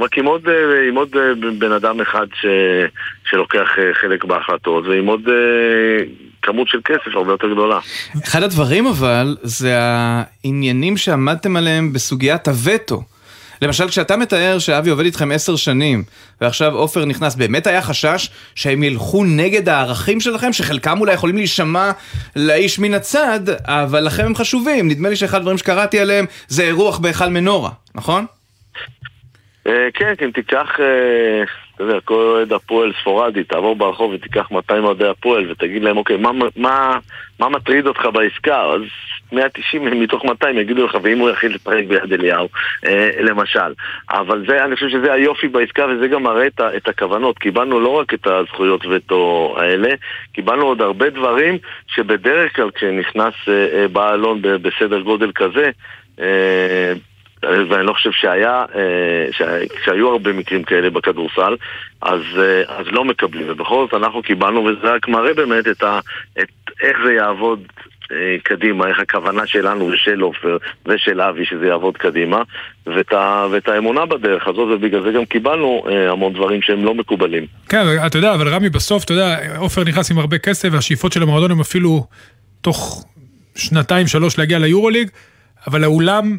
רק 0.00 0.18
עם 0.18 0.26
עוד, 0.26 0.48
אה, 0.48 0.88
עם 0.88 0.96
עוד 0.96 1.16
אה, 1.16 1.50
בן 1.58 1.72
אדם 1.72 2.00
אחד 2.00 2.26
ש, 2.34 2.46
שלוקח 3.30 3.68
חלק 3.92 4.24
בהחלטות 4.24 4.86
ועם 4.86 5.06
עוד 5.06 5.20
כמות 6.42 6.68
של 6.68 6.78
כסף 6.84 7.14
הרבה 7.14 7.32
יותר 7.32 7.52
גדולה. 7.52 7.78
אחד 8.24 8.42
הדברים 8.42 8.86
אבל 8.86 9.36
זה 9.42 9.78
העניינים 9.78 10.96
שעמדתם 10.96 11.56
עליהם 11.56 11.92
בסוגיית 11.92 12.48
הווטו. 12.48 13.02
למשל, 13.64 13.88
כשאתה 13.88 14.16
מתאר 14.16 14.58
שאבי 14.58 14.90
עובד 14.90 15.04
איתכם 15.04 15.32
עשר 15.32 15.56
שנים, 15.56 16.02
ועכשיו 16.40 16.74
עופר 16.74 17.04
נכנס, 17.04 17.34
באמת 17.34 17.66
היה 17.66 17.82
חשש 17.82 18.28
שהם 18.54 18.82
ילכו 18.82 19.24
נגד 19.24 19.68
הערכים 19.68 20.20
שלכם, 20.20 20.52
שחלקם 20.52 21.00
אולי 21.00 21.12
יכולים 21.14 21.36
להישמע 21.36 21.90
לאיש 22.36 22.78
מן 22.78 22.94
הצד, 22.94 23.40
אבל 23.64 24.00
לכם 24.00 24.24
הם 24.24 24.34
חשובים. 24.34 24.88
נדמה 24.88 25.08
לי 25.08 25.16
שאחד 25.16 25.38
הדברים 25.38 25.58
שקראתי 25.58 26.00
עליהם 26.00 26.26
זה 26.48 26.62
אירוח 26.62 26.98
בהיכל 26.98 27.28
מנורה, 27.28 27.70
נכון? 27.94 28.26
אה, 29.66 29.88
כן, 29.94 30.14
אם 30.24 30.30
תיקח, 30.30 30.68
אה, 30.80 31.44
אתה 31.74 31.82
יודע, 31.82 32.00
כל 32.00 32.14
אוהד 32.14 32.52
הפועל 32.52 32.92
ספורדי, 33.00 33.44
תעבור 33.44 33.76
ברחוב 33.76 34.12
ותיקח 34.12 34.50
200 34.50 34.84
אוהדי 34.84 35.08
הפועל 35.08 35.50
ותגיד 35.50 35.82
להם, 35.82 35.96
אוקיי, 35.96 36.16
מה 37.38 37.48
מטריד 37.48 37.86
אותך 37.86 38.08
בעסקה? 38.12 38.62
אז 38.62 38.82
190 39.32 39.84
מתוך 40.02 40.24
200 40.24 40.58
יגידו 40.58 40.86
לך, 40.86 40.98
ואם 41.02 41.18
הוא 41.18 41.30
יחיד 41.30 41.52
לפרק 41.52 41.84
ביד 41.86 42.12
אליהו, 42.12 42.48
אה, 42.86 43.10
למשל. 43.20 43.72
אבל 44.10 44.44
זה, 44.48 44.64
אני 44.64 44.74
חושב 44.74 44.88
שזה 44.88 45.12
היופי 45.12 45.48
בעסקה, 45.48 45.86
וזה 45.86 46.08
גם 46.08 46.22
מראה 46.22 46.46
את, 46.46 46.60
את 46.76 46.88
הכוונות. 46.88 47.38
קיבלנו 47.38 47.80
לא 47.80 47.88
רק 47.88 48.14
את 48.14 48.26
הזכויות 48.26 48.86
וטו 48.86 49.54
האלה, 49.58 49.88
קיבלנו 50.32 50.62
עוד 50.62 50.80
הרבה 50.80 51.10
דברים 51.10 51.58
שבדרך 51.86 52.56
כלל 52.56 52.70
כשנכנס 52.70 53.34
אה, 53.48 53.66
אה, 53.72 53.88
בעלון 53.88 54.42
בסדר 54.42 55.00
גודל 55.00 55.32
כזה, 55.34 55.70
אה, 56.20 56.92
ואני 57.70 57.86
לא 57.86 57.92
חושב 57.92 58.10
שהיה, 58.12 58.64
אה, 58.74 59.46
שהיו 59.84 60.08
הרבה 60.08 60.32
מקרים 60.32 60.62
כאלה 60.62 60.90
בכדורסל, 60.90 61.56
אז, 62.02 62.20
אה, 62.38 62.62
אז 62.68 62.86
לא 62.86 63.04
מקבלים. 63.04 63.46
ובכל 63.48 63.84
זאת 63.84 64.02
אנחנו 64.02 64.22
קיבלנו, 64.22 64.64
וזה 64.64 64.94
רק 64.94 65.08
מראה 65.08 65.34
באמת 65.34 65.68
את, 65.68 65.82
ה, 65.82 66.00
את 66.40 66.70
איך 66.82 66.96
זה 67.04 67.12
יעבוד 67.12 67.62
אה, 68.12 68.36
קדימה, 68.42 68.88
איך 68.88 69.00
הכוונה 69.00 69.46
שלנו 69.46 69.86
ושל 69.86 70.20
עופר 70.20 70.56
ושל 70.86 71.20
אבי 71.20 71.44
שזה 71.44 71.66
יעבוד 71.66 71.96
קדימה 71.96 72.42
ואת, 72.86 73.12
ה, 73.12 73.46
ואת 73.50 73.68
האמונה 73.68 74.06
בדרך 74.06 74.48
הזאת 74.48 74.68
ובגלל 74.70 75.02
זה 75.02 75.12
גם 75.12 75.24
קיבלנו 75.24 75.84
המון 76.10 76.32
דברים 76.32 76.62
שהם 76.62 76.84
לא 76.84 76.94
מקובלים. 76.94 77.46
כן, 77.68 77.84
אתה 78.06 78.18
יודע, 78.18 78.34
אבל 78.34 78.48
רמי 78.48 78.70
בסוף, 78.70 79.04
אתה 79.04 79.12
יודע, 79.12 79.38
עופר 79.58 79.84
נכנס 79.84 80.10
עם 80.10 80.18
הרבה 80.18 80.38
כסף 80.38 80.68
והשאיפות 80.72 81.12
של 81.12 81.22
המועדון 81.22 81.50
הם 81.50 81.60
אפילו 81.60 82.06
תוך 82.60 83.04
שנתיים 83.56 84.06
שלוש 84.06 84.38
להגיע 84.38 84.58
ליורוליג, 84.58 85.08
אבל 85.66 85.84
האולם, 85.84 86.38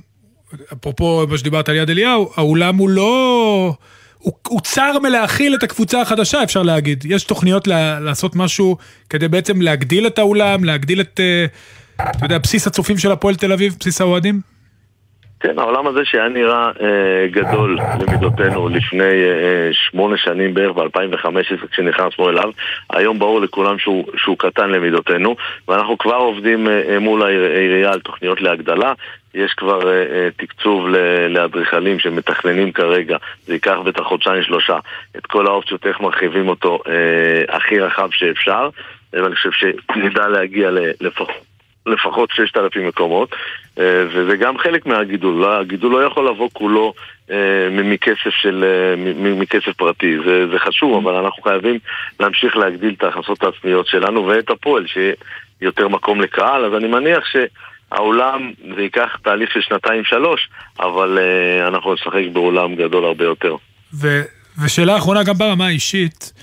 אפרופו 0.73 1.25
מה 1.29 1.37
שדיברת 1.37 1.69
על 1.69 1.75
יד 1.75 1.89
אליהו, 1.89 2.31
האולם 2.35 2.77
הוא 2.77 2.89
לא... 2.89 3.75
הוא, 4.17 4.33
הוא 4.47 4.61
צר 4.61 4.99
מלהכיל 5.03 5.55
את 5.55 5.63
הקבוצה 5.63 6.01
החדשה, 6.01 6.43
אפשר 6.43 6.63
להגיד. 6.63 7.05
יש 7.07 7.23
תוכניות 7.23 7.67
לה, 7.67 7.99
לעשות 7.99 8.35
משהו 8.35 8.77
כדי 9.09 9.27
בעצם 9.27 9.61
להגדיל 9.61 10.07
את 10.07 10.19
האולם, 10.19 10.63
להגדיל 10.63 11.01
את, 11.01 11.19
אה, 11.19 11.45
אתה 12.11 12.25
יודע, 12.25 12.37
בסיס 12.37 12.67
הצופים 12.67 12.97
של 12.97 13.11
הפועל 13.11 13.35
תל 13.35 13.51
אביב, 13.51 13.75
בסיס 13.79 14.01
האוהדים? 14.01 14.41
כן, 15.39 15.59
העולם 15.59 15.87
הזה 15.87 15.99
שהיה 16.05 16.29
נראה 16.29 16.71
אה, 16.81 17.27
גדול 17.31 17.77
למידותינו 17.99 18.69
לפני 18.69 19.03
אה, 19.03 19.69
שמונה 19.71 20.17
שנים 20.17 20.53
בערך, 20.53 20.75
ב-2015 20.75 21.67
כשנכנסנו 21.71 22.29
אליו, 22.29 22.51
היום 22.89 23.19
ברור 23.19 23.41
לכולם 23.41 23.79
שהוא, 23.79 24.05
שהוא 24.17 24.37
קטן 24.37 24.69
למידותינו, 24.69 25.35
ואנחנו 25.67 25.97
כבר 25.97 26.15
עובדים 26.15 26.67
אה, 26.67 26.81
אה 26.89 26.99
מול 26.99 27.23
העירייה 27.23 27.91
על 27.91 27.99
תוכניות 27.99 28.41
להגדלה. 28.41 28.93
יש 29.35 29.53
כבר 29.53 29.89
אה, 29.89 29.93
אה, 29.93 30.29
תקצוב 30.37 30.87
לאדריכלים 31.29 31.99
שמתכננים 31.99 32.71
כרגע, 32.71 33.17
זה 33.45 33.53
ייקח 33.53 33.77
בטח 33.85 34.03
חודשיים 34.03 34.43
שלושה, 34.43 34.77
את 35.17 35.25
כל 35.25 35.47
האופציות 35.47 35.85
איך 35.85 35.99
מרחיבים 35.99 36.49
אותו 36.49 36.79
אה, 36.87 37.55
הכי 37.55 37.79
רחב 37.79 38.09
שאפשר, 38.11 38.69
ואני 39.13 39.35
חושב 39.35 39.51
שנדע 39.51 40.27
להגיע 40.27 40.69
לפחות 41.01 41.29
לפחות 41.85 42.29
6,000 42.33 42.87
מקומות, 42.87 43.35
אה, 43.79 44.05
וזה 44.07 44.35
גם 44.37 44.57
חלק 44.57 44.85
מהגידול. 44.85 45.45
הגידול 45.45 45.91
לא 45.91 46.07
יכול 46.07 46.29
לבוא 46.29 46.49
כולו 46.53 46.93
אה, 47.31 47.69
מכסף, 47.71 48.29
של, 48.41 48.65
אה, 48.67 49.13
מכסף 49.15 49.73
פרטי, 49.77 50.17
זה, 50.25 50.47
זה 50.51 50.59
חשוב, 50.59 51.07
אבל 51.07 51.15
אנחנו 51.25 51.43
חייבים 51.43 51.79
להמשיך 52.19 52.57
להגדיל 52.57 52.93
את 52.97 53.03
ההכנסות 53.03 53.43
העצמיות 53.43 53.87
שלנו 53.87 54.27
ואת 54.27 54.49
הפועל, 54.49 54.87
שיהיה 54.87 55.13
יותר 55.61 55.87
מקום 55.87 56.21
לקהל, 56.21 56.65
אז 56.65 56.73
אני 56.73 56.87
מניח 56.87 57.25
ש... 57.25 57.35
העולם, 57.91 58.51
זה 58.75 58.81
ייקח 58.81 59.17
תהליך 59.23 59.51
של 59.51 59.61
שנתיים-שלוש, 59.61 60.49
אבל 60.79 61.17
uh, 61.17 61.67
אנחנו 61.67 61.93
נשחק 61.93 62.21
בעולם 62.33 62.75
גדול 62.75 63.05
הרבה 63.05 63.23
יותר. 63.23 63.55
ו- 63.93 64.23
ושאלה 64.65 64.97
אחרונה 64.97 65.23
גם 65.23 65.33
ברמה 65.33 65.67
האישית, 65.67 66.33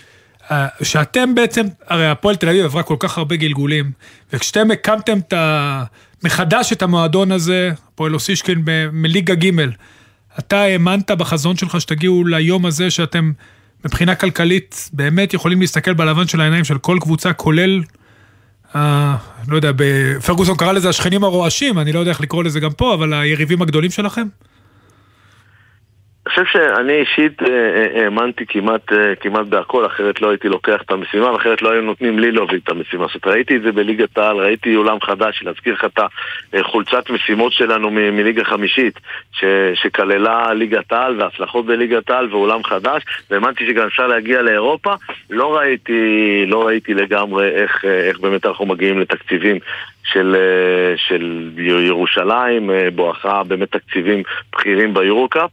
שאתם 0.83 1.35
בעצם, 1.35 1.67
הרי 1.87 2.07
הפועל 2.07 2.37
תל 2.37 2.49
אביב 2.49 2.65
עברה 2.65 2.83
כל 2.83 2.97
כך 2.99 3.19
הרבה 3.19 3.37
גלגולים, 3.37 3.93
וכשאתם 4.33 4.71
הקמתם 4.71 5.19
את 5.19 5.33
ה... 5.33 5.85
מחדש 6.25 6.73
את 6.73 6.83
המועדון 6.83 7.33
הזה, 7.33 7.73
הפועל 7.95 8.15
אוסישקין 8.15 8.65
מליגה 8.93 9.35
ג', 9.35 9.51
אתה 10.39 10.61
האמנת 10.61 11.11
בחזון 11.11 11.57
שלך 11.57 11.81
שתגיעו 11.81 12.25
ליום 12.25 12.67
הזה 12.67 12.91
שאתם 12.91 13.33
מבחינה 13.85 14.15
כלכלית 14.15 14.91
באמת 14.93 15.35
יכולים 15.35 15.61
להסתכל 15.61 15.93
בלבן 15.93 16.27
של 16.27 16.41
העיניים 16.41 16.65
של 16.65 16.79
כל 16.79 16.99
קבוצה, 17.01 17.33
כולל, 17.33 17.83
אה, 18.75 19.17
לא 19.49 19.57
יודע, 19.57 19.71
פרגוסון 20.27 20.57
קרא 20.57 20.73
לזה 20.73 20.89
השכנים 20.89 21.25
הרועשים, 21.25 21.79
אני 21.79 21.93
לא 21.93 21.99
יודע 21.99 22.11
איך 22.11 22.21
לקרוא 22.21 22.45
לזה 22.45 22.61
גם 22.61 22.73
פה, 22.73 22.95
אבל 22.95 23.13
היריבים 23.15 23.63
הגדולים 23.63 23.91
שלכם? 23.91 24.27
חושב 26.35 26.45
שאני 26.53 26.93
אישית 26.93 27.43
אה, 27.43 27.49
אה, 27.49 28.05
האמנתי 28.05 28.47
כמעט, 28.49 28.93
אה, 28.93 29.15
כמעט 29.15 29.47
בהכל, 29.47 29.87
אחרת 29.87 30.23
לא 30.23 30.31
הייתי 30.31 30.49
לוקח 30.49 30.83
את 30.83 30.91
המשימה, 30.91 31.33
ואחרת 31.33 31.63
לא 31.63 31.71
היו 31.71 31.83
נותנים 31.83 32.19
לי 32.19 32.33
להוביל 32.33 32.61
את 32.65 32.69
המשימה. 32.69 33.07
זאת 33.07 33.25
אומרת, 33.25 33.37
ראיתי 33.37 33.57
את 33.57 33.63
זה 33.63 33.73
בליגת 33.73 34.19
העל, 34.19 34.37
ראיתי 34.37 34.75
עולם 34.75 35.01
חדש, 35.01 35.43
להזכיר 35.43 35.75
לך 35.75 35.85
את 35.85 36.01
החולצת 36.53 37.11
משימות 37.11 37.53
שלנו 37.53 37.91
מליגה 37.91 38.45
חמישית, 38.45 39.01
ש, 39.33 39.45
שכללה 39.75 40.55
ליגת 40.55 40.93
העל 40.93 41.23
והצלחות 41.23 41.67
בליגת 41.67 42.11
העל 42.11 42.29
ועולם 42.31 42.65
חדש, 42.65 43.03
והאמנתי 43.31 43.67
שגם 43.67 43.87
אפשר 43.87 44.07
להגיע 44.07 44.43
לאירופה. 44.43 44.95
לא 45.31 45.57
ראיתי, 45.57 46.45
לא 46.47 46.67
ראיתי 46.67 46.95
לגמרי 46.95 47.49
איך, 47.49 47.85
איך 47.85 48.21
באמת 48.21 48.47
אנחנו 48.47 48.67
מגיעים 48.67 48.99
לתקציבים 48.99 49.59
של, 50.05 50.37
של 50.97 51.51
ירושלים, 51.59 52.71
בואכה 52.95 53.43
באמת 53.43 53.73
תקציבים 53.73 54.23
בכירים 54.53 54.95
ביורו-קאפ. 54.95 55.51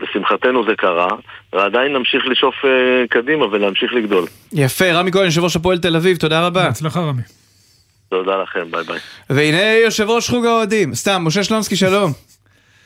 לשמחתנו 0.00 0.64
זה 0.64 0.74
קרה, 0.76 1.08
ועדיין 1.52 1.92
נמשיך 1.92 2.26
לשאוף 2.26 2.54
אה, 2.64 3.04
קדימה 3.10 3.44
ולהמשיך 3.44 3.92
לגדול. 3.94 4.24
יפה, 4.52 4.92
רמי 4.92 5.12
כהן, 5.12 5.24
יושב 5.24 5.44
ראש 5.44 5.56
הפועל 5.56 5.78
תל 5.78 5.96
אביב, 5.96 6.16
תודה 6.16 6.46
רבה. 6.46 6.64
בהצלחה 6.64 7.00
רמי. 7.00 7.22
תודה 8.08 8.36
לכם, 8.42 8.70
ביי 8.70 8.84
ביי. 8.84 8.98
והנה 9.30 9.74
יושב 9.84 10.10
ראש 10.10 10.30
חוג 10.30 10.46
האוהדים, 10.46 10.94
סתם, 10.94 11.22
משה 11.24 11.44
שלונסקי, 11.44 11.76
שלום. 11.76 12.10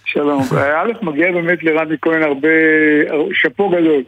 שלום. 0.04 0.42
א', 0.80 0.92
מגיע 1.02 1.32
באמת 1.32 1.62
לרמי 1.62 1.96
כהן 2.02 2.22
הרבה, 2.22 2.48
שאפו 3.32 3.68
גדול. 3.68 4.02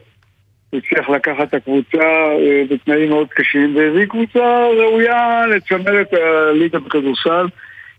הוא 0.71 0.81
הצליח 0.85 1.11
לקחת 1.11 1.49
את 1.49 1.55
הקבוצה 1.55 2.03
אה, 2.03 2.63
בתנאים 2.71 3.09
מאוד 3.09 3.29
קשים, 3.29 3.77
והביא 3.77 4.07
קבוצה 4.07 4.67
ראויה 4.79 5.47
לצמרת 5.47 6.09
הליגה 6.13 6.79
בכדורסל 6.79 7.47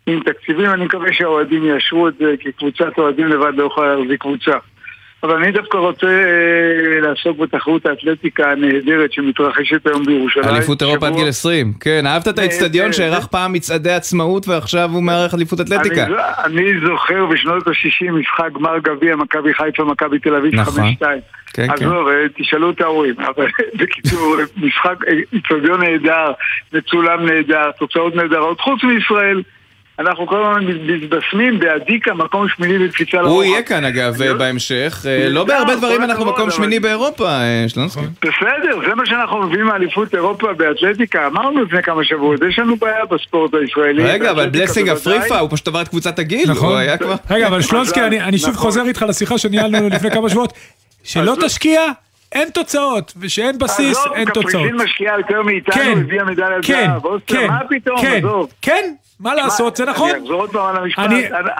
עם 0.07 0.19
תקציבים. 0.19 0.65
אני 0.65 0.85
מקווה 0.85 1.13
שהאוהדים 1.13 1.65
יאשרו 1.65 2.07
את 2.07 2.13
זה, 2.19 2.33
כי 2.39 2.51
קבוצת 2.51 2.97
אוהדים 2.97 3.27
לבד 3.27 3.51
לא 3.55 3.63
יכולה 3.63 3.95
להחזיק 3.95 4.21
קבוצה. 4.21 4.57
אבל 5.23 5.35
אני 5.35 5.51
דווקא 5.51 5.77
רוצה 5.77 6.07
אה, 6.07 7.01
לעסוק 7.01 7.37
בתחרות 7.37 7.85
האתלטיקה 7.85 8.51
הנהדרת 8.51 9.13
שמתרחשת 9.13 9.87
היום 9.87 10.05
בירושלים. 10.05 10.45
אליפות 10.45 10.81
אירופה 10.81 11.07
עד 11.07 11.15
גיל 11.15 11.27
20, 11.27 11.73
כן, 11.79 12.07
אהבת 12.07 12.27
את 12.27 12.39
האיצטדיון 12.39 12.93
שאירח 12.93 13.27
פעם 13.27 13.53
מצעדי 13.53 13.91
עצמאות 13.91 14.47
ועכשיו 14.47 14.89
הוא 14.93 15.03
מארח 15.03 15.33
אליפות 15.33 15.61
אתלטיקה. 15.61 16.05
אני 16.45 16.71
זוכר 16.85 17.25
בשנות 17.25 17.67
ה-60 17.67 18.11
משחק 18.11 18.49
גמר 18.53 18.79
גביע 18.79 19.15
מכבי 19.15 19.53
חיפה, 19.53 19.83
מכבי 19.83 20.19
תל 20.19 20.35
אביב 20.35 20.53
5-2. 20.53 20.57
נכון. 20.57 20.83
כן, 21.53 21.67
עזוב, 21.69 22.07
אה, 22.07 22.25
תשאלו 22.37 22.71
את 22.71 22.81
ההורים, 22.81 23.15
אבל 23.19 23.47
בקיצור, 23.79 24.35
משחק, 24.57 24.95
אה, 25.07 25.13
איצטדיון 25.33 25.83
נהדר, 25.83 26.31
מצולם 26.73 27.25
נהדר, 27.25 27.71
תוצאות 27.79 28.15
נהדרות, 28.15 28.61
חוץ 28.61 28.83
מישראל. 28.83 29.41
אנחנו 29.99 30.27
כל 30.27 30.45
הזמן 30.45 30.65
מתבשמים 30.65 31.59
באדיקה, 31.59 32.13
מקום 32.13 32.47
שמיני 32.49 32.87
בקפיצה 32.87 33.17
לרוחב. 33.17 33.33
הוא 33.33 33.43
יהיה 33.43 33.61
כאן 33.63 33.85
אגב 33.85 34.15
בהמשך, 34.37 35.05
לא 35.29 35.43
בהרבה 35.43 35.75
דברים 35.75 36.03
אנחנו 36.03 36.25
מקום 36.25 36.51
שמיני 36.51 36.79
באירופה, 36.79 37.39
שלונסקי. 37.67 38.01
בסדר, 38.21 38.79
זה 38.89 38.95
מה 38.95 39.05
שאנחנו 39.05 39.43
מביאים 39.43 39.65
מאליפות 39.65 40.15
אירופה 40.15 40.53
באתלטיקה, 40.53 41.27
אמרנו 41.27 41.63
לפני 41.63 41.83
כמה 41.83 42.03
שבועות, 42.03 42.39
יש 42.49 42.59
לנו 42.59 42.75
בעיה 42.75 43.05
בספורט 43.05 43.53
הישראלי. 43.53 44.03
רגע, 44.03 44.31
אבל 44.31 44.49
בלסינג 44.49 44.89
אפריפה, 44.89 45.39
הוא 45.39 45.49
פשוט 45.51 45.67
עבר 45.67 45.81
את 45.81 45.87
קבוצת 45.87 46.19
הגיל, 46.19 46.51
הוא 46.51 46.75
היה 46.75 46.97
כבר... 46.97 47.15
רגע, 47.29 47.47
אבל 47.47 47.61
שלונסקי, 47.61 48.01
אני 48.01 48.37
שוב 48.37 48.55
חוזר 48.55 48.85
איתך 48.85 49.05
לשיחה 49.09 49.37
שניהלנו 49.37 49.89
לפני 49.89 50.11
כמה 50.11 50.29
שבועות, 50.29 50.53
שלא 51.03 51.35
תשקיע 51.41 51.81
אין 52.31 52.49
תוצאות, 52.49 53.13
ושאין 53.19 53.57
בסיס, 53.57 53.97
אין 54.15 54.25
תוצאות. 54.25 54.45
עזוב, 54.45 54.61
קפריסין 54.61 54.75
משקיעה 54.75 55.17
יותר 55.17 55.41
מאיתנו, 55.41 55.73
כן, 55.73 55.97
הביאה 56.01 56.23
מדליית 56.23 56.65
כן, 56.65 56.87
זהב. 56.93 57.05
אוסטר, 57.05 57.35
כן, 57.35 57.47
מה 57.47 57.59
פתאום, 57.69 58.01
כן, 58.01 58.17
עזוב. 58.17 58.49
כן, 58.61 58.93
מה 59.19 59.35
לעשות, 59.35 59.75
זה 59.75 59.85
נכון. 59.85 60.09
אני 60.09 60.19
אחזור 60.19 60.41
עוד 60.41 60.49
פעם 60.49 60.75
על 60.75 60.83
המשפט, 60.83 61.09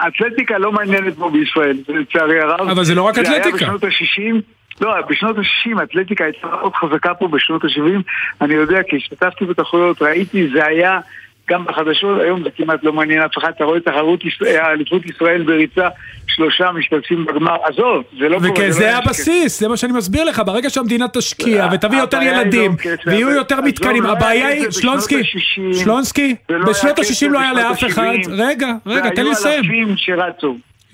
אתלטיקה 0.08 0.58
לא 0.58 0.72
מעניינת 0.72 1.16
פה 1.18 1.30
בישראל, 1.30 1.78
לצערי 1.88 2.40
הרב. 2.40 2.70
אבל 2.70 2.84
זה 2.84 2.96
לא 2.96 3.02
רק 3.02 3.16
זה 3.16 3.22
היה 3.22 3.38
אתלטיקה. 3.38 3.58
בשנות 3.58 3.84
ה-60. 3.84 4.42
לא, 4.82 5.02
בשנות 5.10 5.38
ה-60 5.38 5.84
אתלטיקה 5.84 6.24
הייתה 6.24 6.48
מאוד 6.48 6.74
חזקה 6.76 7.14
פה 7.14 7.28
בשנות 7.28 7.64
ה-70. 7.64 8.02
אני 8.42 8.54
יודע, 8.54 8.84
כי 8.90 8.98
השתתפתי 8.98 9.46
בתחרויות, 9.46 10.02
ראיתי, 10.02 10.50
זה 10.54 10.66
היה 10.66 11.00
גם 11.50 11.66
בחדשות, 11.66 12.22
היום 12.22 12.44
זה 12.44 12.50
כמעט 12.58 12.80
לא 12.84 12.94
מעניין 12.94 13.22
אף 13.22 13.38
אחד, 13.38 13.52
אתה 13.56 13.64
רואה 13.64 13.80
תחרות 13.80 14.26
יש- 14.26 14.40
אליפות 14.42 15.02
ישראל 15.06 15.44
בריצה, 15.44 15.88
שלושה 16.28 16.72
משתתפים 16.72 17.26
בגמר, 17.26 17.56
עזוב, 17.64 18.04
זה 18.20 18.30
לא 18.30 18.40
קורה. 18.48 18.68
לא 18.68 18.72
זה 18.72 18.84
היה 18.88 18.98
הבסיס, 18.98 19.60
זה 19.60 19.68
מה 19.68 19.78
שאני 19.78 19.94
מסביר 19.94 20.24
לך, 20.24 20.42
ברגע 20.46 20.70
שהמדינה 20.70 21.08
תשקיע 21.08 21.68
ותביא 21.74 21.98
יותר 21.98 22.22
ילדים 22.22 22.72
לא 22.72 22.78
כסף, 22.78 23.08
ויהיו 23.08 23.30
יותר 23.32 23.62
מתקנים, 23.62 24.04
לא 24.04 24.08
היה 24.08 24.18
הבעיה 24.18 24.48
היא, 24.48 24.72
שלונסקי, 24.72 25.16
ה-60, 25.16 25.84
שלונסקי, 25.84 26.36
בשנות 26.68 26.96
כסף 27.00 27.24
ה-60 27.24 27.32
לא 27.32 27.40
היה 27.40 27.54
לאף 27.54 27.84
אחד, 27.84 28.04
ה-70, 28.04 28.30
רגע, 28.32 28.68
רגע, 28.86 29.10
תן 29.10 29.24
לי 29.24 29.30
לסיים. 29.32 29.64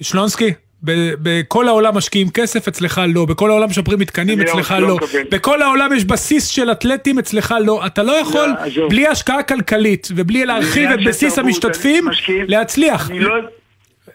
שלונסקי, 0.01 0.53
בכל 0.83 1.67
העולם 1.67 1.97
משקיעים 1.97 2.29
כסף, 2.29 2.67
אצלך 2.67 3.01
לא. 3.07 3.25
בכל 3.25 3.49
העולם 3.49 3.69
משפרים 3.69 3.99
מתקנים, 3.99 4.39
אני 4.39 4.45
לא- 4.45 4.51
אצלך 4.51 4.71
לא 4.79 4.87
לא. 4.87 4.97
בכל 5.31 5.61
העולם 5.61 5.93
יש 5.93 6.05
בסיס 6.05 6.47
של 6.47 6.71
אתלטים, 6.71 7.19
אצלך 7.19 7.55
לא. 7.65 7.85
אתה 7.85 8.03
לא 8.03 8.11
יכול. 8.11 8.49
בלי 8.89 9.07
השקעה 9.07 9.43
כלכלית 9.43 10.07
ובלי 10.15 10.45
להרחיב 10.45 10.89
את 10.91 10.99
בסיס 11.05 11.39
המשתתפים. 11.39 12.05
להצליח. 12.47 13.11
אני 13.11 13.19
לא... 13.19 13.35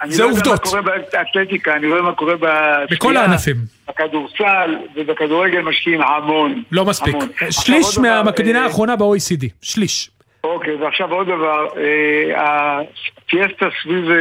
אני 0.02 0.12
זה 0.12 0.22
לא 0.22 0.28
יודע 0.28 0.38
עובדות. 0.38 0.64
מה 0.64 0.70
קורה 0.70 0.82
באתלטיקה, 1.12 1.76
אני 1.76 1.86
רואה 1.86 2.02
מה 2.02 2.12
קורה 2.12 2.34
בשחייה. 2.36 2.86
בכל 2.90 3.16
הענפים. 3.16 3.56
בכדורסל 3.88 4.76
ובכדורגל 4.96 5.60
משקיעים 5.60 6.00
המון. 6.02 6.62
לא 6.72 6.84
מספיק. 6.84 7.14
שליש 7.50 7.98
מהמדינה 7.98 8.58
אה, 8.58 8.64
האחרונה 8.64 8.96
ב-OECD. 8.96 9.46
שליש. 9.62 10.10
אוקיי, 10.44 10.74
ועכשיו 10.74 11.12
עוד 11.12 11.26
דבר, 11.26 11.66
אה, 11.76 12.80
הפיאסטה 13.26 13.66
סביב 13.82 14.10
אה, 14.10 14.20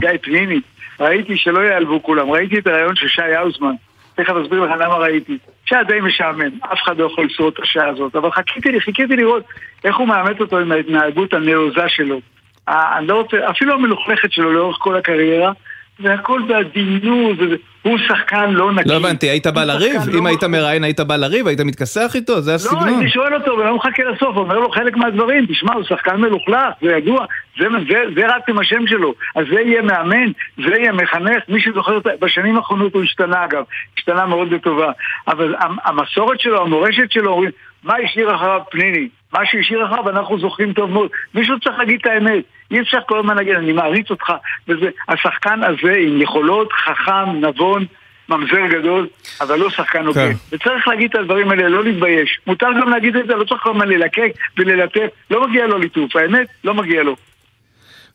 גיא 0.00 0.18
פניני, 0.22 0.60
ראיתי 1.00 1.36
שלא 1.36 1.60
ייעלבו 1.60 2.02
כולם, 2.02 2.30
ראיתי 2.30 2.58
את 2.58 2.66
הרעיון 2.66 2.96
של 2.96 3.08
שי 3.08 3.22
האוזמן, 3.22 3.74
תכף 4.14 4.34
אסביר 4.42 4.60
לך 4.60 4.70
למה 4.80 4.94
ראיתי. 4.94 5.38
שעה 5.64 5.84
די 5.84 6.00
משעמם, 6.00 6.50
אף 6.72 6.78
אחד 6.82 6.98
לא 6.98 7.06
יכול 7.06 7.24
לשרוד 7.24 7.52
את 7.56 7.62
השעה 7.62 7.88
הזאת, 7.88 8.16
אבל 8.16 8.30
חיכיתי 8.30 8.72
לי, 8.72 8.80
חיכיתי 8.80 9.16
לראות 9.16 9.44
איך 9.84 9.96
הוא 9.96 10.08
מאמת 10.08 10.40
אותו 10.40 10.58
עם 10.58 10.72
ההתנהגות 10.72 11.34
הנעוזה 11.34 11.88
שלו. 11.88 12.20
אני 12.68 13.06
לא 13.06 13.16
רוצה, 13.20 13.50
אפילו 13.50 13.74
המלוכלכת 13.74 14.32
שלו 14.32 14.52
לאורך 14.52 14.76
כל 14.80 14.96
הקריירה, 14.96 15.52
והכל 16.00 16.42
בעדינות, 16.48 17.38
הוא 17.84 17.98
שחקן 17.98 18.50
לא 18.50 18.72
נקי. 18.72 18.88
לא 18.88 18.94
הבנתי, 18.96 19.26
היית 19.30 19.46
בא 19.46 19.64
לריב? 19.64 19.92
שחקן 20.00 20.16
אם 20.18 20.24
לא 20.24 20.28
היית 20.28 20.44
מראיין 20.44 20.84
היית 20.84 21.00
בא 21.00 21.16
לריב? 21.16 21.46
היית 21.46 21.60
מתכסח 21.60 22.12
איתו? 22.14 22.40
זה 22.40 22.50
לא, 22.50 22.54
הסגנון. 22.54 22.88
הייתי 22.88 23.08
שואל 23.10 23.34
אותו, 23.34 23.52
ולא 23.52 23.76
מחכה 23.76 24.02
לסוף, 24.04 24.36
אומר 24.36 24.58
לו 24.58 24.70
חלק 24.70 24.96
מהדברים, 24.96 25.46
תשמע, 25.46 25.74
הוא 25.74 25.82
שחקן 25.84 26.16
מלוכלך, 26.16 26.58
זה 26.82 26.92
ידוע, 26.92 27.24
זה, 27.58 27.64
זה, 27.88 27.98
זה 28.16 28.26
רק 28.36 28.48
עם 28.48 28.58
השם 28.58 28.86
שלו, 28.86 29.14
אז 29.36 29.44
זה 29.54 29.60
יהיה 29.60 29.82
מאמן, 29.82 30.26
זה 30.56 30.74
יהיה 30.76 30.92
מחנך, 30.92 31.42
מי 31.48 31.60
שזוכר, 31.60 31.98
בשנים 32.20 32.56
האחרונות 32.56 32.94
הוא 32.94 33.02
השתנה 33.02 33.44
אגב, 33.44 33.62
השתנה 33.98 34.26
מאוד 34.26 34.52
לטובה, 34.52 34.90
אבל 35.28 35.54
המ- 35.58 35.76
המסורת 35.84 36.40
שלו, 36.40 36.62
המורשת 36.62 37.10
שלו, 37.10 37.42
מה 37.84 37.94
השאיר 38.04 38.34
אחריו 38.34 38.60
פניני? 38.70 39.08
מה 39.34 39.40
שהשאיר 39.46 39.86
אחריו 39.86 40.08
אנחנו 40.10 40.38
זוכרים 40.38 40.72
טוב 40.72 40.90
מאוד. 40.90 41.08
מישהו 41.34 41.60
צריך 41.60 41.78
להגיד 41.78 41.98
את 42.00 42.06
האמת. 42.06 42.44
אי 42.70 42.80
אפשר 42.80 42.98
כל 43.08 43.18
הזמן 43.18 43.36
להגיד, 43.36 43.54
אני 43.54 43.72
מעריץ 43.72 44.10
אותך. 44.10 44.32
וזה, 44.68 44.86
השחקן 45.08 45.60
הזה 45.64 45.94
עם 45.98 46.22
יכולות, 46.22 46.68
חכם, 46.72 47.44
נבון, 47.46 47.84
ממזר 48.28 48.66
גדול, 48.78 49.06
אבל 49.40 49.58
לא 49.58 49.70
שחקן 49.70 50.06
הוגן. 50.06 50.20
וצריך 50.52 50.88
להגיד 50.88 51.10
את 51.10 51.20
הדברים 51.20 51.50
האלה, 51.50 51.68
לא 51.68 51.84
להתבייש. 51.84 52.38
מותר 52.46 52.66
גם 52.80 52.88
להגיד 52.88 53.16
את 53.16 53.26
זה, 53.26 53.34
לא 53.34 53.44
צריך 53.44 53.62
כל 53.62 53.70
הזמן 53.70 53.88
ללקק 53.88 54.28
וללטף. 54.58 55.06
לא 55.30 55.48
מגיע 55.48 55.66
לו 55.66 55.78
ליטוף, 55.78 56.16
האמת, 56.16 56.46
לא 56.64 56.74
מגיע 56.74 57.02
לו. 57.02 57.16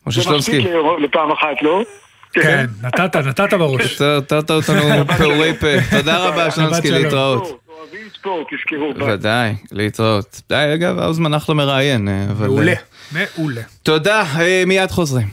משה 0.06 0.20
זה 0.20 0.24
שלונסקי. 0.24 0.58
מספיק 0.58 0.72
ל- 0.74 1.04
לפעם 1.04 1.30
אחת, 1.32 1.62
לא? 1.62 1.82
כן, 2.32 2.64
נתת, 2.82 3.16
נתת 3.16 3.54
בראש. 3.54 4.02
נתת 4.02 4.50
אותנו 4.50 4.82
פעורי 5.18 5.52
פה. 5.54 5.66
תודה 5.96 6.28
רבה, 6.28 6.50
שלונסקי. 6.50 6.90
להתראות. 6.90 7.60
אוהבים 7.80 8.08
ספורט, 8.18 8.46
תזכרו. 8.54 9.06
ודאי, 9.12 9.54
להתראות. 9.72 10.40
די, 10.48 10.70
אגב, 10.74 10.98
האוזמן 10.98 11.34
אחלה 11.34 11.54
מראיין. 11.54 12.08
אה, 12.08 12.24
אבל- 12.30 12.46
מעולה, 12.46 12.72
מעולה. 13.12 13.62
תודה, 13.82 14.22
אה, 14.40 14.62
מיד 14.66 14.90
חוזרים. 14.90 15.28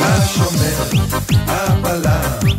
השומר, 0.00 0.82
הבלם, 1.48 2.56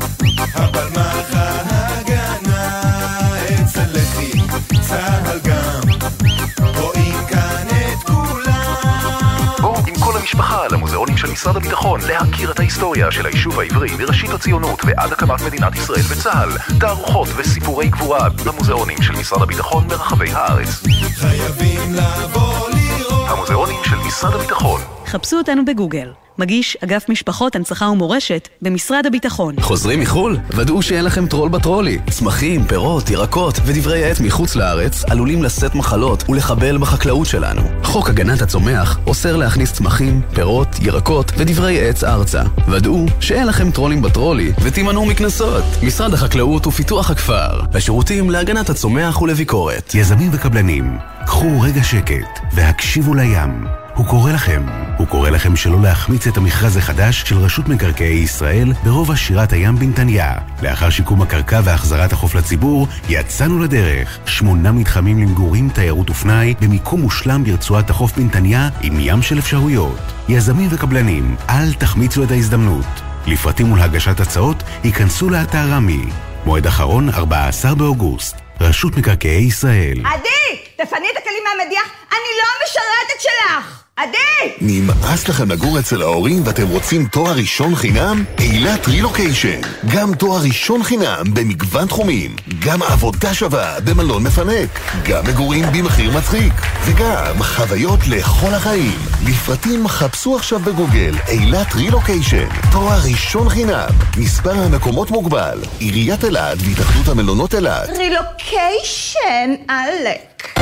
משרד 11.33 11.57
הביטחון 11.57 11.99
להכיר 12.07 12.51
את 12.51 12.59
ההיסטוריה 12.59 13.11
של 13.11 13.25
היישוב 13.25 13.59
העברי 13.59 13.89
מראשית 13.99 14.29
הציונות 14.29 14.81
ועד 14.85 15.11
הקמת 15.11 15.41
מדינת 15.41 15.75
ישראל 15.75 16.01
וצה"ל. 16.09 16.77
תערוכות 16.79 17.27
וסיפורי 17.35 17.89
גבורה 17.89 18.29
במוזיאונים 18.45 19.01
של 19.01 19.13
משרד 19.13 19.41
הביטחון 19.41 19.87
ברחבי 19.87 20.31
הארץ. 20.31 20.83
חייבים 21.15 21.93
לבוא 21.93 22.69
לראות. 22.69 23.29
המוזיאונים 23.29 23.79
של 23.83 23.95
משרד 23.95 24.33
הביטחון. 24.33 24.92
חפשו 25.13 25.37
אותנו 25.37 25.65
בגוגל. 25.65 26.11
מגיש 26.37 26.77
אגף 26.83 27.05
משפחות, 27.09 27.55
הנצחה 27.55 27.89
ומורשת 27.89 28.47
במשרד 28.61 29.05
הביטחון. 29.05 29.55
חוזרים 29.61 29.99
מחו"ל? 29.99 30.37
ודאו 30.49 30.81
שאין 30.81 31.05
לכם 31.05 31.27
טרול 31.27 31.49
בטרולי. 31.49 31.99
צמחים, 32.09 32.63
פירות, 32.63 33.09
ירקות 33.09 33.59
ודברי 33.65 34.05
עט 34.05 34.19
מחוץ 34.19 34.55
לארץ 34.55 35.03
עלולים 35.03 35.43
לשאת 35.43 35.75
מחלות 35.75 36.29
ולחבל 36.29 36.77
בחקלאות 36.77 37.27
שלנו. 37.27 37.61
חוק 37.83 38.09
הגנת 38.09 38.41
הצומח 38.41 38.99
אוסר 39.07 39.35
להכניס 39.35 39.73
צמחים, 39.73 40.21
פירות, 40.33 40.67
ירקות 40.81 41.31
ודברי 41.37 41.89
עץ 41.89 42.03
ארצה. 42.03 42.41
ודאו 42.67 43.05
שאין 43.19 43.47
לכם 43.47 43.71
טרולים 43.71 44.01
בטרולי 44.01 44.51
ותימנעו 44.61 45.05
מקנסות. 45.05 45.63
משרד 45.83 46.13
החקלאות 46.13 46.67
ופיתוח 46.67 47.11
הכפר. 47.11 47.61
השירותים 47.73 48.29
להגנת 48.29 48.69
הצומח 48.69 49.21
ולביקורת. 49.21 49.95
יזמים 49.95 50.29
וקבלנים, 50.33 50.97
קחו 51.25 51.61
רגע 51.61 51.83
שקט 51.83 52.39
והקשיבו 52.53 53.13
לים. 53.13 53.82
הוא 53.95 54.05
קורא 54.05 54.31
לכם. 54.31 54.63
הוא 54.97 55.07
קורא 55.07 55.29
לכם 55.29 55.55
שלא 55.55 55.81
להחמיץ 55.81 56.27
את 56.27 56.37
המכרז 56.37 56.77
החדש 56.77 57.21
של 57.21 57.37
רשות 57.37 57.67
מקרקעי 57.67 58.15
ישראל 58.15 58.73
ברובע 58.83 59.15
שירת 59.15 59.53
הים 59.53 59.75
בנתניה. 59.75 60.33
לאחר 60.61 60.89
שיקום 60.89 61.21
הקרקע 61.21 61.61
והחזרת 61.63 62.13
החוף 62.13 62.35
לציבור, 62.35 62.87
יצאנו 63.09 63.59
לדרך. 63.59 64.19
שמונה 64.25 64.71
מתחמים 64.71 65.19
למגורים, 65.19 65.69
תיירות 65.69 66.09
ופנאי, 66.09 66.53
במיקום 66.61 67.01
מושלם 67.01 67.43
ברצועת 67.43 67.89
החוף 67.89 68.17
בנתניה, 68.17 68.69
עם 68.81 68.93
ים 68.99 69.21
של 69.21 69.39
אפשרויות. 69.39 69.99
יזמים 70.29 70.69
וקבלנים, 70.71 71.35
אל 71.49 71.73
תחמיצו 71.73 72.23
את 72.23 72.31
ההזדמנות. 72.31 73.01
לפרטים 73.27 73.71
ולהגשת 73.71 74.19
הצעות, 74.19 74.63
ייכנסו 74.83 75.29
לאתר 75.29 75.69
רמי. 75.69 76.03
מועד 76.45 76.67
אחרון, 76.67 77.09
14 77.09 77.75
באוגוסט. 77.75 78.37
רשות 78.61 78.97
מקרקעי 78.97 79.43
ישראל. 79.43 79.97
עדי, 80.05 80.61
תפני 80.75 81.07
את 81.11 81.17
הכלים 81.17 81.43
מהמדיח, 81.43 81.91
אני 82.11 82.31
לא 82.39 82.45
המשרתת 82.59 83.21
שלך! 83.21 83.82
עדי! 83.97 84.53
נמאס 84.61 85.27
לכם 85.27 85.51
לגור 85.51 85.79
אצל 85.79 86.01
ההורים 86.01 86.41
ואתם 86.45 86.67
רוצים 86.67 87.07
תואר 87.07 87.31
ראשון 87.31 87.75
חינם? 87.75 88.23
אילת 88.39 88.87
רילוקיישן. 88.87 89.61
גם 89.93 90.15
תואר 90.15 90.41
ראשון 90.41 90.83
חינם 90.83 91.23
במגוון 91.33 91.87
תחומים. 91.87 92.35
גם 92.59 92.83
עבודה 92.83 93.33
שווה 93.33 93.79
במלון 93.79 94.23
מפנק. 94.23 94.69
גם 95.03 95.23
מגורים 95.27 95.65
במחיר 95.73 96.11
מצחיק. 96.17 96.53
וגם 96.85 97.43
חוויות 97.43 97.99
לכל 98.07 98.53
החיים. 98.53 98.99
לפרטים 99.25 99.87
חפשו 99.87 100.35
עכשיו 100.35 100.59
בגוגל 100.59 101.15
אילת 101.27 101.75
רילוקיישן. 101.75 102.47
תואר 102.71 102.99
ראשון 103.11 103.49
חינם. 103.49 103.89
מספר 104.17 104.59
המקומות 104.59 105.11
מוגבל. 105.11 105.59
עיריית 105.79 106.25
אילת 106.25 106.57
והתאחדות 106.59 107.07
המלונות 107.07 107.55
אילת. 107.55 107.89
רילוקיישן, 107.89 109.53
עלק. 109.67 110.59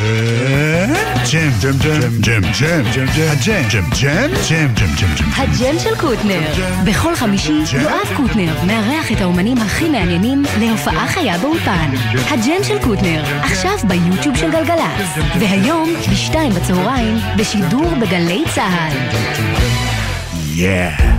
ג'ם, 0.00 1.50
ג'ם, 1.62 1.78
ג'ם, 1.78 2.10
ג'ם, 2.20 2.42
ג'ם, 2.60 2.82
ג'ם, 2.94 3.06
הג'ם, 3.30 3.68
ג'ם, 3.70 3.84
ג'ם, 4.00 4.30
ג'ם, 4.48 4.74
ג'ם, 4.74 4.94
ג'ם, 4.96 5.14
ג'ם. 5.16 5.26
הג'ם 5.36 5.78
של 5.78 5.96
קוטנר. 5.96 6.40
בכל 6.84 7.16
חמישי 7.16 7.62
יואב 7.72 8.16
קוטנר 8.16 8.54
מארח 8.66 9.12
את 9.12 9.20
האומנים 9.20 9.58
הכי 9.58 9.88
מעניינים 9.88 10.42
להופעה 10.60 11.08
חיה 11.08 11.38
באולפן. 11.38 11.90
הג'ם 12.30 12.64
של 12.64 12.78
קוטנר, 12.82 13.24
עכשיו 13.42 13.76
ביוטיוב 13.88 14.36
של 14.36 14.50
גלגלצ. 14.50 15.18
והיום, 15.40 15.94
בשתיים 16.12 16.52
בצהריים, 16.52 17.18
בשידור 17.36 17.94
בגלי 18.00 18.44
צה"ל. 18.54 18.96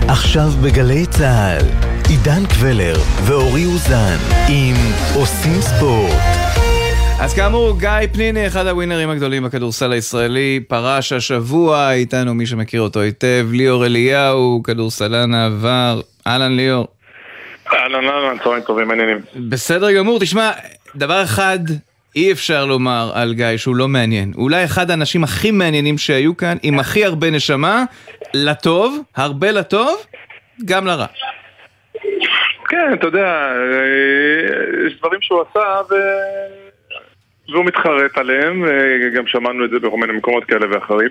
עכשיו 0.08 0.52
בגלי 0.62 1.06
צה"ל, 1.06 1.66
עידן 2.08 2.46
קבלר 2.46 3.00
ואורי 3.24 3.64
אוזן 3.64 4.16
עם 4.48 4.76
עושים 5.14 5.60
ספורט. 5.60 6.41
אז 7.20 7.34
כאמור, 7.34 7.78
גיא 7.78 7.88
פניני, 8.12 8.46
אחד 8.46 8.66
הווינרים 8.66 9.10
הגדולים 9.10 9.44
בכדורסל 9.44 9.92
הישראלי, 9.92 10.60
פרש 10.68 11.12
השבוע, 11.12 11.92
איתנו 11.92 12.34
מי 12.34 12.46
שמכיר 12.46 12.80
אותו 12.80 13.00
היטב, 13.00 13.46
ליאור 13.52 13.86
אליהו, 13.86 14.60
כדורסלן 14.64 15.34
העבר. 15.34 16.00
אהלן 16.26 16.56
ליאור. 16.56 16.88
אהלן 17.72 18.08
אהלן, 18.08 18.38
צהריים 18.44 18.62
טובים, 18.62 18.88
מעניינים. 18.88 19.18
בסדר 19.48 19.92
גמור, 19.92 20.20
תשמע, 20.20 20.50
דבר 20.96 21.22
אחד 21.22 21.58
אי 22.16 22.32
אפשר 22.32 22.64
לומר 22.64 23.10
על 23.14 23.34
גיא 23.34 23.56
שהוא 23.56 23.76
לא 23.76 23.88
מעניין. 23.88 24.32
אולי 24.36 24.64
אחד 24.64 24.90
האנשים 24.90 25.24
הכי 25.24 25.50
מעניינים 25.50 25.98
שהיו 25.98 26.36
כאן, 26.36 26.56
עם 26.62 26.78
הכי 26.78 27.04
הרבה 27.04 27.30
נשמה, 27.30 27.84
לטוב, 28.34 29.02
הרבה 29.16 29.50
לטוב, 29.50 30.06
גם 30.64 30.86
לרע. 30.86 31.06
כן, 32.68 32.92
אתה 32.94 33.06
יודע, 33.06 33.26
אה, 33.26 34.86
יש 34.86 34.98
דברים 34.98 35.20
שהוא 35.22 35.40
עשה 35.50 35.80
ו... 35.90 35.94
והוא 37.52 37.64
מתחרט 37.64 38.18
עליהם, 38.18 38.64
אה, 38.64 38.70
גם 39.16 39.26
שמענו 39.26 39.64
את 39.64 39.70
זה 39.70 39.78
בכל 39.78 39.96
מיני 39.96 40.12
מקומות 40.12 40.44
כאלה 40.44 40.66
ואחרים. 40.70 41.10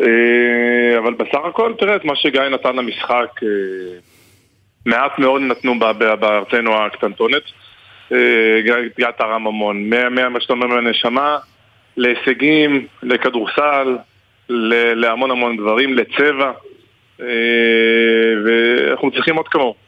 אה, 0.00 0.98
אבל 0.98 1.14
בסך 1.14 1.38
הכל, 1.48 1.72
תראה, 1.78 1.96
את 1.96 2.04
מה 2.04 2.16
שגיא 2.16 2.40
נתן 2.40 2.76
למשחק, 2.76 3.30
אה, 3.42 3.48
מעט 4.86 5.18
מאוד 5.18 5.42
נתנו 5.42 5.78
בארצנו 5.78 6.76
הקטנטונת. 6.76 7.42
גיא 8.98 9.06
תרם 9.18 9.46
המון, 9.46 9.90
מה- 9.90 10.40
שאתה 10.40 10.52
אומר 10.52 10.66
מהנשמה, 10.66 11.38
להישגים, 11.96 12.86
לכדורסל, 13.02 13.96
להמון 14.94 15.30
המון 15.30 15.56
דברים, 15.56 15.94
לצבע, 15.94 16.52
ואנחנו 18.44 19.10
צריכים 19.10 19.36
עוד 19.36 19.48
כמוהו. 19.48 19.87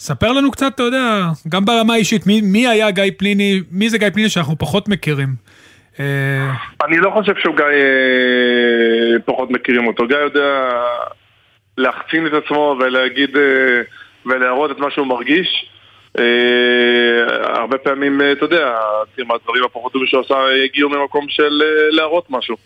ספר 0.00 0.32
לנו 0.32 0.50
קצת, 0.50 0.74
אתה 0.74 0.82
יודע, 0.82 1.26
גם 1.48 1.64
ברמה 1.64 1.94
האישית, 1.94 2.26
מי, 2.26 2.40
מי 2.40 2.68
היה 2.68 2.90
גיא 2.90 3.04
פניני, 3.18 3.60
מי 3.70 3.90
זה 3.90 3.98
גיא 3.98 4.10
פניני 4.10 4.28
שאנחנו 4.28 4.58
פחות 4.58 4.88
מכירים? 4.88 5.28
אה, 6.00 6.50
אני 6.86 6.98
לא 6.98 7.10
חושב 7.10 7.32
שהוא 7.38 7.56
גיא 7.56 7.64
אה, 7.64 9.18
פחות 9.24 9.50
מכירים 9.50 9.86
אותו. 9.86 10.06
גיא 10.06 10.16
יודע 10.16 10.70
להחצין 11.78 12.26
את 12.26 12.32
עצמו 12.32 12.76
ולהגיד 12.80 13.36
אה, 13.36 13.80
ולהראות 14.26 14.70
את 14.70 14.78
מה 14.78 14.90
שהוא 14.90 15.06
מרגיש. 15.06 15.66
הרבה 17.44 17.78
פעמים, 17.78 18.20
אתה 18.32 18.44
יודע, 18.44 18.78
הדברים 19.18 19.64
הפחות 19.64 19.92
טובים 19.92 20.08
שהוא 20.08 20.22
עשה 20.24 20.64
הגיעו 20.64 20.90
ממקום 20.90 21.26
של 21.28 21.62
להראות 21.90 22.26
משהו. 22.30 22.56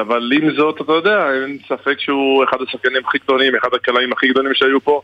אבל 0.00 0.32
עם 0.34 0.50
זאת, 0.56 0.80
אתה 0.80 0.92
יודע, 0.92 1.32
אין 1.32 1.58
ספק 1.68 2.00
שהוא 2.00 2.44
אחד 2.44 2.56
השחקנים 2.68 3.02
הכי 3.06 3.18
גדולים, 3.18 3.56
אחד 3.56 3.68
הקלעים 3.74 4.12
הכי 4.12 4.28
גדולים 4.28 4.54
שהיו 4.54 4.80
פה, 4.80 5.02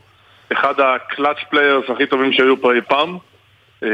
אחד 0.53 0.75
ה 0.81 0.89
clutch 0.89 1.39
players 1.51 1.85
הכי 1.95 2.07
טובים 2.07 2.33
שהיו 2.33 2.61
פה 2.61 2.73
אי 2.73 2.81
פעם. 2.89 3.19
אה, 3.83 3.89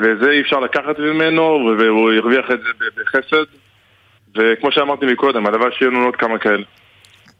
וזה 0.00 0.30
אי 0.30 0.40
אפשר 0.40 0.60
לקחת 0.60 0.98
ממנו, 0.98 1.74
והוא 1.78 2.12
הרוויח 2.12 2.44
את 2.50 2.58
זה 2.60 2.86
בחסד. 2.96 3.44
וכמו 4.36 4.72
שאמרתי 4.72 5.06
מקודם, 5.06 5.46
הלוואי 5.46 5.70
שיהיו 5.78 5.90
לנו 5.90 6.04
עוד 6.04 6.16
כמה 6.16 6.38
כאלה. 6.38 6.62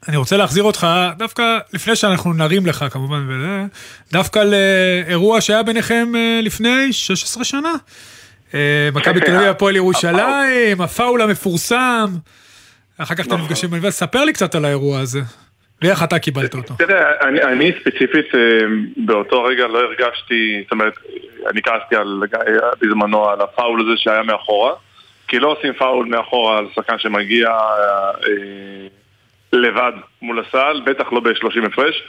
אני 0.08 0.16
רוצה 0.16 0.36
להחזיר 0.36 0.64
אותך, 0.64 0.86
דווקא 1.16 1.58
לפני 1.74 1.96
שאנחנו 1.96 2.32
נרים 2.32 2.66
לך 2.66 2.84
כמובן, 2.90 3.26
וזה, 3.28 3.64
דווקא 4.12 4.38
לאירוע 4.38 5.40
שהיה 5.40 5.62
ביניכם 5.62 6.12
אה, 6.16 6.40
לפני 6.42 6.92
16 6.92 7.44
שנה. 7.44 7.72
אה, 8.54 8.88
מכבי 8.94 9.20
תל 9.20 9.34
אביב, 9.34 9.48
הפועל 9.48 9.76
ירושלים, 9.76 10.80
הפאול 10.80 11.22
המפורסם. 11.22 12.06
אחר 12.98 13.14
כך 13.14 13.26
אתם 13.26 13.34
נפגשים 13.34 13.70
באוניברסיטה, 13.70 14.06
ספר 14.06 14.24
לי 14.24 14.32
קצת 14.32 14.54
על 14.54 14.64
האירוע 14.64 15.00
הזה. 15.00 15.20
ואיך 15.82 16.02
אתה 16.04 16.18
קיבלת 16.18 16.54
אותו. 16.54 16.74
תראה, 16.78 17.28
אני, 17.28 17.42
אני 17.42 17.72
ספציפית 17.80 18.34
אה, 18.34 18.40
באותו 18.96 19.42
רגע 19.42 19.66
לא 19.66 19.78
הרגשתי, 19.78 20.60
זאת 20.62 20.72
אומרת, 20.72 20.94
אני 21.50 21.62
כעסתי 21.62 21.96
על, 21.96 22.22
בזמנו 22.80 23.28
על 23.28 23.40
הפאול 23.40 23.80
הזה 23.80 23.90
שהיה 23.96 24.22
מאחורה, 24.22 24.72
כי 25.28 25.38
לא 25.38 25.48
עושים 25.48 25.72
פאול 25.72 26.06
מאחורה 26.06 26.58
על 26.58 26.66
שחקן 26.74 26.98
שמגיע 26.98 27.48
אה, 27.48 28.10
אה, 28.10 28.86
לבד 29.52 29.92
מול 30.22 30.44
הסל, 30.48 30.80
בטח 30.86 31.12
לא 31.12 31.20
ב-30 31.20 31.66
הפרש. 31.66 32.02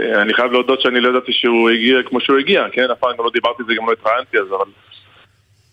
אה, 0.00 0.22
אני 0.22 0.34
חייב 0.34 0.52
להודות 0.52 0.80
שאני 0.80 1.00
לא 1.00 1.08
ידעתי 1.08 1.32
שהוא 1.32 1.70
הגיע 1.70 2.02
כמו 2.02 2.20
שהוא 2.20 2.38
הגיע, 2.38 2.64
כן? 2.72 2.90
אף 2.90 2.98
פעם 2.98 3.10
לא 3.18 3.30
דיברתי 3.32 3.62
על 3.62 3.66
זה, 3.68 3.74
גם 3.74 3.86
לא 3.86 3.92
התראיינתי 3.92 4.38
אז, 4.38 4.46
אבל... 4.46 4.70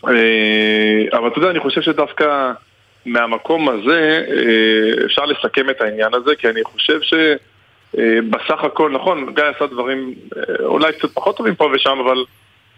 אה, 0.08 1.18
אבל 1.18 1.28
אתה 1.28 1.38
יודע, 1.38 1.50
אני 1.50 1.60
חושב 1.60 1.82
שדווקא 1.82 2.52
מהמקום 3.06 3.70
הזה 3.70 4.26
אה, 4.32 5.06
אפשר 5.06 5.26
לסכם 5.26 5.70
את 5.70 5.82
העניין 5.82 6.14
הזה, 6.14 6.36
כי 6.36 6.50
אני 6.50 6.64
חושב 6.64 7.00
שבסך 7.02 8.64
הכל, 8.64 8.92
נכון, 8.92 9.34
גיא 9.36 9.44
עשה 9.56 9.66
דברים 9.66 10.14
אה, 10.38 10.66
אולי 10.66 10.94
קצת 10.94 11.12
פחות 11.14 11.38
טובים 11.38 11.56
פה 11.56 11.72
ושם, 11.74 11.98
אבל, 12.06 12.26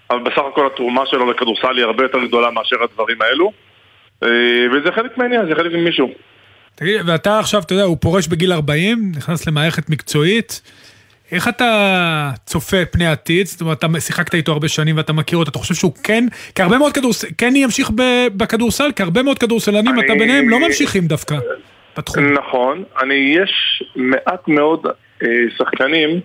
אבל 0.10 0.20
בסך 0.20 0.42
הכל 0.52 0.66
התרומה 0.66 1.06
שלו 1.06 1.32
לכדורסל 1.32 1.78
היא 1.78 1.86
הרבה 1.86 2.04
יותר 2.04 2.20
גדולה 2.28 2.52
מאשר 2.52 2.84
הדברים 2.84 3.22
האלו. 3.22 3.52
אה, 4.24 4.30
וזה 4.72 4.92
חלק 4.92 5.18
מהעניין, 5.18 5.46
זה 5.48 5.56
חלק 5.56 5.72
ממישהו. 5.74 6.10
תגיד, 6.76 7.02
ואתה 7.06 7.40
עכשיו, 7.40 7.62
אתה 7.62 7.74
יודע, 7.74 7.84
הוא 7.84 7.98
פורש 8.02 8.28
בגיל 8.28 8.54
40, 8.54 9.12
נכנס 9.18 9.48
למערכת 9.48 9.90
מקצועית. 9.90 10.62
איך 11.32 11.48
אתה 11.48 11.70
צופה 12.46 12.78
פני 12.92 13.08
עתיד? 13.08 13.46
זאת 13.46 13.62
אומרת, 13.62 13.78
אתה 13.78 14.00
שיחקת 14.00 14.36
איתו 14.36 14.52
הרבה 14.52 14.68
שנים 14.68 14.98
ואתה 14.98 15.14
מכיר 15.14 15.38
אותו, 15.38 15.52
אתה 15.52 15.60
חושב 15.60 15.74
שהוא 15.76 15.92
כן, 16.04 16.24
כי 16.56 16.62
הרבה 16.62 16.78
מאוד 16.78 16.94
כדורסל, 16.94 17.28
כן 17.38 17.54
ימשיך 17.56 17.90
בכדורסל, 18.38 18.92
כי 18.96 19.04
הרבה 19.04 19.24
מאוד 19.24 19.40
כדורסלנים, 19.40 20.00
אתה 20.00 20.12
אני- 20.14 20.20
ביניהם, 20.20 20.50
לא 20.50 20.60
ממשיכים 20.60 21.08
דווקא. 21.08 21.36
נכון, 22.34 22.84
אני, 23.02 23.14
יש 23.44 23.84
מעט 23.96 24.48
מאוד 24.48 24.86
אה, 25.24 25.28
שחקנים 25.58 26.20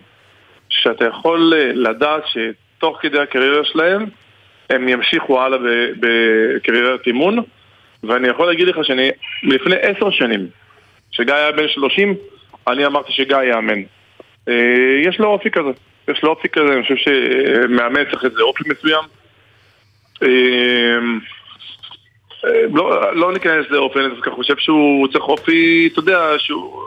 שאתה 0.71 1.05
יכול 1.05 1.53
אה, 1.57 1.73
לדעת 1.75 2.23
שתוך 2.27 2.99
כדי 3.03 3.19
הקריירה 3.19 3.65
שלהם 3.65 4.07
הם 4.71 4.89
ימשיכו 4.89 5.41
הלאה 5.43 5.59
בקריירת 6.01 7.07
אימון 7.07 7.39
ואני 8.05 8.29
יכול 8.29 8.47
להגיד 8.47 8.69
לך 8.69 8.77
שאני 8.83 9.11
לפני 9.43 9.77
עשר 9.83 10.11
שנים 10.11 10.47
שגיא 11.11 11.35
היה 11.35 11.53
בן 11.53 11.69
שלושים 11.69 12.15
אני 12.69 12.87
אמרתי 12.87 13.13
שגיא 13.13 13.37
יאמן 13.43 13.83
יש 15.03 15.19
לו 15.19 15.27
אופי 15.27 15.51
כזה, 15.51 15.71
יש 16.09 16.23
לו 16.23 16.31
אופי 16.31 16.49
כזה, 16.49 16.73
אני 16.73 16.83
חושב 16.83 16.97
שמאמן 16.97 18.05
צריך 18.11 18.25
איזה 18.25 18.43
אופי 18.43 18.65
מסוים. 18.67 19.05
אה, 20.23 20.29
אה, 22.45 22.63
לא, 22.75 23.15
לא 23.17 23.33
ניכנס 23.33 23.67
לאופן, 23.71 24.01
אני 24.01 24.15
דווקא 24.15 24.31
חושב 24.31 24.57
שהוא 24.57 25.09
צריך 25.09 25.25
אופי, 25.25 25.89
אתה 25.93 26.01
יודע, 26.01 26.33
שהוא... 26.39 26.83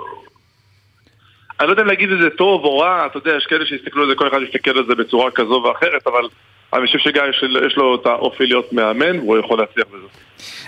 אני 1.60 1.68
לא 1.68 1.74
יודע 1.74 1.84
אם 1.84 1.88
להגיד 1.88 2.12
את 2.12 2.20
זה 2.22 2.30
טוב 2.30 2.64
או 2.64 2.80
רע, 2.80 3.06
אתה 3.06 3.18
יודע, 3.18 3.36
יש 3.38 3.46
כאלה 3.46 3.66
שיסתכלו 3.66 4.04
על 4.04 4.10
זה, 4.10 4.16
כל 4.16 4.28
אחד 4.28 4.42
יסתכל 4.42 4.78
על 4.78 4.86
זה 4.86 4.96
בצורה 4.96 5.32
כזו 5.32 5.64
ואחרת, 5.66 6.08
אבל 6.08 6.28
אני 6.74 6.86
חושב 6.88 7.00
שגיא 7.00 7.22
יש, 7.30 7.44
יש 7.68 7.78
לו 7.78 7.96
את 7.96 8.06
האופי 8.06 8.46
להיות 8.46 8.74
מאמן, 8.74 9.20
והוא 9.20 9.38
יכול 9.38 9.60
להצליח 9.60 9.86
בזה. 9.88 10.08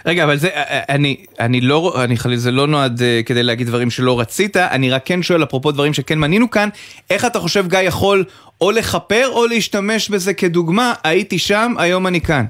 רגע, 0.05 0.23
אבל 0.23 0.35
זה, 0.35 0.49
אני, 0.89 1.25
אני 1.39 1.61
לא, 1.61 1.93
אני 2.03 2.17
חלילה, 2.17 2.37
זה 2.39 2.51
לא 2.51 2.67
נועד 2.67 3.01
אה, 3.01 3.21
כדי 3.25 3.43
להגיד 3.43 3.67
דברים 3.67 3.89
שלא 3.89 4.19
רצית, 4.19 4.57
אני 4.57 4.91
רק 4.91 5.01
כן 5.05 5.23
שואל, 5.23 5.43
אפרופו 5.43 5.71
דברים 5.71 5.93
שכן 5.93 6.19
מנינו 6.19 6.49
כאן, 6.49 6.69
איך 7.09 7.25
אתה 7.25 7.39
חושב 7.39 7.67
גיא 7.67 7.79
יכול 7.79 8.23
או 8.61 8.71
לכפר 8.71 9.27
או 9.27 9.45
להשתמש 9.45 10.09
בזה 10.09 10.33
כדוגמה, 10.33 10.93
הייתי 11.03 11.39
שם, 11.39 11.73
היום 11.79 12.07
אני 12.07 12.21
כאן. 12.21 12.45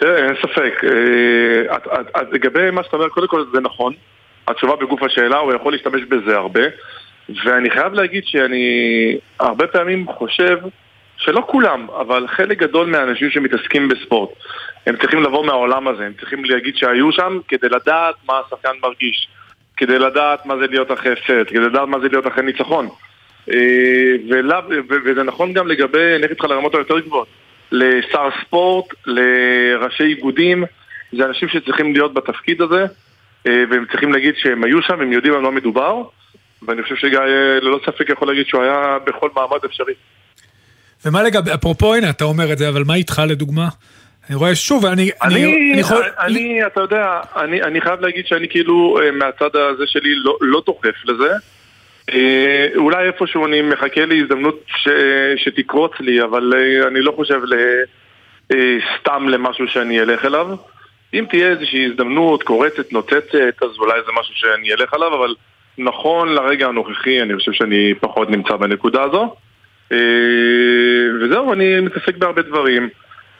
תראה, 0.00 0.16
אין 0.26 0.34
ספק. 0.42 0.84
אה, 0.84 1.76
את- 1.76 2.32
לגבי 2.32 2.70
מה 2.70 2.82
שאתה 2.84 2.96
אומר, 2.96 3.08
קודם 3.08 3.28
כל 3.28 3.44
זה 3.54 3.60
נכון. 3.60 3.92
התשובה 4.48 4.76
בגוף 4.76 5.02
השאלה, 5.02 5.36
הוא 5.38 5.54
יכול 5.54 5.72
להשתמש 5.72 6.00
בזה 6.02 6.36
הרבה. 6.36 6.60
ואני 7.44 7.70
חייב 7.70 7.92
להגיד 7.92 8.22
שאני 8.26 8.66
הרבה 9.40 9.66
פעמים 9.66 10.06
חושב 10.18 10.58
שלא 11.16 11.44
כולם, 11.46 11.86
אבל 12.00 12.26
חלק 12.28 12.58
גדול 12.58 12.86
מהאנשים 12.86 13.30
שמתעסקים 13.30 13.88
בספורט, 13.88 14.30
הם 14.86 14.96
צריכים 14.96 15.22
לבוא 15.22 15.46
מהעולם 15.46 15.88
הזה, 15.88 16.06
הם 16.06 16.12
צריכים 16.20 16.44
להגיד 16.44 16.76
שהיו 16.76 17.12
שם 17.12 17.38
כדי 17.48 17.68
לדעת 17.68 18.14
מה 18.28 18.40
השחקן 18.46 18.72
מרגיש, 18.82 19.28
כדי 19.76 19.98
לדעת 19.98 20.46
מה 20.46 20.56
זה 20.56 20.66
להיות 20.66 20.92
אחרי 20.92 21.12
הפסד, 21.12 21.46
כדי 21.48 21.58
לדעת 21.58 21.88
מה 21.88 22.00
זה 22.00 22.08
להיות 22.08 22.26
אחרי 22.26 22.42
ניצחון. 22.42 22.88
אה, 23.52 24.14
ולאו- 24.30 24.70
ו- 24.88 24.96
וזה 25.04 25.22
נכון 25.22 25.52
גם 25.52 25.68
לגבי, 25.68 25.98
אני 25.98 26.22
אלך 26.22 26.30
איתך 26.30 26.44
לרמות 26.44 26.74
היותר 26.74 26.98
גבוהות, 26.98 27.28
לשר 27.72 28.28
ספורט, 28.40 28.86
לראשי 29.06 30.04
איגודים, 30.04 30.64
זה 31.12 31.24
אנשים 31.24 31.48
שצריכים 31.48 31.92
להיות 31.92 32.14
בתפקיד 32.14 32.62
הזה, 32.62 32.84
אה, 33.46 33.64
והם 33.70 33.84
צריכים 33.90 34.12
להגיד 34.12 34.34
שהם 34.36 34.64
היו 34.64 34.82
שם, 34.82 35.00
הם 35.00 35.12
יודעים 35.12 35.34
על 35.34 35.40
מה 35.40 35.50
מדובר, 35.50 36.02
ואני 36.62 36.82
חושב 36.82 36.96
שגיא 36.96 37.18
ללא 37.60 37.80
ספק 37.86 38.10
יכול 38.10 38.28
להגיד 38.28 38.46
שהוא 38.46 38.62
היה 38.62 38.98
בכל 39.06 39.28
מעמד 39.36 39.64
אפשרי. 39.64 39.94
ומה 41.06 41.22
לגבי, 41.22 41.54
אפרופו, 41.54 41.94
הנה, 41.94 42.10
אתה 42.10 42.24
אומר 42.24 42.52
את 42.52 42.58
זה, 42.58 42.68
אבל 42.68 42.82
מה 42.86 42.94
איתך 42.94 43.22
לדוגמה? 43.28 43.68
אני 44.28 44.36
רואה 44.36 44.54
שוב, 44.54 44.86
אני... 44.86 45.10
אני, 45.22 45.44
אני 45.72 45.80
יכול... 45.80 46.04
אני, 46.18 46.66
אתה 46.66 46.80
יודע, 46.80 47.20
אני, 47.36 47.62
אני 47.62 47.80
חייב 47.80 48.00
להגיד 48.00 48.26
שאני 48.26 48.48
כאילו 48.48 48.98
אה, 49.02 49.10
מהצד 49.10 49.56
הזה 49.56 49.84
שלי 49.86 50.14
לא, 50.14 50.36
לא 50.40 50.62
דוחף 50.66 51.04
לזה. 51.04 51.32
אה, 52.12 52.66
אולי 52.76 53.06
איפשהו 53.06 53.46
אני 53.46 53.62
מחכה 53.62 54.06
להזדמנות 54.06 54.60
ש, 54.66 54.88
שתקרוץ 55.36 55.92
לי, 56.00 56.22
אבל 56.22 56.52
אה, 56.56 56.88
אני 56.88 57.00
לא 57.00 57.12
חושב 57.16 57.40
ל, 57.44 57.54
אה, 58.52 58.78
סתם 58.98 59.28
למשהו 59.28 59.68
שאני 59.68 60.00
אלך 60.00 60.24
אליו. 60.24 60.46
אם 61.14 61.24
תהיה 61.30 61.48
איזושהי 61.48 61.86
הזדמנות 61.86 62.42
קורצת, 62.42 62.92
נוצצת, 62.92 63.62
אז 63.62 63.70
אולי 63.78 64.00
זה 64.06 64.12
משהו 64.20 64.34
שאני 64.34 64.72
אלך 64.72 64.94
עליו, 64.94 65.14
אבל 65.14 65.34
נכון 65.78 66.28
לרגע 66.28 66.66
הנוכחי 66.66 67.22
אני 67.22 67.36
חושב 67.36 67.52
שאני 67.52 67.94
פחות 68.00 68.30
נמצא 68.30 68.56
בנקודה 68.56 69.02
הזו. 69.02 69.34
אה, 69.92 69.98
וזהו, 71.20 71.52
אני 71.52 71.80
מתעסק 71.80 72.16
בהרבה 72.16 72.42
דברים. 72.42 72.88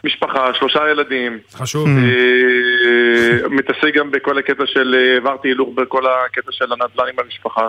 משפחה, 0.04 0.54
שלושה 0.54 0.90
ילדים. 0.90 1.38
חשוב. 1.52 1.88
אה, 1.88 3.48
מתעסק 3.48 3.94
גם 3.94 4.10
בכל 4.10 4.38
הקטע 4.38 4.66
של, 4.66 4.94
אה, 4.98 5.14
העברתי 5.14 5.48
הילוך 5.48 5.68
בכל 5.74 6.06
הקטע 6.06 6.52
של 6.52 6.64
הנדל"ן 6.72 7.04
עם 7.12 7.24
המשפחה. 7.24 7.68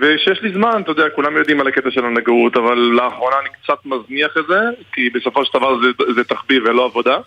וכשיש 0.00 0.42
לי 0.42 0.52
זמן, 0.52 0.82
אתה 0.82 0.90
יודע, 0.90 1.10
כולם 1.14 1.36
יודעים 1.36 1.60
על 1.60 1.68
הקטע 1.68 1.90
של 1.90 2.04
הנגרות, 2.04 2.56
אבל 2.56 2.74
לאחרונה 2.74 3.36
אני 3.40 3.48
קצת 3.62 3.86
מזניח 3.86 4.36
את 4.38 4.46
זה, 4.48 4.60
כי 4.92 5.10
בסופו 5.10 5.44
של 5.44 5.58
דבר 5.58 5.76
זה, 5.82 6.12
זה 6.14 6.24
תחביב 6.24 6.62
ולא 6.66 6.84
עבודה. 6.84 7.18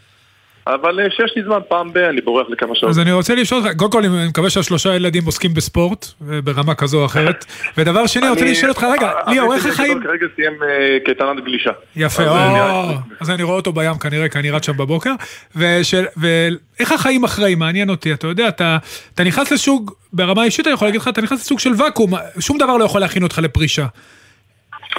אבל 0.68 1.00
אה, 1.00 1.10
כשיש 1.10 1.34
לי 1.36 1.44
זמן, 1.44 1.60
פעם 1.68 1.94
ב- 1.94 1.98
אני 1.98 2.22
בורח 2.22 2.48
לכמה 2.50 2.76
שעות. 2.76 2.90
אז 2.90 3.00
אני 3.00 3.12
רוצה 3.12 3.36
לשאול 3.36 3.62
אותך, 3.62 3.78
קודם 3.78 3.92
כל 3.92 4.06
אני 4.06 4.28
מקווה 4.28 4.50
שהשלושה 4.50 4.96
ילדים 4.96 5.26
עוסקים 5.26 5.54
בספורט, 5.54 6.06
אה, 6.32 6.42
ברמה 6.42 6.76
כזו 6.76 7.00
או 7.00 7.06
אחרת. 7.06 7.46
ודבר 7.78 8.08
שני, 8.08 8.22
אני 8.22 8.30
רוצה 8.30 8.46
לשאול 8.46 8.70
אותך, 8.70 8.84
רגע, 8.84 9.12
ליאור, 9.28 9.54
איך 9.54 9.66
החיים... 9.66 10.04
כרגע 10.04 10.26
סיים 10.36 10.54
אה, 10.64 10.98
קייטנת 11.06 11.44
גלישה. 11.44 11.72
יפה, 11.96 12.24
אז, 12.24 12.30
או, 12.30 12.34
אה, 12.36 12.98
אז 13.20 13.30
אני 13.30 13.44
רואה 13.44 13.56
אותו 13.56 13.74
בים 13.74 13.98
כנראה, 13.98 14.30
כי 14.30 14.40
אני 14.40 14.52
רץ 14.52 14.66
שם 14.66 14.78
בבוקר. 14.78 15.14
ואיך 15.56 16.92
החיים 16.92 17.24
אחרי, 17.24 17.56
מעניין 17.56 17.90
אותי, 17.90 18.14
אתה 18.14 18.28
יודע, 18.28 18.48
אתה 18.48 19.24
נכנס 19.26 19.52
לסוג, 19.52 19.92
ברמה 20.14 20.44
אישית 20.44 20.68
אני 20.68 20.74
יכול 20.74 20.88
להגיד 20.88 21.02
לך, 21.02 21.08
אתה 21.08 21.22
נכנס 21.22 21.40
לסוג 21.42 21.60
של 21.60 21.72
ואקום, 21.78 22.14
שום 22.40 22.58
דבר 22.58 22.78
לא 22.78 22.84
יכול 22.84 23.02
להכין 23.02 23.24
אותך 23.24 23.40
לפרישה. 23.40 23.86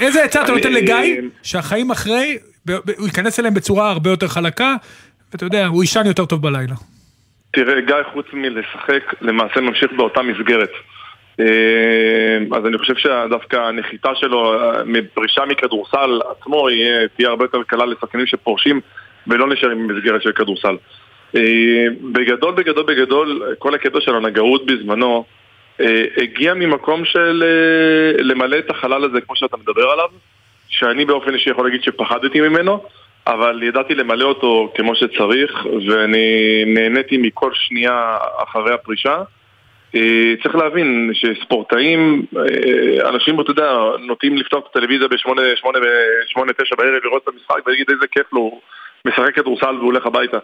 איזה 0.00 0.24
עצה 0.24 0.44
אתה 0.44 0.52
נותן 0.52 0.72
לגיא, 0.72 1.20
שהחיים 1.42 1.90
אחרי, 1.90 2.38
הוא 2.68 3.06
ייכנס 3.06 3.40
אליהם 3.40 3.54
בצורה 3.54 3.90
הרבה 3.90 4.10
יותר 4.10 4.28
חלקה, 4.28 4.74
ואתה 5.32 5.44
יודע, 5.44 5.66
הוא 5.66 5.82
יישן 5.82 6.06
יותר 6.06 6.24
טוב 6.24 6.42
בלילה. 6.42 6.74
תראה, 7.52 7.80
גיא 7.80 7.94
חוץ 8.12 8.26
מלשחק, 8.32 9.14
למעשה 9.20 9.60
ממשיך 9.60 9.92
באותה 9.96 10.22
מסגרת. 10.22 10.70
אה, 11.40 12.56
אז 12.58 12.66
אני 12.66 12.78
חושב 12.78 12.94
שדווקא 12.96 13.56
הנחיתה 13.56 14.14
שלו 14.14 14.54
מפרישה 14.86 15.44
מכדורסל 15.44 16.20
עצמו 16.30 16.68
תהיה 17.16 17.28
הרבה 17.28 17.44
יותר 17.44 17.62
קלה 17.62 17.86
לשחקנים 17.86 18.26
שפורשים 18.26 18.80
ולא 19.26 19.48
נשארים 19.48 19.88
במסגרת 19.88 20.22
של 20.22 20.32
כדורסל. 20.32 20.76
אה, 21.36 21.86
בגדול, 22.12 22.54
בגדול, 22.54 22.84
בגדול, 22.84 23.54
כל 23.58 23.74
הקטע 23.74 24.00
של 24.00 24.14
הנגרות 24.14 24.66
בזמנו 24.66 25.24
אה, 25.80 26.04
הגיע 26.16 26.54
ממקום 26.54 27.04
של 27.04 27.44
למלא 28.18 28.58
את 28.58 28.70
החלל 28.70 29.04
הזה 29.04 29.20
כמו 29.20 29.36
שאתה 29.36 29.56
מדבר 29.56 29.90
עליו, 29.90 30.08
שאני 30.68 31.04
באופן 31.04 31.34
אישי 31.34 31.50
יכול 31.50 31.64
להגיד 31.64 31.82
שפחדתי 31.82 32.40
ממנו, 32.40 32.84
אבל 33.26 33.62
ידעתי 33.62 33.94
למלא 33.94 34.24
אותו 34.24 34.72
כמו 34.76 34.94
שצריך, 34.94 35.66
ואני 35.88 36.64
נהניתי 36.66 37.16
מכל 37.16 37.50
שנייה 37.54 38.16
אחרי 38.42 38.74
הפרישה. 38.74 39.22
אה, 39.94 40.34
צריך 40.42 40.54
להבין 40.54 41.10
שספורטאים, 41.14 42.26
אה, 42.36 43.08
אנשים, 43.08 43.40
אתה 43.40 43.50
יודע, 43.50 43.72
נוטים 44.06 44.36
לפתוח 44.36 44.64
את 44.64 44.76
הטלוויזיה 44.76 45.08
בשמונה, 45.08 45.42
שמונה, 45.56 45.78
שמונה, 46.26 46.52
תשע 46.52 46.76
בערב, 46.78 47.00
לראות 47.04 47.22
את 47.22 47.28
המשחק 47.28 47.66
ולהגיד 47.66 47.86
איזה 47.90 48.06
כיף 48.06 48.32
לו, 48.32 48.60
משחק 49.04 49.34
כדורסל 49.34 49.74
והוא 49.74 49.86
הולך 49.86 50.06
הביתה. 50.06 50.38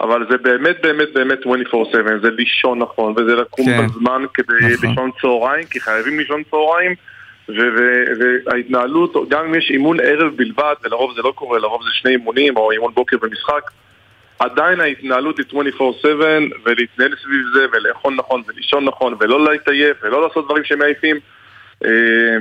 אבל 0.00 0.26
זה 0.30 0.38
באמת 0.38 0.76
באמת 0.82 1.08
באמת 1.14 1.38
24/7, 1.46 2.18
זה 2.22 2.30
לישון 2.30 2.78
נכון, 2.78 3.14
וזה 3.16 3.34
לקום 3.34 3.66
כן. 3.66 3.86
בזמן 3.86 4.22
כדי 4.34 4.54
נכון. 4.60 4.88
לישון 4.88 5.10
צהריים, 5.20 5.64
כי 5.70 5.80
חייבים 5.80 6.18
לישון 6.18 6.42
צהריים, 6.50 6.94
וההתנהלות, 7.48 9.14
גם 9.28 9.44
אם 9.44 9.54
יש 9.54 9.70
אימון 9.70 10.00
ערב 10.00 10.36
בלבד, 10.36 10.74
ולרוב 10.84 11.14
זה 11.16 11.22
לא 11.22 11.32
קורה, 11.34 11.58
לרוב 11.58 11.82
זה 11.82 11.88
שני 11.92 12.10
אימונים 12.10 12.56
או 12.56 12.70
אימון 12.70 12.94
בוקר 12.94 13.16
ומשחק, 13.22 13.70
עדיין 14.38 14.80
ההתנהלות 14.80 15.38
היא 15.38 15.46
24/7, 15.46 16.04
ולהתנהל 16.64 17.14
סביב 17.22 17.42
זה, 17.54 17.66
ולאכול 17.72 18.14
נכון, 18.14 18.42
ולישון 18.48 18.84
נכון, 18.84 19.14
ולא 19.20 19.44
להתעייף, 19.44 19.96
ולא 20.02 20.22
לעשות 20.22 20.44
דברים 20.44 20.64
שמעייפים, 20.64 21.16
אה, 21.84 21.90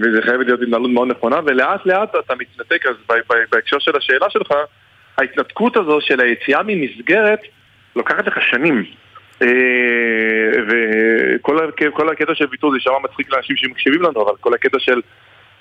וזה 0.02 0.22
חייב 0.22 0.42
להיות 0.42 0.62
התנהלות 0.62 0.92
מאוד 0.92 1.08
נכונה, 1.08 1.40
ולאט 1.46 1.86
לאט 1.86 2.16
אתה 2.26 2.36
מתנתק, 2.36 2.86
אז 2.86 2.96
בהקשר 3.52 3.80
של 3.80 3.98
השאלה 3.98 4.30
שלך, 4.30 4.54
ההתנתקות 5.18 5.78
הזו 5.78 6.02
של 6.02 6.20
היציאה 6.22 6.64
ממסגרת 6.64 7.40
לוקחת 7.96 8.28
לך 8.28 8.42
שנים. 8.42 8.86
אה, 9.42 9.48
וכל 10.68 12.10
הקטע 12.10 12.36
של 12.36 12.46
ויתור 12.52 12.72
זה 12.72 12.78
יישמע 12.78 13.00
מצחיק 13.04 13.34
לאנשים 13.34 13.56
שמקשיבים 13.56 14.02
לנו, 14.02 14.22
אבל 14.22 14.32
כל 14.40 14.54
הקטע 14.54 14.80
של 14.80 15.02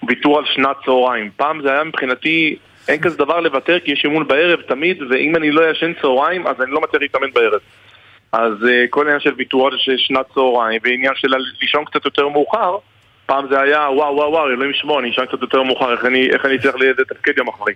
ויתור 0.08 0.38
על 0.38 0.44
שנת 0.46 0.76
צהריים. 0.84 1.30
פעם 1.36 1.62
זה 1.62 1.72
היה 1.72 1.84
מבחינתי, 1.84 2.56
אין 2.88 3.00
כזה 3.00 3.16
דבר 3.16 3.40
לוותר 3.40 3.80
כי 3.80 3.92
יש 3.92 4.04
אימון 4.04 4.28
בערב 4.28 4.60
תמיד, 4.60 5.02
ואם 5.10 5.36
אני 5.36 5.50
לא 5.50 5.70
ישן 5.70 5.92
צהריים 6.02 6.46
אז 6.46 6.60
אני 6.60 6.70
לא 6.70 6.80
מצליח 6.80 7.02
להתאמן 7.02 7.32
בערב. 7.32 7.60
אז 8.32 8.52
אה, 8.68 8.84
כל 8.90 9.00
העניין 9.00 9.20
של 9.20 9.32
ויתור 9.36 9.66
על 9.66 9.78
שנת 9.96 10.26
צהריים 10.34 10.80
ועניין 10.84 11.12
של 11.16 11.28
לישון 11.60 11.84
קצת 11.84 12.04
יותר 12.04 12.28
מאוחר, 12.28 12.76
פעם 13.26 13.46
זה 13.50 13.60
היה 13.60 13.80
וואו 13.80 14.14
וואו 14.16 14.30
וואו, 14.30 14.48
אלוהים 14.48 14.70
ישמור, 14.70 15.00
אני 15.00 15.10
אשן 15.10 15.26
קצת 15.26 15.42
יותר 15.42 15.62
מאוחר, 15.62 15.92
איך 15.92 16.04
אני, 16.04 16.30
איך 16.30 16.44
אני 16.44 16.58
צריך 16.58 16.74
לתפקד 16.98 17.38
יום 17.38 17.48
אחרי. 17.48 17.72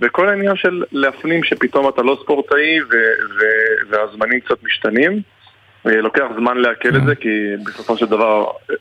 וכל 0.00 0.28
העניין 0.28 0.56
של 0.56 0.84
להפנים 0.92 1.44
שפתאום 1.44 1.88
אתה 1.88 2.02
לא 2.02 2.18
ספורטאי 2.22 2.80
ו- 2.82 2.86
ו- 3.38 3.90
והזמנים 3.90 4.40
קצת 4.40 4.64
משתנים, 4.64 5.22
לוקח 5.86 6.24
זמן 6.38 6.56
לעכל 6.56 6.96
את 6.96 7.04
זה 7.06 7.14
כי 7.14 7.28
בסופו 7.64 7.98
של 7.98 8.06
דבר 8.06 8.44
אה, 8.70 8.74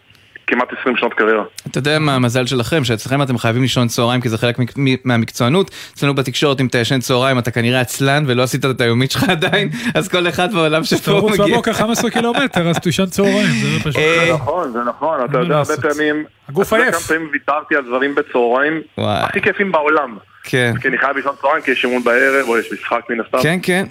כמעט 0.47 0.67
20 0.81 0.97
שנות 0.97 1.13
קריירה. 1.13 1.43
אתה 1.71 1.77
יודע 1.77 1.99
מה 1.99 2.15
המזל 2.15 2.45
שלכם, 2.45 2.83
שאצלכם 2.83 3.21
אתם 3.21 3.37
חייבים 3.37 3.61
לישון 3.61 3.87
צהריים 3.87 4.21
כי 4.21 4.29
זה 4.29 4.37
חלק 4.37 4.55
מהמקצוענות. 5.03 5.71
אצלנו 5.93 6.15
בתקשורת 6.15 6.61
אם 6.61 6.65
אתה 6.65 6.77
ישן 6.77 6.99
צהריים 6.99 7.39
אתה 7.39 7.51
כנראה 7.51 7.79
עצלן 7.79 8.23
ולא 8.27 8.43
עשית 8.43 8.65
את 8.65 8.81
היומית 8.81 9.11
שלך 9.11 9.29
עדיין, 9.29 9.69
אז 9.95 10.07
כל 10.07 10.27
אחד 10.27 10.53
בעולם 10.53 10.83
שפה 10.83 11.05
תרוץ 11.05 11.39
מגיע. 11.39 11.53
בבוקר 11.53 11.73
15 11.73 12.11
קילומטר, 12.11 12.69
אז 12.69 12.79
תישן 12.79 13.05
צהריים, 13.05 13.51
זה 13.61 13.67
לא 13.73 13.79
פשוט. 13.79 13.93
זה 13.93 14.33
נכון, 14.33 14.71
זה 14.71 14.79
נכון, 14.79 15.25
אתה 15.25 15.37
יודע, 15.37 15.57
הרבה 15.57 15.77
פעמים... 15.81 16.23
הגוף 16.49 16.73
עייף. 16.73 16.95
כמה 16.95 16.99
פעמים 16.99 17.29
ויתרתי 17.33 17.75
על 17.75 17.83
דברים 17.85 18.15
בצהריים 18.15 18.81
הכי 18.97 19.41
כיפים 19.41 19.71
בעולם. 19.71 20.17
כן. 20.43 20.73
כי 20.81 20.87
אני 20.87 20.97
חייב 20.97 21.15
לישון 21.15 21.35
צהריים, 21.41 21.63
כי 21.63 21.71
יש 21.71 21.85
אימון 21.85 22.03
בערב, 22.03 22.47
או 22.47 22.57
יש 22.57 22.73
משחק 22.73 23.01
מן 23.09 23.19
הסתם. 23.19 23.37
כן, 23.41 23.59
כן. 23.63 23.85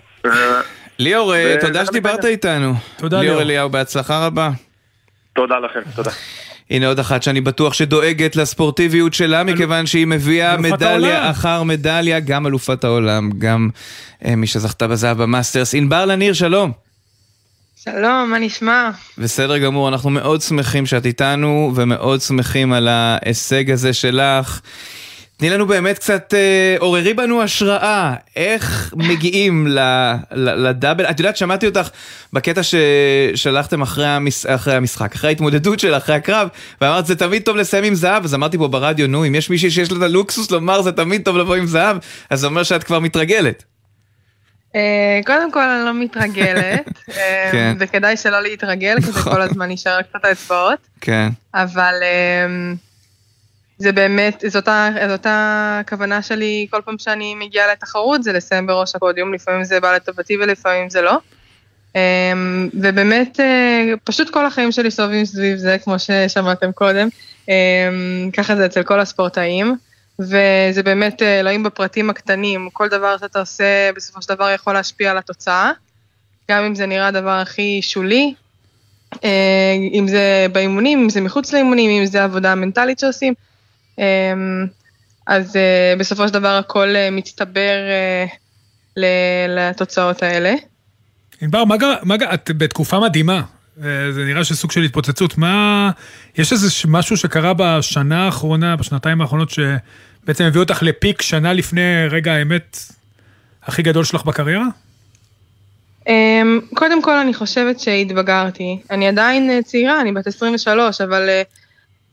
ליאור, 0.98 1.34
אה, 1.34 1.56
תודה 1.60 1.86
שדיברת 1.86 2.24
איתנו. 2.24 2.74
תודה, 2.96 3.20
ליאור 3.20 3.36
ליאור. 3.36 3.42
אליהו, 3.42 3.70
בהצלחה 3.70 4.26
רבה. 4.26 4.50
תודה 5.34 5.54
לכם, 5.58 5.80
תודה. 5.96 6.10
הנה 6.70 6.86
עוד 6.86 6.98
אחת 6.98 7.22
שאני 7.22 7.40
בטוח 7.40 7.72
שדואגת 7.72 8.36
לספורטיביות 8.36 9.14
שלה, 9.14 9.44
מכיוון 9.44 9.86
שהיא 9.86 10.06
מביאה 10.06 10.56
מדליה 10.56 11.18
העולם. 11.18 11.30
אחר 11.30 11.62
מדליה, 11.62 12.20
גם 12.20 12.46
אלופת 12.46 12.84
העולם, 12.84 13.30
גם 13.38 13.68
אה, 14.24 14.36
מי 14.36 14.46
שזכתה 14.46 14.88
בזהב 14.88 15.22
במאסטרס. 15.22 15.74
ענבר 15.74 16.04
לניר, 16.04 16.32
שלום. 16.32 16.72
שלום, 17.84 18.30
מה 18.30 18.38
נשמע? 18.38 18.90
בסדר 19.18 19.58
גמור, 19.58 19.88
אנחנו 19.88 20.10
מאוד 20.10 20.40
שמחים 20.40 20.86
שאת 20.86 21.06
איתנו, 21.06 21.72
ומאוד 21.74 22.20
שמחים 22.20 22.72
על 22.72 22.88
ההישג 22.88 23.70
הזה 23.70 23.92
שלך. 23.92 24.60
תני 25.36 25.50
לנו 25.50 25.66
באמת 25.66 25.98
קצת, 25.98 26.34
אה, 26.34 26.76
עוררי 26.78 27.14
בנו 27.14 27.42
השראה, 27.42 28.14
איך 28.36 28.94
מגיעים 28.96 29.66
ל, 29.66 29.78
ל, 30.32 30.68
לדאבל, 30.68 31.04
את 31.04 31.20
יודעת, 31.20 31.36
שמעתי 31.36 31.66
אותך 31.66 31.88
בקטע 32.32 32.60
ששלחתם 32.62 33.82
אחרי, 33.82 34.06
המש, 34.06 34.46
אחרי 34.46 34.74
המשחק, 34.74 35.14
אחרי 35.14 35.30
ההתמודדות 35.30 35.80
שלך, 35.80 36.02
אחרי 36.02 36.14
הקרב, 36.14 36.48
ואמרת 36.80 37.06
זה 37.06 37.16
תמיד 37.16 37.42
טוב 37.42 37.56
לסיים 37.56 37.84
עם 37.84 37.94
זהב, 37.94 38.24
אז 38.24 38.34
אמרתי 38.34 38.58
פה 38.58 38.68
ברדיו, 38.68 39.06
נו, 39.06 39.26
אם 39.26 39.34
יש 39.34 39.50
מישהי 39.50 39.70
שיש 39.70 39.90
לה 39.92 39.98
את 39.98 40.02
הלוקסוס 40.02 40.50
לומר 40.50 40.82
זה 40.82 40.92
תמיד 40.92 41.22
טוב 41.24 41.36
לבוא 41.36 41.54
עם 41.54 41.66
זהב, 41.66 41.96
אז 42.30 42.40
זה 42.40 42.46
אומר 42.46 42.62
שאת 42.62 42.84
כבר 42.84 42.98
מתרגלת. 42.98 43.64
אה, 44.74 45.20
קודם 45.26 45.52
כל 45.52 45.62
אני 45.62 45.84
לא 45.84 45.94
מתרגלת, 45.94 46.88
אה, 47.16 47.48
כן. 47.52 47.76
וכדאי 47.80 48.16
שלא 48.16 48.42
להתרגל, 48.42 49.00
כדי 49.00 49.12
כל 49.12 49.42
הזמן 49.42 49.68
להישאר 49.68 50.02
קצת 50.02 50.24
האצבעות, 50.24 50.78
כן. 51.00 51.28
אבל 51.54 51.94
אה, 52.02 52.74
זה 53.78 53.92
באמת, 53.92 54.44
זאת 54.48 54.68
ה- 54.68 54.90
זאת 55.08 55.26
הכוונה 55.30 56.22
שלי 56.22 56.66
כל 56.70 56.80
פעם 56.84 56.98
שאני 56.98 57.34
מגיעה 57.34 57.72
לתחרות, 57.72 58.22
זה 58.22 58.32
לסיים 58.32 58.66
בראש 58.66 58.94
הפודיום, 58.94 59.34
לפעמים 59.34 59.64
זה 59.64 59.80
בא 59.80 59.94
לטובתי 59.94 60.36
ולפעמים 60.36 60.90
זה 60.90 61.02
לא. 61.02 61.18
אה, 61.96 62.32
ובאמת, 62.74 63.40
אה, 63.40 63.92
פשוט 64.04 64.30
כל 64.30 64.46
החיים 64.46 64.72
שלי 64.72 64.90
סובבים 64.90 65.24
סביב 65.24 65.56
זה, 65.56 65.76
כמו 65.84 65.98
ששמעתם 65.98 66.72
קודם, 66.72 67.08
אה, 67.48 67.88
ככה 68.32 68.56
זה 68.56 68.66
אצל 68.66 68.82
כל 68.82 69.00
הספורטאים. 69.00 69.76
וזה 70.20 70.82
באמת 70.84 71.22
אה, 71.22 71.40
אלוהים 71.40 71.62
בפרטים 71.62 72.10
הקטנים, 72.10 72.68
כל 72.72 72.88
דבר 72.88 73.18
שאתה 73.18 73.40
עושה 73.40 73.90
בסופו 73.96 74.22
של 74.22 74.34
דבר 74.34 74.50
יכול 74.50 74.72
להשפיע 74.72 75.10
על 75.10 75.18
התוצאה, 75.18 75.72
גם 76.50 76.64
אם 76.64 76.74
זה 76.74 76.86
נראה 76.86 77.06
הדבר 77.06 77.30
הכי 77.30 77.80
שולי, 77.82 78.34
אה, 79.24 79.74
אם 79.92 80.08
זה 80.08 80.46
באימונים, 80.52 80.98
אם 80.98 81.08
זה 81.08 81.20
מחוץ 81.20 81.52
לאימונים, 81.52 81.90
אם 81.90 82.06
זה 82.06 82.24
עבודה 82.24 82.52
המנטלית 82.52 82.98
שעושים, 82.98 83.34
אז 85.26 85.56
אה, 85.56 85.94
בסופו 85.98 86.28
של 86.28 86.34
דבר 86.34 86.56
הכל 86.56 86.96
אה, 86.96 87.08
מצטבר 87.10 87.76
אה, 87.90 88.26
לתוצאות 89.48 90.22
האלה. 90.22 90.54
ענבר, 91.40 91.64
מה, 91.64 91.74
מה, 92.02 92.14
את 92.34 92.50
בתקופה 92.56 93.00
מדהימה. 93.00 93.42
זה 94.10 94.24
נראה 94.26 94.44
שסוג 94.44 94.72
של 94.72 94.82
התפוצצות. 94.82 95.38
מה, 95.38 95.90
יש 96.38 96.52
איזה 96.52 96.68
משהו 96.88 97.16
שקרה 97.16 97.52
בשנה 97.56 98.24
האחרונה, 98.24 98.76
בשנתיים 98.76 99.20
האחרונות, 99.20 99.50
שבעצם 99.50 100.44
הביא 100.44 100.60
אותך 100.60 100.82
לפיק 100.82 101.22
שנה 101.22 101.52
לפני 101.52 102.06
רגע 102.10 102.32
האמת 102.32 102.78
הכי 103.62 103.82
גדול 103.82 104.04
שלך 104.04 104.24
בקריירה? 104.24 104.66
אמ, 106.08 106.60
קודם 106.74 107.02
כל 107.02 107.16
אני 107.16 107.34
חושבת 107.34 107.80
שהתבגרתי. 107.80 108.78
אני 108.90 109.08
עדיין 109.08 109.62
צעירה, 109.62 110.00
אני 110.00 110.12
בת 110.12 110.26
23, 110.26 111.00
אבל 111.00 111.28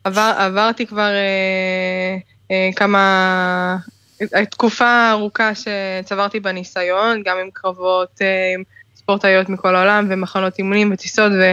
עבר, 0.03 0.33
עברתי 0.37 0.85
כבר 0.85 1.11
אה, 1.11 2.17
אה, 2.51 2.69
כמה... 2.75 3.77
אה, 4.35 4.45
תקופה 4.45 5.09
ארוכה 5.11 5.51
שצברתי 5.55 6.39
בה 6.39 6.51
ניסיון, 6.51 7.21
גם 7.25 7.37
עם 7.37 7.49
קרבות 7.53 8.21
אה, 8.21 8.53
עם 8.53 8.63
ספורטאיות 8.95 9.49
מכל 9.49 9.75
העולם 9.75 10.07
ומחנות 10.09 10.57
אימונים 10.57 10.91
וטיסות, 10.93 11.31
ו, 11.31 11.51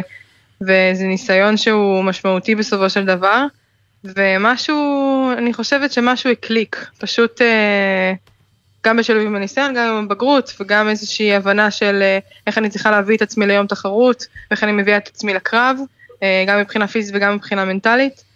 וזה 0.61 1.05
ניסיון 1.05 1.57
שהוא 1.57 2.05
משמעותי 2.05 2.55
בסופו 2.55 2.91
של 2.91 3.05
דבר. 3.05 3.47
ומשהו, 4.05 5.31
אני 5.39 5.53
חושבת 5.53 5.93
שמשהו 5.93 6.31
הקליק, 6.31 6.87
פשוט 6.99 7.43
אה, 7.43 8.13
גם 8.87 8.97
בשילוב 8.97 9.27
עם 9.27 9.37
הניסיון, 9.37 9.75
גם 9.75 9.89
עם 9.89 10.05
הבגרות, 10.05 10.55
וגם 10.61 10.89
איזושהי 10.89 11.35
הבנה 11.35 11.71
של 11.71 11.99
אה, 12.03 12.19
איך 12.47 12.59
אני 12.59 12.71
צריכה 12.71 12.91
להביא 12.91 13.17
את 13.17 13.23
עצמי 13.23 13.47
ליום 13.47 13.67
תחרות, 13.67 14.27
ואיך 14.51 14.65
אני 14.65 14.73
מביאה 14.73 14.97
את 14.97 15.09
עצמי 15.09 15.35
לקרב, 15.35 15.79
אה, 16.23 16.45
גם 16.47 16.61
מבחינה 16.61 16.87
פיזית 16.89 17.15
וגם 17.17 17.35
מבחינה 17.35 17.65
מנטלית. 17.65 18.28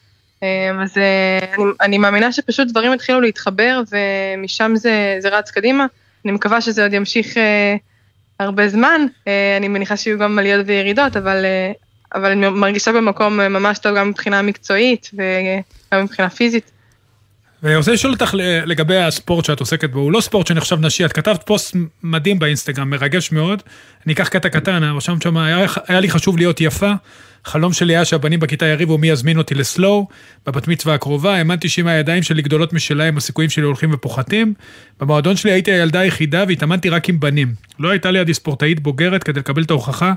אה, 0.43 0.83
אז 0.83 0.99
אה, 0.99 1.39
אני, 1.55 1.65
אני 1.81 1.99
מאמינה 1.99 2.33
שפשוט 2.33 2.69
דברים 2.69 2.93
התחילו 2.93 3.21
להתחבר, 3.21 3.83
ומשם 3.93 4.73
זה, 4.75 5.17
זה 5.19 5.29
רץ 5.29 5.51
קדימה. 5.51 5.87
אני 6.25 6.33
מקווה 6.33 6.61
שזה 6.61 6.83
עוד 6.83 6.93
ימשיך 6.93 7.37
אה, 7.37 7.77
הרבה 8.41 8.69
זמן, 8.69 9.07
אה, 9.29 9.57
אני 9.57 9.69
מניחה 9.69 9.97
שיהיו 9.97 10.19
גם 10.19 10.39
עליות 10.39 10.67
וירידות, 10.67 11.17
אבל, 11.17 11.45
אה, 11.45 11.73
אבל 12.15 12.31
אני 12.31 12.49
מרגישה 12.49 12.93
במקום 12.93 13.41
אה, 13.41 13.49
ממש 13.49 13.79
טוב 13.79 13.97
גם 13.97 14.09
מבחינה 14.09 14.43
מקצועית 14.43 15.11
וגם 15.15 16.05
מבחינה 16.05 16.31
פיזית. 16.31 16.71
ואני 17.63 17.77
רוצה 17.77 17.93
לשאול 17.93 18.13
אותך 18.13 18.35
לגבי 18.67 18.97
הספורט 18.97 19.45
שאת 19.45 19.61
עוסקת 19.61 19.91
בו, 19.91 20.01
הוא 20.01 20.13
לא 20.13 20.21
ספורט 20.21 20.47
שנחשב 20.47 20.81
נשי, 20.81 21.05
את 21.05 21.13
כתבת 21.13 21.43
פוסט 21.47 21.77
מדהים 22.03 22.39
באינסטגרם, 22.39 22.91
מרגש 22.91 23.33
מאוד. 23.33 23.63
אני 24.07 24.15
אקח 24.15 24.29
קטע 24.29 24.49
קטן, 24.49 24.83
רשמת 24.85 25.23
שם, 25.23 25.37
היה, 25.37 25.67
היה 25.89 26.01
לי 26.01 26.11
חשוב 26.11 26.37
להיות 26.37 26.61
יפה, 26.61 26.93
חלום 27.45 27.73
שלי 27.73 27.97
היה 27.97 28.05
שהבנים 28.05 28.41
בכיתה 28.41 28.67
יריבו 28.67 28.99
מי 28.99 29.09
יזמין 29.09 29.39
אותי 29.39 29.55
לסלואו, 29.55 30.09
בבת 30.47 30.69
מצווה 30.69 30.95
הקרובה, 30.95 31.35
האמנתי 31.35 31.69
שאם 31.69 31.87
הידיים 31.87 32.23
שלי 32.23 32.43
גדולות 32.43 32.73
משלהם, 32.73 33.17
הסיכויים 33.17 33.51
שלי 33.51 33.65
הולכים 33.65 33.91
ופוחתים. 33.93 34.55
במועדון 35.01 35.37
שלי 35.37 35.53
הייתי 35.53 35.71
הילדה 35.73 36.01
היחידה 36.01 36.45
והתאמנתי 36.49 36.89
רק 36.89 37.09
עם 37.09 37.21
בנים. 37.21 37.55
לא 37.79 37.91
הייתה 37.91 38.11
לידי 38.11 38.35
ספורטאית 38.35 38.81
בוגרת 38.81 39.25
כדי 39.25 39.41
לקבל 39.41 39.63
את 39.63 39.71
ההוכחה 39.71 40.13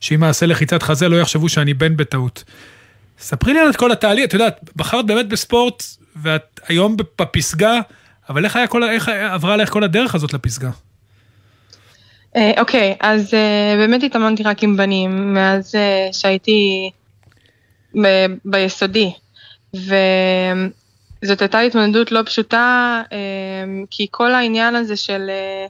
שאם 0.00 0.24
אעשה 0.24 0.46
לחיצת 0.46 0.82
חזה 0.82 1.08
לא 1.08 1.20
יחשבו 1.20 1.48
שאני 1.48 1.74
בן 1.74 1.96
בטעות. 1.96 2.44
ספרי 3.18 3.52
לי 3.52 3.60
על 3.60 3.72
כל 3.72 3.92
התהליך, 3.92 4.24
את 4.24 4.32
יודעת, 4.34 4.70
בחרת 4.76 5.06
באמת 5.06 5.28
בספורט, 5.28 5.82
ואת 6.22 6.60
היום 6.68 6.96
בפסגה, 6.96 7.80
אבל 8.28 8.44
איך, 8.44 8.58
כל, 8.68 8.84
איך 8.84 9.08
עברה 9.08 9.56
לך 9.56 9.70
כל 9.70 9.84
הדרך 9.84 10.14
הזאת 10.14 10.34
לפסגה? 10.34 10.70
אה, 12.36 12.52
אוקיי, 12.58 12.96
אז 13.00 13.34
אה, 13.34 13.74
באמת 13.76 14.02
התאמנתי 14.02 14.42
רק 14.42 14.62
עם 14.62 14.76
בנים 14.76 15.34
מאז 15.34 15.74
אה, 15.74 16.08
שהייתי 16.12 16.90
ב- 18.02 18.26
ביסודי, 18.44 19.12
וזאת 19.74 21.40
הייתה 21.40 21.60
התמודדות 21.60 22.12
לא 22.12 22.22
פשוטה, 22.22 23.02
אה, 23.12 23.18
כי 23.90 24.06
כל 24.10 24.34
העניין 24.34 24.74
הזה 24.74 24.96
של 24.96 25.30
אה, 25.30 25.66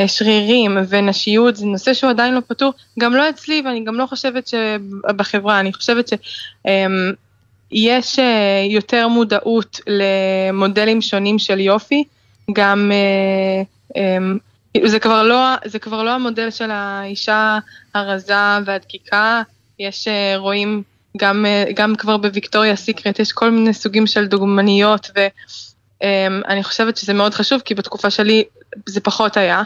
אה, 0.00 0.08
שרירים 0.08 0.76
ונשיות 0.88 1.56
זה 1.56 1.66
נושא 1.66 1.94
שהוא 1.94 2.10
עדיין 2.10 2.34
לא 2.34 2.40
פתור, 2.48 2.72
גם 2.98 3.12
לא 3.12 3.28
אצלי 3.28 3.62
ואני 3.64 3.84
גם 3.84 3.94
לא 3.94 4.06
חושבת 4.06 4.48
שבחברה, 4.48 5.60
אני 5.60 5.72
חושבת 5.72 6.10
שיש 7.72 8.18
יותר 8.70 9.08
מודעות 9.08 9.80
למודלים 9.86 11.02
שונים 11.02 11.38
של 11.38 11.60
יופי, 11.60 12.04
גם 12.52 12.92
אה, 12.92 13.62
אה, 13.96 14.18
זה 14.86 14.98
כבר 14.98 15.22
לא, 15.22 15.54
זה 15.64 15.78
כבר 15.78 16.02
לא 16.02 16.10
המודל 16.10 16.50
של 16.50 16.70
האישה 16.70 17.58
הרזה 17.94 18.34
והדקיקה, 18.64 19.42
יש, 19.78 20.08
אה, 20.08 20.34
רואים 20.36 20.82
גם, 21.16 21.46
אה, 21.46 21.64
גם 21.74 21.96
כבר 21.96 22.16
בוויקטוריה 22.16 22.76
סיקרט, 22.76 23.18
יש 23.18 23.32
כל 23.32 23.50
מיני 23.50 23.74
סוגים 23.74 24.06
של 24.06 24.26
דוגמניות, 24.26 25.10
ואני 25.14 26.64
חושבת 26.64 26.96
שזה 26.96 27.12
מאוד 27.12 27.34
חשוב, 27.34 27.62
כי 27.64 27.74
בתקופה 27.74 28.10
שלי 28.10 28.44
זה 28.86 29.00
פחות 29.00 29.36
היה, 29.36 29.62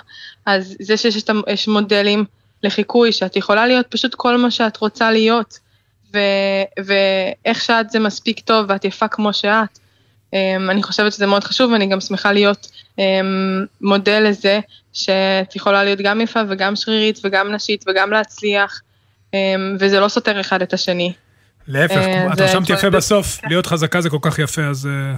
אז 0.46 0.76
זה 0.80 0.96
שיש 0.96 1.24
יש 1.48 1.68
מודלים 1.68 2.24
לחיקוי, 2.62 3.12
שאת 3.12 3.36
יכולה 3.36 3.66
להיות 3.66 3.86
פשוט 3.86 4.14
כל 4.14 4.36
מה 4.36 4.50
שאת 4.50 4.76
רוצה 4.76 5.10
להיות, 5.10 5.58
ו, 6.14 6.18
ואיך 6.84 7.62
שאת 7.62 7.90
זה 7.90 7.98
מספיק 7.98 8.40
טוב 8.40 8.66
ואת 8.68 8.84
יפה 8.84 9.08
כמו 9.08 9.32
שאת. 9.32 9.78
Um, 10.28 10.70
אני 10.70 10.82
חושבת 10.82 11.12
שזה 11.12 11.26
מאוד 11.26 11.44
חשוב 11.44 11.72
ואני 11.72 11.86
גם 11.86 12.00
שמחה 12.00 12.32
להיות 12.32 12.70
um, 12.96 13.00
מודל 13.80 14.22
לזה 14.28 14.60
שאת 14.92 15.56
יכולה 15.56 15.84
להיות 15.84 16.00
גם 16.00 16.20
יפה 16.20 16.40
וגם 16.48 16.76
שרירית 16.76 17.20
וגם 17.24 17.52
נשית 17.52 17.84
וגם 17.88 18.10
להצליח 18.10 18.80
um, 19.26 19.34
וזה 19.80 20.00
לא 20.00 20.08
סותר 20.08 20.40
אחד 20.40 20.62
את 20.62 20.72
השני. 20.72 21.12
להפך, 21.68 21.96
אה, 21.96 22.32
את 22.32 22.40
רשמת 22.40 22.70
יפה 22.70 22.90
בסוף, 22.90 23.40
להיות 23.44 23.66
חזקה 23.66 24.00
זה 24.00 24.10
כל 24.10 24.18
כך 24.22 24.38
יפה, 24.38 24.62
אז 24.62 24.86
אה, 24.86 25.14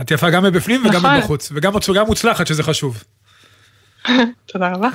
את 0.00 0.10
יפה 0.10 0.30
גם 0.30 0.44
מבפנים 0.44 0.80
וגם 0.86 0.96
נכון. 0.96 1.16
מבחוץ, 1.16 1.52
וגם 1.54 1.72
וגם 1.88 2.06
מוצלחת, 2.06 2.46
שזה 2.46 2.62
חשוב. 2.62 3.04
תודה 4.46 4.72
רבה. 4.72 4.88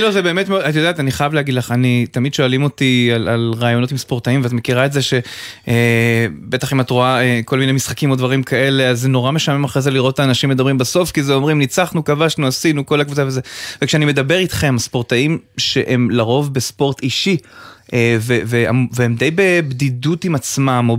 לא, 0.00 0.10
זה 0.10 0.22
באמת 0.22 0.48
מאוד, 0.48 0.62
את 0.62 0.74
יודעת, 0.74 1.00
אני 1.00 1.10
חייב 1.10 1.34
להגיד 1.34 1.54
לך, 1.54 1.70
אני, 1.70 2.06
תמיד 2.10 2.34
שואלים 2.34 2.62
אותי 2.62 3.10
על, 3.14 3.28
על 3.28 3.52
רעיונות 3.56 3.90
עם 3.90 3.96
ספורטאים, 3.96 4.40
ואת 4.42 4.52
מכירה 4.52 4.86
את 4.86 4.92
זה 4.92 5.00
שבטח 5.02 6.72
אם 6.72 6.80
את 6.80 6.90
רואה 6.90 7.22
אה, 7.22 7.40
כל 7.44 7.58
מיני 7.58 7.72
משחקים 7.72 8.10
או 8.10 8.16
דברים 8.16 8.42
כאלה, 8.42 8.88
אז 8.88 9.00
זה 9.00 9.08
נורא 9.08 9.30
משעמם 9.30 9.64
אחרי 9.64 9.82
זה 9.82 9.90
לראות 9.90 10.14
את 10.14 10.20
האנשים 10.20 10.50
מדברים 10.50 10.78
בסוף, 10.78 11.10
כי 11.10 11.22
זה 11.22 11.34
אומרים, 11.34 11.58
ניצחנו, 11.58 12.04
כבשנו, 12.04 12.46
עשינו, 12.46 12.86
כל 12.86 13.00
הקבוצה 13.00 13.26
וזה. 13.26 13.40
וכשאני 13.82 14.04
מדבר 14.04 14.38
איתכם, 14.38 14.78
ספורטאים 14.78 15.38
שהם 15.56 16.10
לרוב 16.10 16.54
בספורט 16.54 17.02
אישי, 17.02 17.36
אה, 17.36 17.38
והם 18.20 18.86
והם 18.92 19.14
די 19.14 19.30
בבדידות 19.34 20.24
עם 20.24 20.34
עצמם, 20.34 20.86
או 20.88 20.96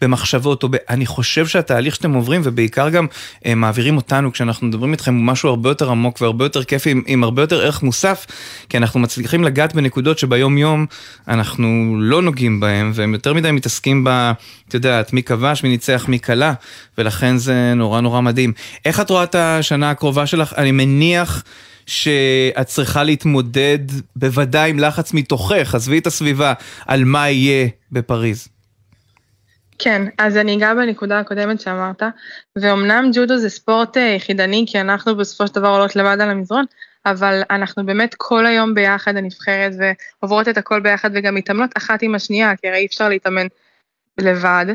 במחשבות, 0.00 0.62
או 0.62 0.68
ב... 0.68 0.76
אני 0.88 1.06
חושב 1.06 1.46
שהתהליך 1.46 1.94
שאתם 1.94 2.12
עוברים, 2.12 2.40
ובעיקר 2.44 2.88
גם 2.88 3.06
אה, 3.46 3.54
מעבירים 3.54 3.96
אותנו 3.96 4.32
כשאנחנו 4.32 4.66
מדברים 4.66 4.92
איתכם, 4.92 5.14
הוא 5.14 5.24
משהו 5.24 5.48
הרבה 5.48 5.70
יותר 5.70 5.90
עמוק 5.90 6.20
והרבה 6.20 6.44
יותר 6.44 6.64
כיפי, 6.64 6.90
עם, 6.90 7.02
עם 7.06 7.24
הרבה 7.24 7.42
יותר 7.42 7.60
ערך 7.60 7.82
מוסף, 7.82 8.26
כי 8.68 8.76
אנחנו 8.76 9.00
מצליחים 9.00 9.44
לגעת 9.44 9.74
בנקודות 9.74 10.18
שביום 10.18 10.58
יום 10.58 10.86
אנחנו 11.28 11.96
לא 11.98 12.22
נוגעים 12.22 12.60
בהם, 12.60 12.92
והם 12.94 13.14
יותר 13.14 13.34
מדי 13.34 13.50
מתעסקים 13.50 14.04
ב... 14.04 14.32
את 14.68 14.74
יודעת, 14.74 15.12
מי 15.12 15.22
כבש, 15.22 15.62
מי 15.62 15.68
ניצח, 15.68 16.04
מי 16.08 16.20
כלה, 16.20 16.52
ולכן 16.98 17.36
זה 17.36 17.74
נורא 17.76 18.00
נורא 18.00 18.20
מדהים. 18.20 18.52
איך 18.84 19.00
את 19.00 19.10
רואה 19.10 19.24
את 19.24 19.34
השנה 19.34 19.90
הקרובה 19.90 20.26
שלך? 20.26 20.54
אני 20.56 20.72
מניח... 20.72 21.42
שאת 21.86 22.66
צריכה 22.66 23.04
להתמודד 23.04 23.78
בוודאי 24.16 24.70
עם 24.70 24.78
לחץ 24.78 25.12
מתוכך, 25.14 25.74
עזבי 25.74 25.98
את 25.98 26.06
הסביבה, 26.06 26.52
על 26.86 27.04
מה 27.04 27.30
יהיה 27.30 27.68
בפריז. 27.92 28.48
כן, 29.78 30.02
אז 30.18 30.36
אני 30.36 30.56
אגע 30.56 30.74
בנקודה 30.74 31.18
הקודמת 31.18 31.60
שאמרת, 31.60 32.02
ואומנם 32.56 33.10
ג'ודו 33.14 33.38
זה 33.38 33.50
ספורט 33.50 33.96
אה, 33.96 34.02
יחידני, 34.02 34.64
כי 34.68 34.80
אנחנו 34.80 35.16
בסופו 35.16 35.46
של 35.46 35.54
דבר 35.54 35.68
עולות 35.68 35.96
לבד 35.96 36.16
על 36.20 36.30
המזרון, 36.30 36.64
אבל 37.06 37.42
אנחנו 37.50 37.86
באמת 37.86 38.14
כל 38.18 38.46
היום 38.46 38.74
ביחד 38.74 39.16
הנבחרת, 39.16 39.72
ועוברות 40.20 40.48
את 40.48 40.58
הכל 40.58 40.80
ביחד 40.80 41.10
וגם 41.14 41.34
מתאמנות 41.34 41.70
אחת 41.76 42.02
עם 42.02 42.14
השנייה, 42.14 42.56
כי 42.56 42.68
הרי 42.68 42.76
אי 42.76 42.86
אפשר 42.86 43.08
להתאמן 43.08 43.46
לבד. 44.18 44.66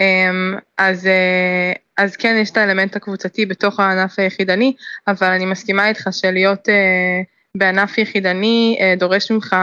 אמ, 0.00 0.58
אז, 0.78 1.06
אה, 1.06 1.72
אז 1.96 2.16
כן, 2.16 2.36
יש 2.40 2.50
את 2.50 2.56
האלמנט 2.56 2.96
הקבוצתי 2.96 3.46
בתוך 3.46 3.80
הענף 3.80 4.18
היחידני, 4.18 4.74
אבל 5.08 5.26
אני 5.26 5.44
מסכימה 5.44 5.88
איתך 5.88 6.08
שלהיות 6.12 6.68
אה, 6.68 7.22
בענף 7.54 7.98
יחידני 7.98 8.78
אה, 8.80 8.94
דורש 8.98 9.30
ממך 9.30 9.56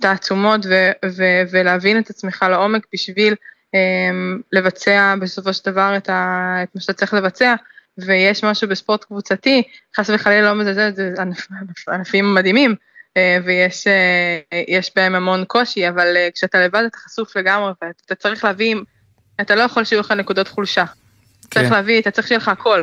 תעצומות 0.00 0.60
ולהבין 1.50 1.98
את 1.98 2.10
עצמך 2.10 2.46
לעומק 2.50 2.86
בשביל 2.92 3.34
אמ, 3.74 4.40
לבצע 4.52 5.14
בסופו 5.20 5.52
של 5.52 5.70
דבר 5.70 5.94
את, 5.96 6.08
ה, 6.08 6.54
את 6.62 6.68
מה 6.74 6.80
שאתה 6.80 6.92
צריך 6.92 7.14
לבצע, 7.14 7.54
ויש 7.98 8.44
משהו 8.44 8.68
בספורט 8.68 9.04
קבוצתי, 9.04 9.62
חס 9.96 10.10
וחלילה 10.10 10.52
לא 10.52 10.60
מזלזל, 10.60 10.90
זה 10.94 11.14
ענפים 11.88 12.34
מדהימים, 12.34 12.74
ויש 13.44 13.86
אה, 13.86 14.80
בהם 14.96 15.14
המון 15.14 15.44
קושי, 15.44 15.88
אבל 15.88 16.16
אה, 16.16 16.28
כשאתה 16.34 16.64
לבד 16.64 16.82
אתה 16.86 16.98
חשוף 16.98 17.36
לגמרי, 17.36 17.72
ואתה 17.82 18.14
צריך 18.14 18.44
להביא, 18.44 18.74
אתה 19.40 19.54
לא 19.54 19.62
יכול 19.62 19.84
שיהיו 19.84 20.00
לך 20.00 20.12
נקודות 20.12 20.48
חולשה. 20.48 20.84
כן. 21.50 21.60
צריך 21.60 21.72
להביא, 21.72 22.00
אתה 22.00 22.10
צריך 22.10 22.28
שיהיה 22.28 22.38
לך 22.38 22.48
הכל. 22.48 22.82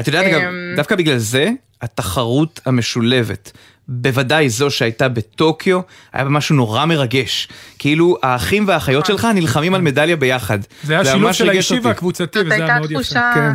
את 0.00 0.06
יודעת, 0.06 0.32
גם, 0.32 0.40
אמ, 0.40 0.76
דווקא 0.76 0.96
בגלל 0.96 1.18
זה, 1.18 1.50
התחרות 1.82 2.60
המשולבת, 2.66 3.52
בוודאי 3.88 4.48
זו 4.48 4.70
שהייתה 4.70 5.08
בטוקיו, 5.08 5.80
היה 6.12 6.24
בה 6.24 6.30
משהו 6.30 6.56
נורא 6.56 6.84
מרגש. 6.84 7.48
כאילו, 7.78 8.16
האחים 8.22 8.68
והאחיות 8.68 9.04
נכון. 9.04 9.16
שלך 9.16 9.28
נלחמים 9.34 9.74
על 9.74 9.80
מדליה 9.80 10.16
ביחד. 10.16 10.58
זה 10.82 10.92
היה 10.92 11.04
שילוב 11.04 11.32
של 11.32 11.48
האישי 11.48 11.78
והקבוצתי, 11.82 12.38
וזה 12.38 12.54
היה 12.54 12.78
מאוד 12.78 12.90
יפה. 12.90 13.34
כן. 13.34 13.50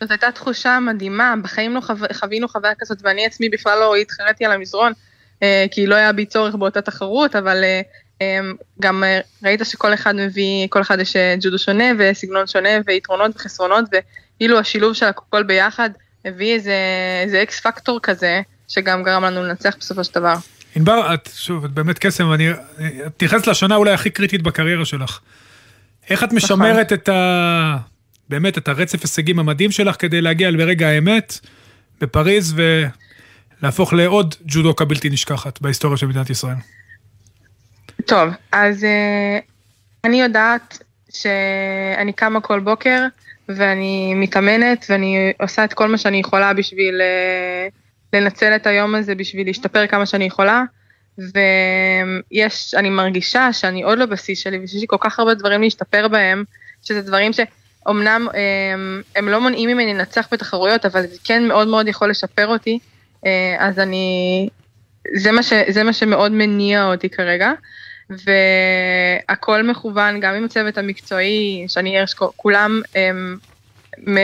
זאת 0.00 0.10
הייתה 0.10 0.32
תחושה 0.32 0.78
מדהימה, 0.80 1.34
בחיים 1.42 1.74
לא 1.74 1.80
חו... 1.80 1.92
חווינו 2.12 2.48
חוויה 2.48 2.72
כזאת, 2.78 2.98
ואני 3.02 3.26
עצמי 3.26 3.48
בכלל 3.48 3.78
לא 3.78 3.96
התחרתי 3.96 4.44
על 4.44 4.52
המזרון, 4.52 4.92
אה, 4.92 5.07
כי 5.70 5.86
לא 5.86 5.94
היה 5.94 6.12
בי 6.12 6.26
צורך 6.26 6.54
באותה 6.54 6.80
תחרות, 6.80 7.36
אבל 7.36 7.64
אה, 7.64 7.80
אה, 8.22 8.40
גם 8.80 9.04
אה, 9.04 9.20
ראית 9.42 9.60
שכל 9.64 9.94
אחד 9.94 10.16
מביא, 10.16 10.66
כל 10.70 10.82
אחד 10.82 11.00
יש 11.00 11.16
אה, 11.16 11.34
ג'ודו 11.40 11.58
שונה 11.58 11.84
וסגנון 11.98 12.46
שונה 12.46 12.68
ויתרונות 12.86 13.36
וחסרונות, 13.36 13.84
ואילו 14.40 14.58
השילוב 14.58 14.94
של 14.94 15.06
הכל 15.06 15.42
ביחד 15.42 15.90
הביא 16.24 16.54
איזה, 16.54 16.74
איזה 17.24 17.42
אקס 17.42 17.60
פקטור 17.60 18.00
כזה, 18.02 18.40
שגם 18.68 19.02
גרם 19.02 19.24
לנו 19.24 19.42
לנצח 19.42 19.76
בסופו 19.80 20.04
של 20.04 20.14
דבר. 20.14 20.34
ענבר, 20.76 21.14
את, 21.14 21.28
שוב, 21.34 21.64
את 21.64 21.70
באמת 21.70 21.98
קסם, 21.98 22.32
אני... 22.32 22.50
את 23.06 23.22
נכנסת 23.22 23.46
לשנה 23.46 23.76
אולי 23.76 23.92
הכי 23.92 24.10
קריטית 24.10 24.42
בקריירה 24.42 24.84
שלך. 24.84 25.20
איך 26.10 26.24
את 26.24 26.32
משמרת 26.32 26.92
את 26.92 27.08
ה... 27.08 27.76
באמת, 28.28 28.58
את 28.58 28.68
הרצף 28.68 29.02
הישגים 29.02 29.38
המדהים 29.38 29.70
שלך 29.70 29.96
כדי 29.98 30.20
להגיע 30.20 30.50
ברגע 30.50 30.88
האמת 30.88 31.38
בפריז 32.00 32.54
ולהפוך 33.62 33.92
לעוד 33.92 34.34
ג'ודוקה 34.46 34.84
בלתי 34.84 35.10
נשכחת 35.10 35.60
בהיסטוריה 35.60 35.96
של 35.96 36.06
מדינת 36.06 36.30
ישראל? 36.30 36.56
טוב, 38.06 38.28
אז 38.52 38.82
uh, 38.82 38.86
אני 40.04 40.20
יודעת 40.20 40.78
שאני 41.10 42.12
קמה 42.12 42.40
כל 42.40 42.60
בוקר 42.60 43.04
ואני 43.48 44.14
מתאמנת 44.14 44.86
ואני 44.88 45.32
עושה 45.40 45.64
את 45.64 45.72
כל 45.72 45.88
מה 45.88 45.98
שאני 45.98 46.16
יכולה 46.20 46.52
בשביל 46.52 47.00
uh, 47.00 47.74
לנצל 48.12 48.56
את 48.56 48.66
היום 48.66 48.94
הזה 48.94 49.14
בשביל 49.14 49.46
להשתפר 49.46 49.86
כמה 49.86 50.06
שאני 50.06 50.24
יכולה. 50.24 50.62
ויש, 51.18 52.74
אני 52.74 52.90
מרגישה 52.90 53.52
שאני 53.52 53.82
עוד 53.82 53.98
לא 53.98 54.06
בשיא 54.06 54.34
שלי 54.34 54.58
ושיש 54.64 54.80
לי 54.80 54.86
כל 54.88 54.96
כך 55.00 55.18
הרבה 55.18 55.34
דברים 55.34 55.62
להשתפר 55.62 56.08
בהם, 56.08 56.44
שזה 56.82 57.02
דברים 57.02 57.32
שאומנם 57.32 58.28
הם, 58.74 59.02
הם 59.16 59.28
לא 59.28 59.40
מונעים 59.40 59.68
ממני 59.68 59.94
לנצח 59.94 60.28
בתחרויות, 60.32 60.86
אבל 60.86 61.02
זה 61.02 61.16
כן 61.24 61.48
מאוד 61.48 61.68
מאוד 61.68 61.88
יכול 61.88 62.10
לשפר 62.10 62.46
אותי, 62.46 62.70
אה, 62.72 62.97
אז 63.58 63.78
אני, 63.78 64.48
זה 65.16 65.32
מה, 65.32 65.42
ש, 65.42 65.52
זה 65.68 65.84
מה 65.84 65.92
שמאוד 65.92 66.32
מניע 66.32 66.84
אותי 66.84 67.08
כרגע. 67.08 67.52
והכל 68.10 69.62
מכוון 69.62 70.20
גם 70.20 70.34
עם 70.34 70.44
הצוות 70.44 70.78
המקצועי, 70.78 71.66
שאני 71.68 71.98
הרש, 71.98 72.14
כולם, 72.14 72.80
הם, 72.94 73.36
מ, 74.06 74.16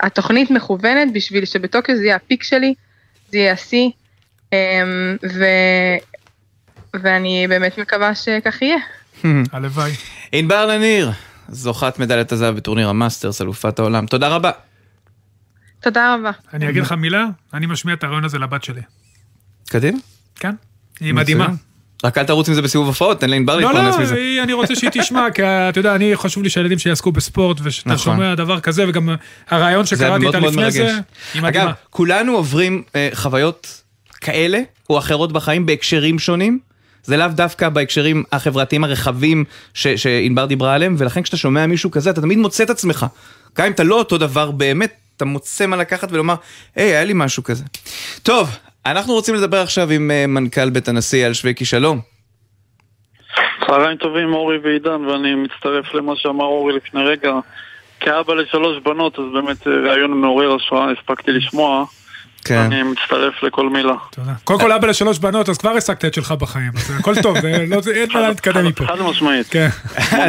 התוכנית 0.00 0.50
מכוונת 0.50 1.12
בשביל 1.12 1.44
שבטוקיו 1.44 1.96
זה 1.96 2.04
יהיה 2.04 2.16
הפיק 2.16 2.42
שלי, 2.42 2.74
זה 3.32 3.38
יהיה 3.38 3.52
השיא, 3.52 3.90
אמ, 4.52 5.16
ו... 5.34 5.44
ואני 6.94 7.46
באמת 7.48 7.78
מקווה 7.78 8.14
שכך 8.14 8.62
יהיה. 8.62 8.78
הלוואי. 9.52 9.92
ענבר 10.32 10.66
לניר, 10.66 11.10
זוכת 11.48 11.98
מדליית 11.98 12.32
הזהב 12.32 12.56
בטורניר 12.56 12.88
המאסטרס, 12.88 13.42
אלופת 13.42 13.78
העולם. 13.78 14.06
תודה 14.06 14.28
רבה. 14.28 14.50
תודה 15.80 16.14
רבה. 16.14 16.30
אני 16.54 16.68
אגיד 16.68 16.82
לך 16.82 16.92
מילה, 16.92 17.24
אני 17.54 17.66
משמיע 17.66 17.94
את 17.94 18.04
הרעיון 18.04 18.24
הזה 18.24 18.38
לבת 18.38 18.64
שלי. 18.64 18.80
קדימה. 19.68 19.98
כן, 20.36 20.54
היא 21.00 21.14
מדהימה. 21.14 21.48
רק 22.04 22.18
אל 22.18 22.24
תרוץ 22.24 22.48
עם 22.48 22.54
זה 22.54 22.62
בסיבוב 22.62 22.86
הופעות, 22.86 23.20
תן 23.20 23.30
לענבר 23.30 23.56
לא, 23.56 23.60
להתפרנס 23.62 23.94
לא, 23.96 24.02
מזה. 24.02 24.14
היא- 24.14 24.42
אני 24.42 24.52
רוצה 24.52 24.76
שהיא 24.76 24.90
תשמע, 24.92 25.26
כי 25.34 25.42
אתה 25.42 25.80
יודע, 25.80 25.94
אני, 25.94 26.16
חשוב 26.16 26.42
לי 26.42 26.50
שהילדים 26.50 26.78
שלי 26.78 26.88
יעסקו 26.90 27.12
בספורט, 27.12 27.58
ושאתה 27.62 27.90
נכון. 27.90 28.14
שומע 28.14 28.34
דבר 28.34 28.60
כזה, 28.60 28.88
וגם 28.88 29.08
הרעיון 29.48 29.86
שקראתי 29.86 30.26
איתה 30.26 30.38
לפני 30.38 30.70
זה. 30.70 30.86
היא 31.34 31.42
מדהימה. 31.42 31.48
אגב, 31.48 31.70
כולנו 31.90 32.32
עוברים 32.32 32.82
אה, 32.96 33.08
חוויות 33.14 33.82
כאלה 34.20 34.58
או 34.90 34.98
אחרות 34.98 35.32
בחיים 35.32 35.66
בהקשרים 35.66 36.18
שונים. 36.18 36.58
זה 37.02 37.16
לאו 37.16 37.28
דווקא 37.28 37.68
בהקשרים 37.68 38.24
החברתיים 38.32 38.84
הרחבים 38.84 39.44
שענבר 39.74 40.44
דיברה 40.46 40.74
עליהם, 40.74 40.94
ולכן 40.98 41.22
כשאתה 41.22 41.36
שומע 41.36 41.66
מישהו 41.66 41.90
כזה, 41.90 42.10
אתה 42.10 42.20
תמיד 42.20 42.38
מוצא 42.38 42.64
את 42.64 42.70
עצמך. 42.70 43.06
גם 43.58 43.66
אם 43.66 43.72
אתה 43.72 43.84
לא 43.84 43.98
אותו 43.98 44.18
דבר 44.18 44.50
באמת, 44.50 44.92
אתה 45.18 45.24
מוצא 45.24 45.66
מה 45.66 45.76
לקחת 45.76 46.12
ולומר, 46.12 46.34
היי, 46.76 46.86
היה 46.86 47.04
לי 47.04 47.12
משהו 47.16 47.44
כזה. 47.44 47.64
טוב, 48.22 48.48
אנחנו 48.86 49.12
רוצים 49.12 49.34
לדבר 49.34 49.56
עכשיו 49.56 49.90
עם 49.90 50.10
אה, 50.10 50.26
מנכ"ל 50.26 50.70
בית 50.70 50.88
הנשיא 50.88 51.18
אייל 51.18 51.32
שווקי, 51.32 51.64
שלום. 51.64 52.00
צהריים 53.66 53.96
טובים, 53.96 54.34
אורי 54.34 54.58
ועידן, 54.58 55.04
ואני 55.04 55.34
מצטרף 55.34 55.94
למה 55.94 56.12
שאמר 56.16 56.44
אורי 56.44 56.76
לפני 56.76 57.02
רגע. 57.02 57.32
כאבא 58.00 58.34
לשלוש 58.34 58.82
בנות, 58.82 59.18
אז 59.18 59.24
באמת 59.32 59.66
אה, 59.66 59.72
רעיון 59.90 60.20
מעורר 60.20 60.54
השראה, 60.54 60.92
הספקתי 60.92 61.32
לשמוע. 61.32 61.84
כן. 62.44 62.58
אני 62.58 62.82
מצטרף 62.82 63.42
לכל 63.42 63.68
מילה. 63.68 63.94
קודם 64.44 64.60
כל 64.60 64.72
אבא 64.72 64.86
לשלוש 64.86 65.18
בנות, 65.18 65.48
אז 65.48 65.58
כבר 65.58 65.70
השגת 65.70 66.04
את 66.04 66.14
שלך 66.14 66.32
בחיים, 66.32 66.72
אז 66.76 66.92
הכל 66.98 67.14
טוב, 67.22 67.36
אה, 67.36 67.64
לא- 67.66 67.80
אין 67.94 68.08
מה 68.14 68.20
להתקדם 68.28 68.66
מפה. 68.66 68.86
חד 68.86 69.00
משמעית. 69.02 69.46
כן. 69.50 69.68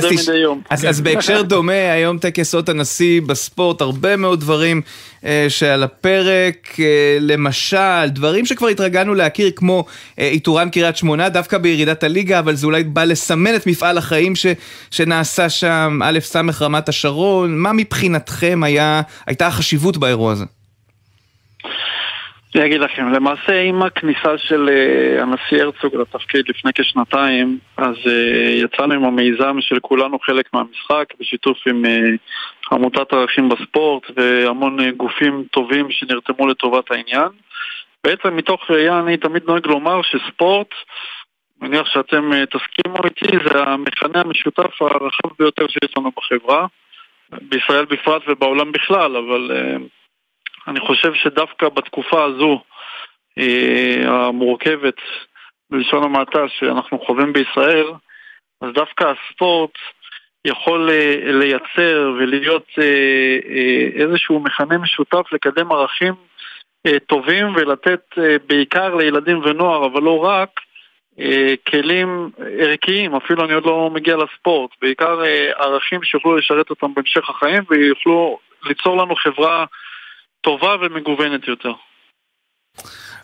אז, 0.69 0.85
אז 0.89 1.01
בהקשר 1.01 1.41
דומה, 1.41 1.91
היום 1.91 2.17
טקס 2.17 2.55
אות 2.55 2.69
הנשיא 2.69 3.21
בספורט, 3.21 3.81
הרבה 3.81 4.15
מאוד 4.15 4.39
דברים 4.39 4.81
אה, 5.25 5.45
שעל 5.49 5.83
הפרק, 5.83 6.75
אה, 6.79 7.17
למשל, 7.21 8.07
דברים 8.07 8.45
שכבר 8.45 8.67
התרגלנו 8.67 9.13
להכיר, 9.13 9.51
כמו 9.55 9.85
אה, 10.19 10.27
איתורן 10.27 10.69
קריית 10.69 10.97
שמונה, 10.97 11.29
דווקא 11.29 11.57
בירידת 11.57 12.03
הליגה, 12.03 12.39
אבל 12.39 12.55
זה 12.55 12.65
אולי 12.65 12.83
בא 12.83 13.03
לסמן 13.03 13.55
את 13.55 13.67
מפעל 13.67 13.97
החיים 13.97 14.35
ש, 14.35 14.45
שנעשה 14.91 15.49
שם, 15.49 15.99
א' 16.03 16.19
ס' 16.21 16.35
רמת 16.61 16.89
השרון, 16.89 17.57
מה 17.57 17.73
מבחינתכם 17.73 18.61
היה, 18.63 19.01
הייתה 19.27 19.47
החשיבות 19.47 19.97
באירוע 19.97 20.31
הזה? 20.31 20.45
אני 22.55 22.65
אגיד 22.65 22.81
לכם, 22.81 23.13
למעשה 23.13 23.61
עם 23.61 23.81
הכניסה 23.81 24.37
של 24.37 24.69
אה, 24.69 25.21
הנשיא 25.21 25.63
הרצוג 25.63 25.95
לתפקיד 25.95 26.45
לפני 26.49 26.71
כשנתיים, 26.75 27.57
אז 27.77 27.95
אה, 28.07 28.49
יצאנו 28.51 28.93
עם 28.93 29.03
המיזם 29.03 29.57
של 29.59 29.79
כולנו 29.79 30.19
חלק 30.19 30.45
מהמשחק, 30.53 31.05
בשיתוף 31.19 31.57
עם 31.67 31.85
אה, 31.85 31.99
עמותת 32.71 33.13
ערכים 33.13 33.49
בספורט 33.49 34.03
והמון 34.15 34.91
גופים 34.91 35.43
טובים 35.51 35.91
שנרתמו 35.91 36.47
לטובת 36.47 36.91
העניין. 36.91 37.29
בעצם 38.03 38.35
מתוך 38.35 38.71
ראייה 38.71 38.99
אני 38.99 39.17
תמיד 39.17 39.43
נוהג 39.47 39.67
לומר 39.67 40.01
שספורט, 40.01 40.69
מניח 41.61 41.87
שאתם 41.87 42.31
תסכימו 42.45 42.97
איתי, 43.05 43.37
זה 43.45 43.63
המכנה 43.63 44.21
המשותף 44.21 44.81
הרחב 44.81 45.29
ביותר 45.39 45.67
שיש 45.67 45.97
לנו 45.97 46.11
בחברה, 46.17 46.65
בישראל 47.41 47.85
בפרט 47.85 48.21
ובעולם 48.27 48.71
בכלל, 48.71 49.17
אבל... 49.17 49.51
אני 50.69 50.79
חושב 50.79 51.13
שדווקא 51.13 51.69
בתקופה 51.69 52.23
הזו, 52.23 52.61
אה, 53.39 54.27
המורכבת, 54.27 54.95
בלשון 55.71 56.03
המעטה, 56.03 56.39
שאנחנו 56.47 56.99
חווים 56.99 57.33
בישראל, 57.33 57.87
אז 58.61 58.73
דווקא 58.73 59.03
הספורט 59.03 59.71
יכול 60.45 60.89
אה, 60.89 61.15
לייצר 61.23 62.11
ולהיות 62.19 62.65
אה, 62.81 63.37
איזשהו 64.03 64.39
מכנה 64.39 64.77
משותף 64.77 65.33
לקדם 65.33 65.71
ערכים 65.71 66.13
טובים 67.07 67.55
ולתת 67.55 68.01
בעיקר 68.47 68.95
לילדים 68.95 69.41
ונוער, 69.43 69.85
אבל 69.85 70.01
לא 70.01 70.17
רק, 70.17 70.49
כלים 71.67 72.29
ערכיים, 72.59 73.15
אפילו 73.15 73.45
אני 73.45 73.53
עוד 73.53 73.65
לא 73.65 73.89
מגיע 73.93 74.17
לספורט, 74.17 74.71
בעיקר 74.81 75.21
ערכים 75.55 76.03
שיוכלו 76.03 76.35
לשרת 76.37 76.69
אותם 76.69 76.93
בהמשך 76.93 77.29
החיים 77.29 77.63
ויוכלו 77.69 78.39
ליצור 78.63 78.97
לנו 78.97 79.15
חברה 79.15 79.65
טובה 80.41 80.75
ומגוונת 80.81 81.47
יותר. 81.47 81.71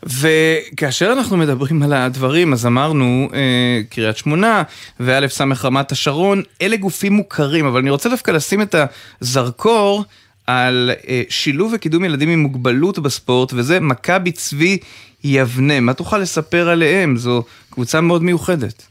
וכאשר 0.03 1.13
אנחנו 1.17 1.37
מדברים 1.37 1.83
על 1.83 1.93
הדברים, 1.93 2.53
אז 2.53 2.65
אמרנו 2.65 3.29
אה, 3.33 3.79
קריית 3.89 4.17
שמונה 4.17 4.63
וא' 4.99 5.27
ס' 5.27 5.41
רמת 5.63 5.91
השרון, 5.91 6.41
אלה 6.61 6.77
גופים 6.77 7.13
מוכרים, 7.13 7.65
אבל 7.65 7.79
אני 7.79 7.89
רוצה 7.89 8.09
דווקא 8.09 8.31
לשים 8.31 8.61
את 8.61 8.75
הזרקור 9.21 10.03
על 10.47 10.91
אה, 11.07 11.21
שילוב 11.29 11.73
וקידום 11.75 12.05
ילדים 12.05 12.29
עם 12.29 12.39
מוגבלות 12.39 12.99
בספורט, 12.99 13.53
וזה 13.53 13.79
מכבי 13.79 14.31
צבי 14.31 14.77
יבנה. 15.23 15.79
מה 15.79 15.93
תוכל 15.93 16.17
לספר 16.17 16.69
עליהם? 16.69 17.17
זו 17.17 17.43
קבוצה 17.69 18.01
מאוד 18.01 18.23
מיוחדת. 18.23 18.87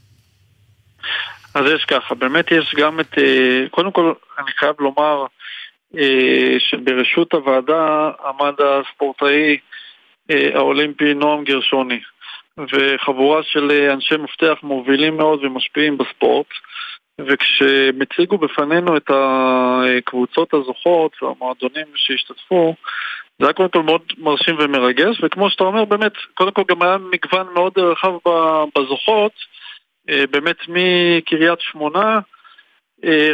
אז 1.54 1.64
יש 1.74 1.84
ככה, 1.84 2.14
באמת 2.14 2.50
יש 2.50 2.74
גם 2.78 3.00
את, 3.00 3.18
אה, 3.18 3.68
קודם 3.70 3.92
כל 3.92 4.12
אני 4.38 4.50
חייב 4.58 4.74
לומר 4.78 5.26
שבראשות 6.58 7.32
הוועדה 7.32 8.10
עמד 8.26 8.54
הספורטאי 8.60 9.58
אה, 10.30 10.50
האולימפי 10.54 11.14
נועם 11.14 11.44
גרשוני. 11.44 12.00
וחבורה 12.58 13.42
של 13.42 13.70
אה, 13.70 13.92
אנשי 13.92 14.16
מפתח 14.16 14.58
מובילים 14.62 15.16
מאוד 15.16 15.44
ומשפיעים 15.44 15.98
בספורט. 15.98 16.46
וכשהם 17.20 18.02
הציגו 18.02 18.38
בפנינו 18.38 18.96
את 18.96 19.10
הקבוצות 19.10 20.54
הזוכות 20.54 21.22
והמועדונים 21.22 21.86
שהשתתפו 21.94 22.74
זה 23.38 23.46
היה 23.46 23.52
קודם 23.52 23.68
כל 23.68 23.82
מאוד 23.82 24.02
מרשים 24.18 24.56
ומרגש. 24.58 25.20
וכמו 25.22 25.50
שאתה 25.50 25.64
אומר 25.64 25.84
באמת, 25.84 26.12
קודם 26.34 26.52
כל 26.52 26.62
גם 26.68 26.82
היה 26.82 26.96
מגוון 26.98 27.46
מאוד 27.54 27.78
רחב 27.78 28.12
בזוכות. 28.78 29.32
אה, 30.10 30.24
באמת 30.30 30.56
מקריית 30.68 31.60
שמונה, 31.60 32.14
אה, 32.14 32.20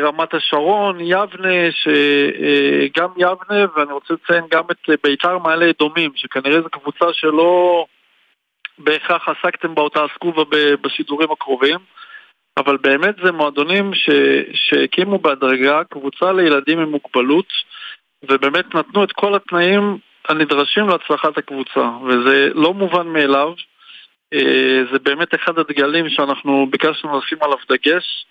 רמת 0.02 0.34
השרון, 0.34 1.00
יבנה, 1.00 1.72
שגם 1.72 3.08
יבנה, 3.16 3.64
ואני 3.76 3.92
רוצה 3.92 4.14
לציין 4.14 4.44
גם 4.50 4.64
את 4.70 4.90
ביתר 5.04 5.38
מעלה 5.38 5.70
אדומים, 5.70 6.10
שכנראה 6.14 6.60
זו 6.62 6.68
קבוצה 6.70 7.04
שלא 7.12 7.84
בהכרח 8.78 9.28
עסקתם 9.28 9.74
בה 9.74 9.82
או 9.82 9.88
תעסקו 9.88 10.32
בה 10.32 10.42
בשידורים 10.82 11.30
הקרובים, 11.30 11.78
אבל 12.56 12.76
באמת 12.76 13.14
זה 13.24 13.32
מועדונים 13.32 13.94
ש... 13.94 14.10
שהקימו 14.54 15.18
בהדרגה 15.18 15.84
קבוצה 15.90 16.32
לילדים 16.32 16.78
עם 16.78 16.90
מוגבלות, 16.90 17.46
ובאמת 18.30 18.74
נתנו 18.74 19.04
את 19.04 19.12
כל 19.12 19.34
התנאים 19.34 19.98
הנדרשים 20.28 20.88
להצלחת 20.88 21.38
הקבוצה, 21.38 21.88
וזה 22.06 22.48
לא 22.54 22.74
מובן 22.74 23.06
מאליו. 23.06 23.52
אה, 24.34 24.82
זה 24.92 24.98
באמת 24.98 25.34
אחד 25.34 25.58
הדגלים 25.58 26.08
שאנחנו 26.08 26.66
ביקשנו 26.70 27.18
לשים 27.18 27.38
עליו 27.40 27.58
דגש 27.68 28.26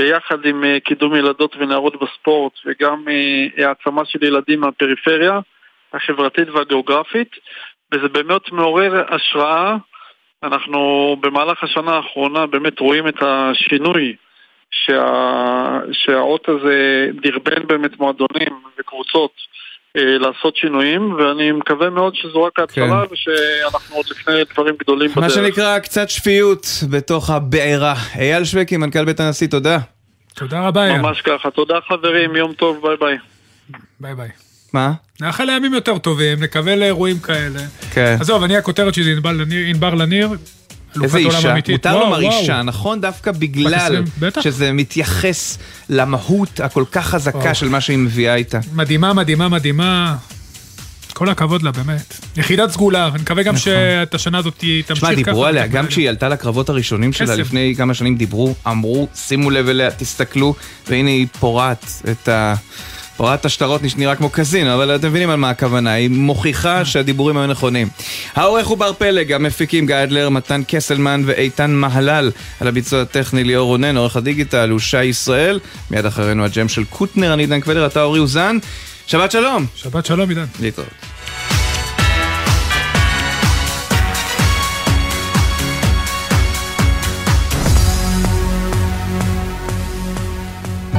ביחד 0.00 0.46
עם 0.46 0.64
אה, 0.64 0.80
קידום 0.80 1.14
ילדות 1.14 1.56
ונערות 1.56 2.02
בספורט 2.02 2.52
וגם 2.66 3.04
אה, 3.08 3.66
העצמה 3.66 4.04
של 4.04 4.24
ילדים 4.24 4.60
מהפריפריה 4.60 5.40
החברתית 5.92 6.48
והגיאוגרפית 6.48 7.36
וזה 7.92 8.08
באמת 8.08 8.52
מעורר 8.52 9.14
השראה. 9.14 9.76
אנחנו 10.42 11.16
במהלך 11.20 11.64
השנה 11.64 11.90
האחרונה 11.90 12.46
באמת 12.46 12.80
רואים 12.80 13.08
את 13.08 13.22
השינוי 13.22 14.16
שה... 14.70 15.80
שהאות 15.92 16.48
הזה 16.48 17.08
דרבן 17.22 17.66
באמת 17.66 17.98
מועדונים 17.98 18.62
וקבוצות 18.78 19.32
לעשות 19.94 20.56
שינויים, 20.56 21.12
ואני 21.14 21.52
מקווה 21.52 21.90
מאוד 21.90 22.14
שזו 22.14 22.42
רק 22.42 22.58
ההתחלה 22.58 23.02
כן. 23.08 23.14
ושאנחנו 23.14 23.96
עוד 23.96 24.06
לפני 24.10 24.34
דברים 24.54 24.74
גדולים 24.80 25.10
מה 25.16 25.22
בדרך. 25.22 25.34
שנקרא 25.34 25.78
קצת 25.78 26.10
שפיות 26.10 26.66
בתוך 26.90 27.30
הבעירה. 27.30 27.94
אייל 28.18 28.44
שווקי, 28.44 28.76
מנכ"ל 28.76 29.04
בית 29.04 29.20
הנשיא, 29.20 29.46
תודה. 29.46 29.78
תודה 30.34 30.66
רבה, 30.68 30.84
אייל. 30.84 31.00
ממש 31.00 31.20
ככה. 31.22 31.50
תודה 31.50 31.74
חברים, 31.88 32.36
יום 32.36 32.52
טוב, 32.52 32.82
ביי 32.82 32.96
ביי. 33.00 33.16
ביי 34.00 34.14
ביי. 34.14 34.28
מה? 34.72 34.92
נאחל 35.20 35.44
לימים 35.44 35.74
יותר 35.74 35.98
טובים, 35.98 36.42
נקווה 36.42 36.76
לאירועים 36.76 37.18
כאלה. 37.18 37.60
כן. 37.94 38.16
עזוב, 38.20 38.42
אני 38.42 38.56
הכותרת 38.56 38.94
שלי 38.94 39.14
ענבר 39.70 39.94
לניר, 39.94 40.28
איזה 41.02 41.18
אישה, 41.18 41.52
אמיתית. 41.52 41.72
מותר 41.72 41.88
וואו, 41.88 42.00
לומר 42.04 42.24
וואו. 42.26 42.40
אישה, 42.40 42.62
נכון? 42.62 43.00
דווקא 43.00 43.32
בגלל 43.32 43.74
20, 43.74 44.04
בטח. 44.18 44.40
שזה 44.40 44.72
מתייחס 44.72 45.58
למהות 45.88 46.60
הכל 46.60 46.84
כך 46.92 47.06
חזקה 47.06 47.38
וואו. 47.38 47.54
של 47.54 47.68
מה 47.68 47.80
שהיא 47.80 47.98
מביאה 47.98 48.34
איתה. 48.34 48.58
מדהימה, 48.74 49.12
מדהימה, 49.12 49.48
מדהימה. 49.48 50.16
כל 51.12 51.28
הכבוד 51.28 51.62
לה, 51.62 51.70
באמת. 51.70 52.14
יחידת 52.36 52.70
סגולה, 52.70 53.08
ואני 53.12 53.22
מקווה 53.22 53.42
גם 53.42 53.56
שאת 53.56 54.14
השנה 54.14 54.38
הזאת 54.38 54.54
תמשיך 54.54 54.86
ככה. 54.86 54.94
תשמע, 54.94 55.14
דיברו 55.14 55.46
עליה, 55.46 55.66
גם 55.66 55.86
כשהיא 55.86 56.08
עלתה 56.08 56.28
לקרבות 56.28 56.68
הראשונים 56.68 57.12
שלה. 57.12 57.34
לפני 57.36 57.74
כמה 57.76 57.94
שנים 57.94 58.16
דיברו, 58.16 58.54
אמרו, 58.66 59.08
שימו 59.14 59.50
לב 59.50 59.68
אליה, 59.68 59.90
תסתכלו, 59.90 60.54
והנה 60.88 61.10
היא 61.10 61.26
פורעת 61.40 62.02
את 62.10 62.28
ה... 62.28 62.54
פורעת 63.22 63.40
את 63.40 63.44
השטרות 63.44 63.80
נראה 63.96 64.16
כמו 64.16 64.30
קזינו, 64.30 64.74
אבל 64.74 64.94
אתם 64.94 65.08
מבינים 65.08 65.30
על 65.30 65.36
מה 65.36 65.50
הכוונה, 65.50 65.92
היא 65.92 66.10
מוכיחה 66.10 66.84
שהדיבורים 66.84 67.36
היו 67.36 67.46
נכונים. 67.46 67.88
העורך 68.34 68.66
הוא 68.66 68.78
בר 68.78 68.92
פלג, 68.92 69.32
המפיקים 69.32 69.86
גיא 69.86 70.02
אדלר, 70.02 70.28
מתן 70.28 70.62
קסלמן 70.68 71.22
ואיתן 71.26 71.70
מהלל, 71.70 72.30
על 72.60 72.68
הביצוע 72.68 73.02
הטכני 73.02 73.44
ליאור 73.44 73.66
רונן, 73.66 73.96
עורך 73.96 74.16
הדיגיטל 74.16 74.70
הוא 74.70 74.78
שי 74.78 75.04
ישראל, 75.04 75.60
מיד 75.90 76.06
אחרינו 76.06 76.44
הג'ם 76.44 76.68
של 76.68 76.84
קוטנר, 76.84 77.34
אני 77.34 77.42
עידן 77.42 77.60
קבלר, 77.60 77.86
אתה 77.86 78.02
אורי 78.02 78.20
אוזן, 78.20 78.58
שבת 79.06 79.30
שלום. 79.30 79.66
שבת 79.74 80.06
שלום 80.06 80.28
עידן. 80.28 80.44
להתראות. 80.60 81.11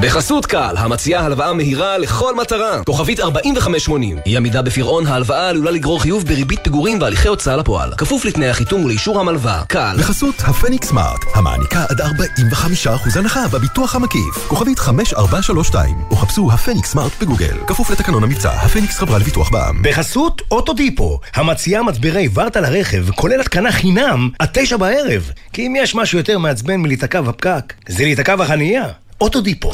בחסות 0.03 0.45
קל, 0.45 0.75
המציעה 0.77 1.25
הלוואה 1.25 1.53
מהירה 1.53 1.97
לכל 1.97 2.35
מטרה. 2.35 2.83
כוכבית 2.83 3.19
4580. 3.19 4.17
אי 4.25 4.37
עמידה 4.37 4.61
בפירעון 4.61 5.07
ההלוואה 5.07 5.49
עלולה 5.49 5.71
לגרור 5.71 6.01
חיוב 6.01 6.25
בריבית 6.25 6.59
פיגורים 6.63 7.01
והליכי 7.01 7.27
הוצאה 7.27 7.57
לפועל. 7.57 7.93
כפוף 7.97 8.25
לתנאי 8.25 8.49
החיתום 8.49 8.85
ולאישור 8.85 9.19
המלווה. 9.19 9.63
קל. 9.67 9.95
בחסות 9.99 10.35
הפניקס 10.39 10.87
סמארט, 10.87 11.19
המעניקה 11.33 11.85
עד 11.89 12.01
45% 12.01 13.19
הנחה 13.19 13.47
בביטוח 13.47 13.95
המקיף. 13.95 14.47
כוכבית 14.47 14.79
5432, 14.79 15.95
או 16.11 16.15
חפשו 16.15 16.51
הפניקס 16.51 16.91
סמארט 16.91 17.11
בגוגל. 17.21 17.57
כפוף 17.67 17.91
לתקנון 17.91 18.23
המבצע, 18.23 18.51
הפניקס 18.51 18.97
חברה 18.97 19.19
לביטוח 19.19 19.49
בע"מ. 19.49 19.81
בחסות 19.83 20.41
אוטודיפו, 20.51 21.19
המציעה 21.33 21.83
מצברי 21.83 22.29
ורטה 22.33 22.61
לרכב, 22.61 23.11
כולל 23.11 23.41
התקנה 23.41 23.71
חינם, 23.71 24.29
עד 24.39 24.49
תשע 24.53 24.77
בערב. 24.77 25.31
כי 25.53 25.67
אם 25.67 25.73
יש 25.77 25.95
משהו 25.95 26.17
יותר 26.17 26.37
מעצבן 26.37 26.75
מלהיתקע 26.75 27.21
בפקק, 27.21 27.73
זה 27.87 28.03
להיתקע 28.03 28.35
בחנייה. 28.35 28.83
אוטודיפו. 29.21 29.71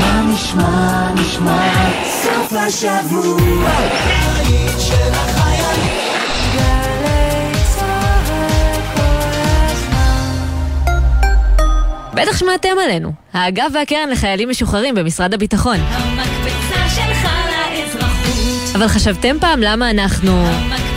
מה 0.00 0.22
נשמע, 0.34 1.10
נשמע, 1.14 1.70
סוף 2.04 2.52
השבוע, 2.52 3.70
של 4.78 5.12
החיילים. 5.12 5.98
בטח 12.14 12.38
שמעתם 12.38 12.68
עלינו. 12.84 13.12
האגף 13.32 13.66
והקרן 13.74 14.08
לחיילים 14.10 14.48
משוחררים 14.48 14.94
במשרד 14.94 15.34
הביטחון. 15.34 15.76
המקפצה 15.80 16.88
שלך 16.94 17.28
לאזרחות. 17.72 18.76
אבל 18.76 18.88
חשבתם 18.88 19.36
פעם 19.40 19.60
למה 19.62 19.90
אנחנו... 19.90 20.44
לאזרחות. 20.44 20.87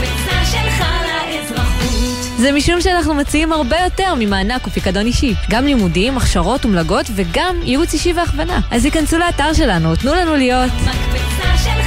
זה 2.42 2.52
משום 2.52 2.82
שאנחנו 2.82 3.14
מציעים 3.14 3.52
הרבה 3.52 3.78
יותר 3.84 4.14
ממענק 4.20 4.68
ופיקדון 4.68 5.06
אישי. 5.06 5.34
גם 5.50 5.66
לימודים, 5.66 6.18
הכשרות 6.18 6.66
ומלגות 6.66 7.06
וגם 7.16 7.56
ייעוץ 7.64 7.94
אישי 7.94 8.14
והכוונה. 8.14 8.60
אז 8.72 8.86
היכנסו 8.86 9.18
לאתר 9.18 9.54
שלנו, 9.54 9.96
תנו 9.96 10.14
לנו 10.14 10.36
להיות... 10.36 10.72
מקפצה 10.72 11.52
לאזרחות. 11.52 11.81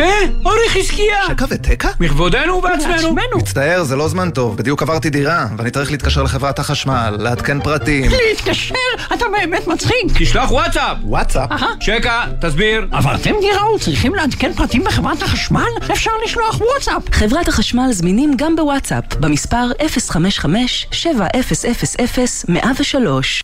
אה, 0.00 0.06
אורי 0.44 0.58
חזקיה! 0.68 1.16
שקע 1.28 1.44
ותקע? 1.50 1.88
מכבודנו 2.00 2.54
ובעצמנו. 2.54 3.16
מצטער, 3.36 3.84
זה 3.84 3.96
לא 3.96 4.08
זמן 4.08 4.30
טוב. 4.30 4.56
בדיוק 4.56 4.82
עברתי 4.82 5.10
דירה, 5.10 5.46
ואני 5.58 5.70
צריך 5.70 5.90
להתקשר 5.90 6.22
לחברת 6.22 6.58
החשמל, 6.58 7.16
לעדכן 7.18 7.60
פרטים. 7.60 8.10
להתקשר? 8.30 8.74
אתה 9.14 9.24
באמת 9.32 9.66
מצחיק. 9.66 9.94
תשלח 10.18 10.50
וואטסאפ. 10.52 10.96
וואטסאפ? 11.02 11.50
שקע, 11.80 12.24
תסביר. 12.40 12.86
עברתם 12.92 13.34
דירה 13.40 13.74
וצריכים 13.74 14.14
לעדכן 14.14 14.52
פרטים 14.56 14.84
בחברת 14.84 15.22
החשמל? 15.22 15.62
אפשר 15.92 16.10
לשלוח 16.24 16.60
וואטסאפ. 16.60 17.02
חברת 17.14 17.48
החשמל 17.48 17.88
זמינים 17.92 18.32
גם 18.36 18.56
בוואטסאפ, 18.56 19.04
במספר 19.20 19.70
055-7000-103. 19.80 19.86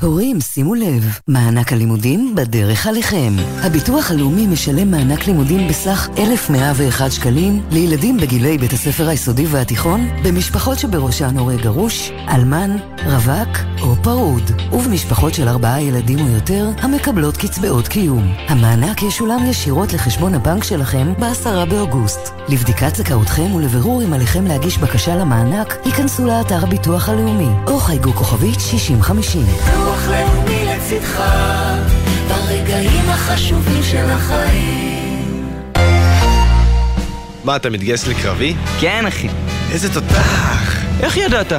הורים, 0.03 0.41
שימו 0.41 0.75
לב, 0.75 1.19
מענק 1.29 1.73
הלימודים 1.73 2.35
בדרך 2.35 2.87
עליכם. 2.87 3.33
הביטוח 3.63 4.11
הלאומי 4.11 4.47
משלם 4.47 4.91
מענק 4.91 5.27
לימודים 5.27 5.69
בסך 5.69 6.09
1,101 6.51 7.13
שקלים 7.13 7.63
לילדים 7.71 8.17
בגילי 8.17 8.59
בית 8.59 8.73
הספר 8.73 9.09
היסודי 9.09 9.47
והתיכון, 9.47 10.09
במשפחות 10.25 10.79
שבראשן 10.79 11.39
הורה 11.39 11.57
גרוש, 11.57 12.11
אלמן, 12.29 12.77
רווק 13.07 13.59
או 13.81 13.97
פרוד, 14.03 14.51
ובמשפחות 14.73 15.35
של 15.35 15.49
ארבעה 15.49 15.83
ילדים 15.83 16.19
או 16.21 16.29
יותר 16.29 16.71
המקבלות 16.79 17.37
קצבאות 17.37 17.89
קיום. 17.89 18.35
המענק 18.49 19.03
ישולם 19.03 19.47
ישירות 19.47 19.93
לחשבון 19.93 20.35
הבנק 20.35 20.65
שלכם 20.65 21.13
ב-10 21.19 21.65
באוגוסט. 21.71 22.35
לבדיקת 22.49 22.97
זכאותכם 22.97 23.55
ולבירור 23.55 24.03
אם 24.03 24.13
עליכם 24.13 24.47
להגיש 24.47 24.79
בקשה 24.79 25.17
למענק, 25.17 25.77
היכנסו 25.85 26.27
לאתר 26.27 26.63
הביטוח 26.63 27.09
הלאומי, 27.09 27.49
או 27.67 27.79
חייגו 27.79 28.13
כוכבית 28.13 28.61
6050. 28.61 29.43
ביטוח 29.43 30.09
לאומי 30.09 30.65
לצדך, 30.65 31.23
ברגעים 32.29 33.11
החשובים 33.11 33.83
של 33.83 34.11
החיים. 34.11 34.94
מה, 37.45 37.57
אתה 37.57 37.71
מתגייס 37.71 38.07
לקרבי? 38.07 38.55
כן, 38.81 39.07
אחי. 39.07 39.29
איזה 39.73 39.95
תותח! 39.95 40.77
איך 41.01 41.17
ידעת? 41.17 41.53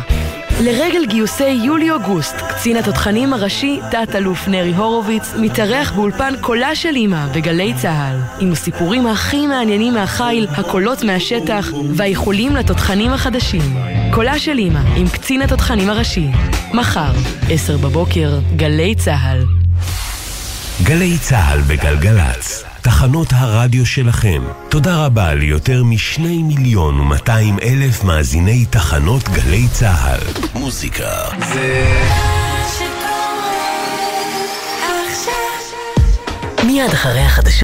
לרגל 0.62 1.06
גיוסי 1.10 1.50
יולי-אוגוסט, 1.50 2.36
קצין 2.36 2.78
התותחנים 2.78 3.34
הראשי, 3.34 3.80
תת-אלוף 3.92 4.48
נרי 4.48 4.76
הורוביץ, 4.76 5.34
מתארח 5.40 5.92
באולפן 5.92 6.34
קולה 6.42 6.76
של 6.76 6.96
אמא 6.96 7.28
בגלי 7.34 7.74
צה"ל, 7.82 8.18
עם 8.40 8.52
הסיפורים 8.52 9.08
הכי 9.08 9.48
מעניינים 9.48 9.94
מהחיל, 9.94 10.48
הקולות 10.52 11.04
מהשטח, 11.04 11.72
והאיחולים 11.96 12.56
לתותחנים 12.56 13.14
החדשים. 13.14 13.78
קולה 14.14 14.40
של 14.40 14.60
אמא, 14.60 14.80
עם 14.96 15.08
קצין 15.08 15.42
התותחנים 15.42 15.90
הראשי. 15.90 16.28
מחר, 16.74 17.12
עשר 17.50 17.78
בבוקר, 17.78 18.40
גלי 18.56 18.96
צה"ל. 18.96 19.44
גלי 20.84 21.18
צה"ל 21.18 21.60
וגלגלצ, 21.68 22.65
תחנות 22.86 23.28
הרדיו 23.32 23.86
שלכם. 23.86 24.42
תודה 24.70 25.06
רבה 25.06 25.34
ליותר 25.34 25.84
משני 25.84 26.44
מיליון 26.44 27.00
ומאתיים 27.00 27.58
אלף 27.64 28.04
מאזיני 28.04 28.66
תחנות 28.66 29.30
גלי 29.30 29.68
צה"ל. 29.68 30.20
מוזיקה 30.60 31.10
זה... 31.40 31.86
מיד 36.66 36.92
אחרי 36.94 37.22
החדשות 37.22 37.56